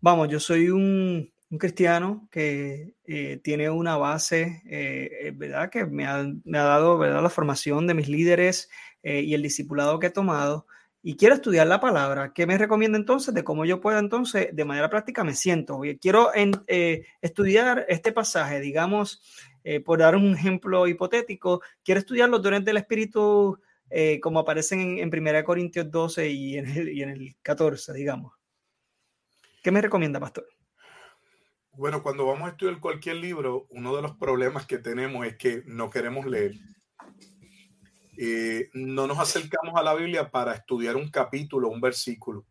[0.00, 4.62] vamos, yo soy un, cristiano que eh, tiene una base,
[5.34, 5.68] ¿verdad?
[5.68, 7.22] Que me ha, dado, ¿verdad?
[7.22, 8.70] La formación de mis líderes
[9.02, 10.66] y el discipulado que he tomado.
[11.02, 12.32] Y quiero estudiar la palabra.
[12.32, 15.78] ¿Qué me recomienda entonces de cómo yo pueda entonces, de manera práctica, me siento?
[16.00, 16.30] Quiero
[17.20, 19.20] estudiar este pasaje, digamos,
[19.64, 23.58] eh, por dar un ejemplo hipotético, quiero estudiar los dones del Espíritu
[23.94, 28.32] eh, como aparecen en, 1 Corintios 12 y en, el, y en el 14, digamos.
[29.62, 30.46] ¿Qué me recomienda, pastor?
[31.74, 35.62] Bueno, cuando vamos a estudiar cualquier libro, uno de los problemas que tenemos es que
[35.66, 36.54] no queremos leer.
[38.18, 42.46] Eh, no nos acercamos a la Biblia para estudiar un capítulo, un versículo.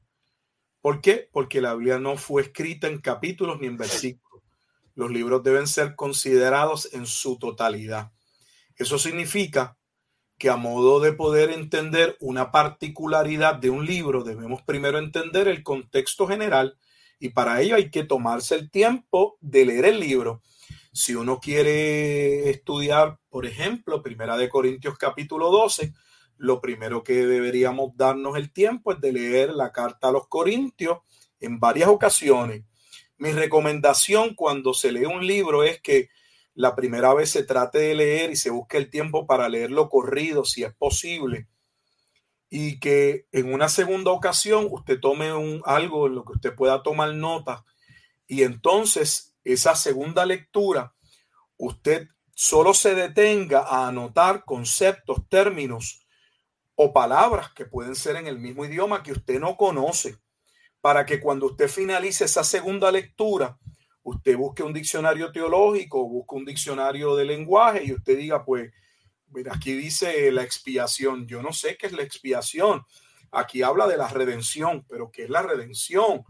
[0.80, 1.28] ¿Por qué?
[1.32, 4.31] Porque la Biblia no fue escrita en capítulos ni en versículos
[4.96, 8.12] los libros deben ser considerados en su totalidad.
[8.76, 9.78] Eso significa
[10.38, 15.62] que a modo de poder entender una particularidad de un libro, debemos primero entender el
[15.62, 16.78] contexto general
[17.20, 20.42] y para ello hay que tomarse el tiempo de leer el libro.
[20.92, 25.94] Si uno quiere estudiar, por ejemplo, Primera de Corintios capítulo 12,
[26.38, 30.98] lo primero que deberíamos darnos el tiempo es de leer la carta a los Corintios
[31.40, 32.64] en varias ocasiones
[33.22, 36.10] mi recomendación cuando se lee un libro es que
[36.56, 40.44] la primera vez se trate de leer y se busque el tiempo para leerlo corrido,
[40.44, 41.48] si es posible.
[42.50, 46.82] Y que en una segunda ocasión usted tome un, algo en lo que usted pueda
[46.82, 47.64] tomar nota.
[48.26, 50.96] Y entonces esa segunda lectura,
[51.58, 56.08] usted solo se detenga a anotar conceptos, términos
[56.74, 60.18] o palabras que pueden ser en el mismo idioma que usted no conoce
[60.82, 63.58] para que cuando usted finalice esa segunda lectura,
[64.04, 68.72] usted busque un diccionario teológico, busque un diccionario de lenguaje y usted diga, pues,
[69.28, 71.28] mira, aquí dice la expiación.
[71.28, 72.84] Yo no sé qué es la expiación.
[73.32, 76.24] Aquí habla de la redención, pero ¿qué es la redención?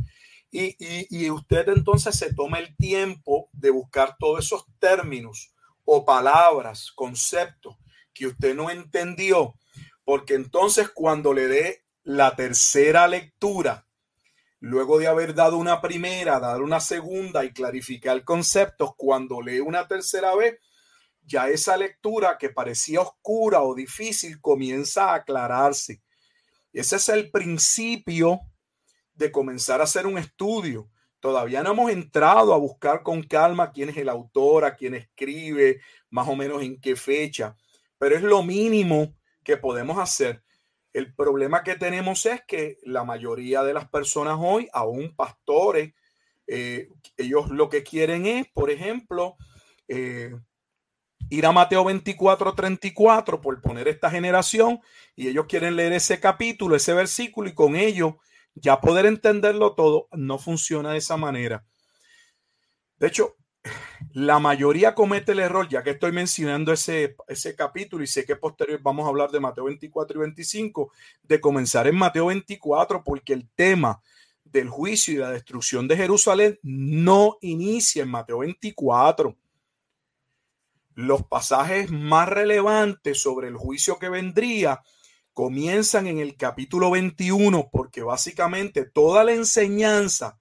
[0.52, 5.54] Y, y usted entonces se toma el tiempo de buscar todos esos términos
[5.86, 7.78] o palabras, conceptos
[8.14, 9.56] que usted no entendió,
[10.04, 13.88] porque entonces cuando le dé la tercera lectura,
[14.62, 19.88] luego de haber dado una primera, dar una segunda y clarificar conceptos, cuando lee una
[19.88, 20.60] tercera vez,
[21.24, 26.04] ya esa lectura que parecía oscura o difícil comienza a aclararse.
[26.72, 28.40] Ese es el principio
[29.16, 30.90] de comenzar a hacer un estudio.
[31.20, 35.82] Todavía no hemos entrado a buscar con calma quién es el autor, a quién escribe,
[36.12, 37.56] más o menos en qué fecha,
[37.98, 40.44] pero es lo mínimo que podemos hacer
[40.94, 45.94] el problema que tenemos es que la mayoría de las personas hoy, aún pastores,
[46.48, 49.38] eh, ellos lo que quieren es, por ejemplo,
[49.88, 50.32] eh,
[51.30, 54.82] ir a Mateo 24, 34, por poner esta generación,
[55.16, 58.20] y ellos quieren leer ese capítulo, ese versículo, y con ello
[58.54, 60.10] ya poder entenderlo todo.
[60.12, 61.66] No funciona de esa manera.
[62.98, 63.38] De hecho,
[64.14, 68.36] la mayoría comete el error, ya que estoy mencionando ese, ese capítulo y sé que
[68.36, 70.92] posterior vamos a hablar de Mateo 24 y 25,
[71.24, 74.02] de comenzar en Mateo 24, porque el tema
[74.44, 79.36] del juicio y la destrucción de Jerusalén no inicia en Mateo 24.
[80.96, 84.82] Los pasajes más relevantes sobre el juicio que vendría
[85.34, 90.41] comienzan en el capítulo 21, porque básicamente toda la enseñanza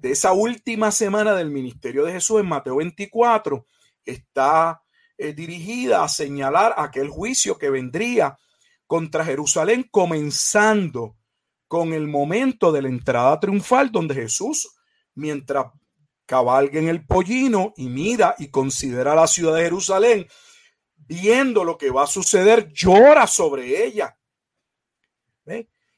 [0.00, 3.66] de esa última semana del ministerio de Jesús en Mateo 24
[4.04, 4.82] está
[5.18, 8.38] eh, dirigida a señalar aquel juicio que vendría
[8.86, 11.16] contra Jerusalén, comenzando
[11.68, 14.74] con el momento de la entrada triunfal, donde Jesús,
[15.14, 15.66] mientras
[16.24, 20.26] cabalga en el pollino y mira y considera la ciudad de Jerusalén,
[20.96, 24.16] viendo lo que va a suceder, llora sobre ella.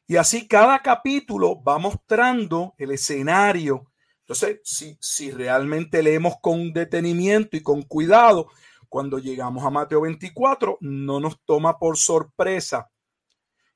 [0.07, 3.92] Y así cada capítulo va mostrando el escenario.
[4.23, 8.49] Entonces, si, si realmente leemos con detenimiento y con cuidado,
[8.89, 12.91] cuando llegamos a Mateo 24, no nos toma por sorpresa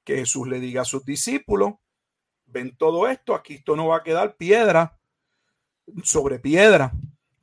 [0.05, 1.75] que Jesús le diga a sus discípulos,
[2.45, 4.99] ven todo esto, aquí esto no va a quedar piedra,
[6.05, 6.93] sobre piedra.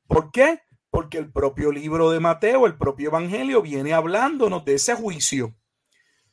[0.08, 0.62] ¿Por qué?
[0.90, 5.56] Porque el propio libro de Mateo, el propio Evangelio, viene hablándonos de ese juicio.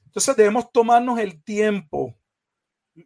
[0.04, 2.16] Entonces debemos tomarnos el tiempo.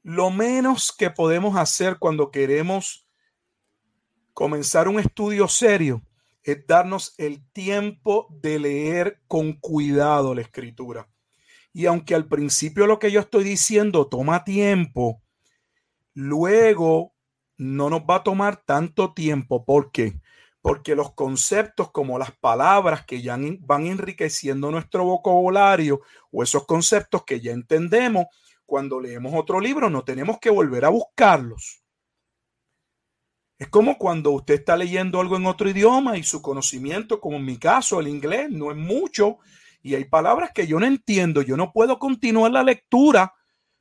[0.03, 3.04] Lo menos que podemos hacer cuando queremos
[4.35, 6.03] comenzar un estudio serio
[6.43, 11.09] es darnos el tiempo de leer con cuidado la escritura.
[11.73, 15.23] Y aunque al principio lo que yo estoy diciendo toma tiempo,
[16.13, 17.15] luego
[17.57, 19.65] no nos va a tomar tanto tiempo.
[19.65, 20.21] ¿Por qué?
[20.61, 26.01] Porque los conceptos como las palabras que ya van enriqueciendo nuestro vocabulario
[26.31, 28.27] o esos conceptos que ya entendemos,
[28.67, 31.84] cuando leemos otro libro no tenemos que volver a buscarlos.
[33.59, 37.45] Es como cuando usted está leyendo algo en otro idioma y su conocimiento, como en
[37.45, 39.39] mi caso, el inglés, no es mucho
[39.83, 41.43] y hay palabras que yo no entiendo.
[41.43, 43.33] Yo no puedo continuar la lectura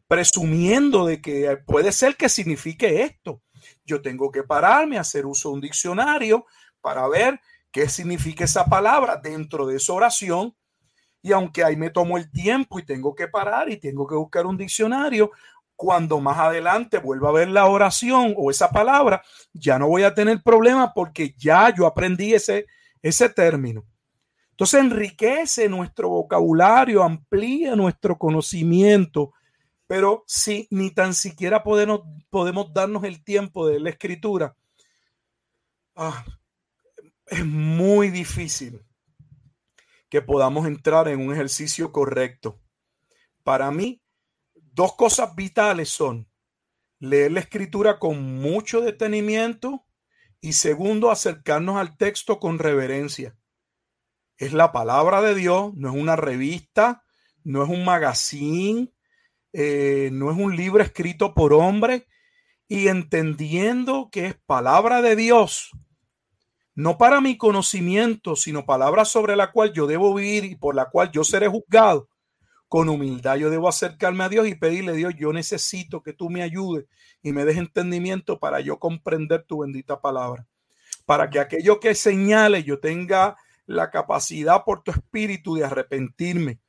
[0.07, 3.41] presumiendo de que puede ser que signifique esto
[3.85, 6.45] yo tengo que pararme, hacer uso de un diccionario
[6.81, 7.39] para ver
[7.71, 10.55] qué significa esa palabra dentro de esa oración.
[11.21, 14.45] Y aunque ahí me tomo el tiempo y tengo que parar y tengo que buscar
[14.45, 15.31] un diccionario,
[15.83, 20.13] cuando más adelante vuelva a ver la oración o esa palabra, ya no voy a
[20.13, 22.67] tener problema porque ya yo aprendí ese,
[23.01, 23.83] ese término.
[24.51, 29.33] Entonces enriquece nuestro vocabulario, amplía nuestro conocimiento
[29.87, 34.55] pero si ni tan siquiera podemos, podemos darnos el tiempo de la escritura,
[35.95, 36.25] ah,
[37.27, 38.81] es muy difícil
[40.09, 42.59] que podamos entrar en un ejercicio correcto.
[43.43, 44.01] Para mí,
[44.73, 46.29] dos cosas vitales son
[46.99, 49.85] leer la escritura con mucho detenimiento
[50.39, 53.37] y segundo, acercarnos al texto con reverencia.
[54.37, 57.03] Es la palabra de Dios, no es una revista,
[57.43, 58.93] no es un magazine,
[59.53, 62.07] eh, no es un libro escrito por hombre
[62.67, 65.71] y entendiendo que es palabra de Dios,
[66.75, 70.89] no para mi conocimiento, sino palabra sobre la cual yo debo vivir y por la
[70.89, 72.09] cual yo seré juzgado.
[72.73, 76.41] Con humildad yo debo acercarme a Dios y pedirle, Dios, yo necesito que tú me
[76.41, 76.87] ayudes
[77.21, 80.47] y me des entendimiento para yo comprender tu bendita palabra.
[81.05, 83.37] Para que aquello que señale yo tenga
[83.67, 86.61] la capacidad por tu espíritu de arrepentirme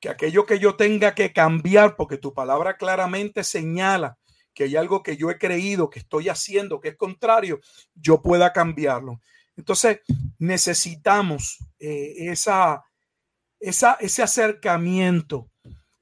[0.00, 4.16] que aquello que yo tenga que cambiar, porque tu palabra claramente señala
[4.54, 7.60] que hay algo que yo he creído, que estoy haciendo, que es contrario,
[7.94, 9.20] yo pueda cambiarlo.
[9.58, 10.00] Entonces,
[10.38, 12.82] necesitamos eh, esa,
[13.68, 15.50] ese acercamiento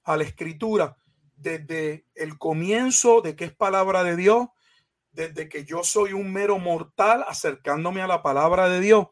[0.04, 0.96] a la escritura
[1.36, 4.48] desde el comienzo de que es palabra de Dios,
[5.12, 9.06] desde que yo soy un mero mortal acercándome a la palabra de Dios,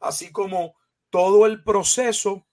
[0.00, 0.74] así como
[1.10, 2.46] todo el proceso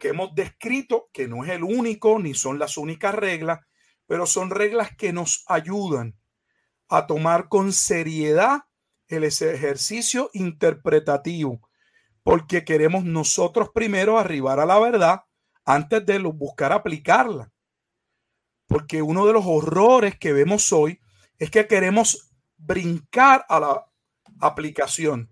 [0.00, 3.60] que hemos descrito, que no es el único ni son las únicas reglas,
[4.06, 6.18] pero son reglas que nos ayudan
[6.88, 8.62] a tomar con seriedad
[9.06, 11.67] el ejercicio interpretativo,
[12.28, 15.22] porque queremos nosotros primero arribar a la verdad
[15.64, 17.50] antes de buscar aplicarla.
[18.66, 21.00] Porque uno de los horrores que vemos hoy
[21.38, 23.86] es que queremos brincar a la
[24.40, 25.30] aplicación.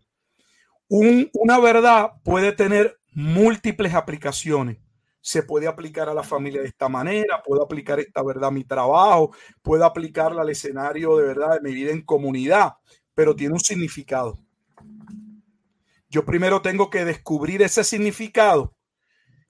[0.88, 4.78] una verdad puede tener múltiples aplicaciones.
[5.20, 8.64] Se puede aplicar a la familia de esta manera, puedo aplicar esta verdad a mi
[8.64, 12.72] trabajo, puedo aplicarla al escenario de verdad de mi vida en comunidad,
[13.14, 14.45] pero tiene un significado.
[16.08, 18.76] Yo primero tengo que descubrir ese significado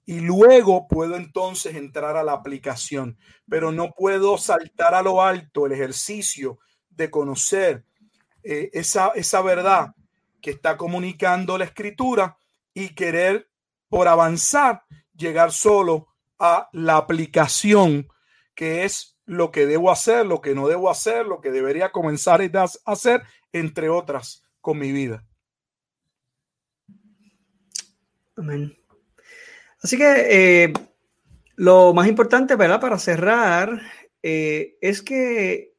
[0.05, 3.19] y luego puedo entonces entrar a la aplicación,
[3.49, 6.59] pero no puedo saltar a lo alto el ejercicio
[6.89, 7.85] de conocer
[8.43, 9.95] eh, esa, esa verdad
[10.41, 12.39] que está comunicando la escritura
[12.73, 13.51] y querer
[13.89, 14.85] por avanzar
[15.17, 16.09] llegar solo
[16.39, 18.09] a la aplicación
[18.55, 22.41] que es lo que debo hacer, lo que no debo hacer, lo que debería comenzar
[22.43, 23.23] a hacer,
[23.53, 25.25] entre otras, con mi vida.
[28.37, 28.77] Amén.
[29.83, 30.73] Así que eh,
[31.57, 32.81] lo más importante, ¿verdad?
[32.81, 33.81] Para cerrar,
[34.23, 35.75] eh, es que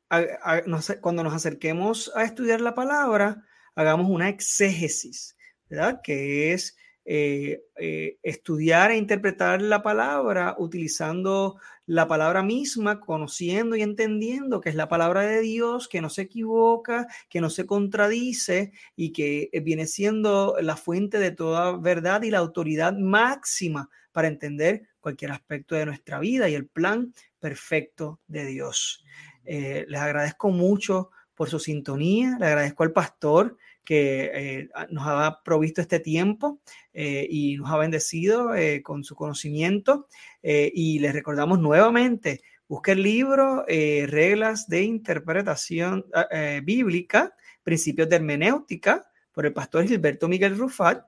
[1.01, 3.43] cuando nos acerquemos a estudiar la palabra,
[3.75, 5.35] hagamos una exégesis,
[5.69, 6.01] ¿verdad?
[6.01, 6.77] Que es
[7.09, 11.55] eh, eh, estudiar e interpretar la palabra utilizando
[11.85, 16.23] la palabra misma, conociendo y entendiendo que es la palabra de Dios, que no se
[16.23, 22.29] equivoca, que no se contradice y que viene siendo la fuente de toda verdad y
[22.29, 28.47] la autoridad máxima para entender cualquier aspecto de nuestra vida y el plan perfecto de
[28.47, 29.05] Dios.
[29.45, 33.57] Eh, les agradezco mucho por su sintonía, le agradezco al pastor
[33.87, 36.59] que eh, nos ha provisto este tiempo
[36.91, 40.09] eh, y nos ha bendecido eh, con su conocimiento.
[40.43, 46.05] y les recordamos nuevamente, busque el libro Reglas de Interpretación
[46.63, 47.33] Bíblica,
[47.63, 51.05] Principios de Hermenéutica, por el pastor Gilberto Miguel Rufat,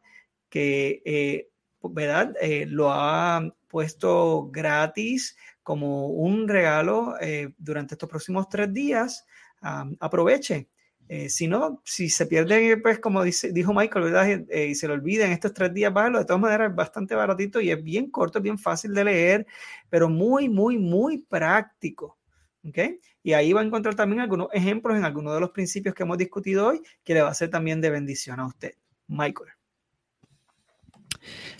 [0.50, 1.50] que
[1.82, 2.34] ¿verdad?
[2.68, 7.16] lo ha puesto gratis como un regalo
[7.58, 9.26] durante estos próximos tres días.
[9.62, 10.70] aproveche
[11.12, 14.46] eh, si no, si se pierde, pues como dice, dijo Michael, ¿verdad?
[14.48, 16.20] Eh, y se lo olviden estos tres días, bájalo.
[16.20, 19.48] De todas maneras, es bastante baratito y es bien corto, bien fácil de leer,
[19.90, 22.20] pero muy, muy, muy práctico.
[22.64, 22.78] ¿Ok?
[23.24, 26.20] Y ahí va a encontrar también algunos ejemplos en algunos de los principios que hemos
[26.20, 28.74] discutido hoy, que le va a ser también de bendición a usted.
[29.08, 29.50] Michael.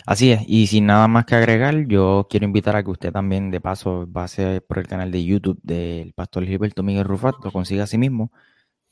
[0.06, 3.50] Así es, y sin nada más que agregar, yo quiero invitar a que usted también,
[3.50, 7.84] de paso, pase por el canal de YouTube del pastor Gilberto Miguel Rufat, lo consiga
[7.84, 8.30] a sí mismo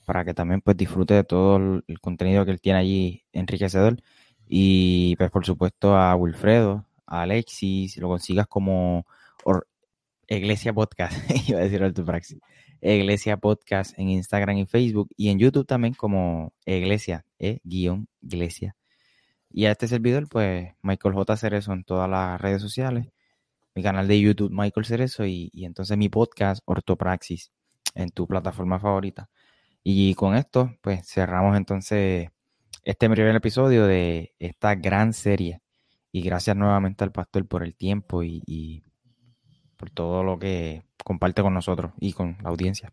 [0.09, 1.57] para que también pues disfrute de todo
[1.87, 4.03] el, contenido que él tiene allí enriquecedor.
[4.47, 9.05] Y pues por supuesto a Wilfredo, a Alexis, lo consigas como
[10.27, 11.15] Iglesia Podcast,
[11.49, 12.39] iba a decir Praxis.
[12.81, 18.77] Iglesia Podcast en Instagram y Facebook y en YouTube también como Iglesia, e guion Iglesia.
[19.51, 21.37] Y a este servidor, pues Michael J.
[21.37, 23.09] Cerezo en todas las redes sociales,
[23.75, 27.53] mi canal de YouTube Michael Cerezo y, y entonces mi podcast Ortopraxis
[27.95, 29.29] en tu plataforma favorita.
[29.91, 32.29] Y con esto, pues cerramos entonces
[32.85, 35.63] este primer episodio de esta gran serie.
[36.13, 38.83] Y gracias nuevamente al pastor por el tiempo y, y
[39.79, 42.93] por todo lo que comparte con nosotros y con la audiencia.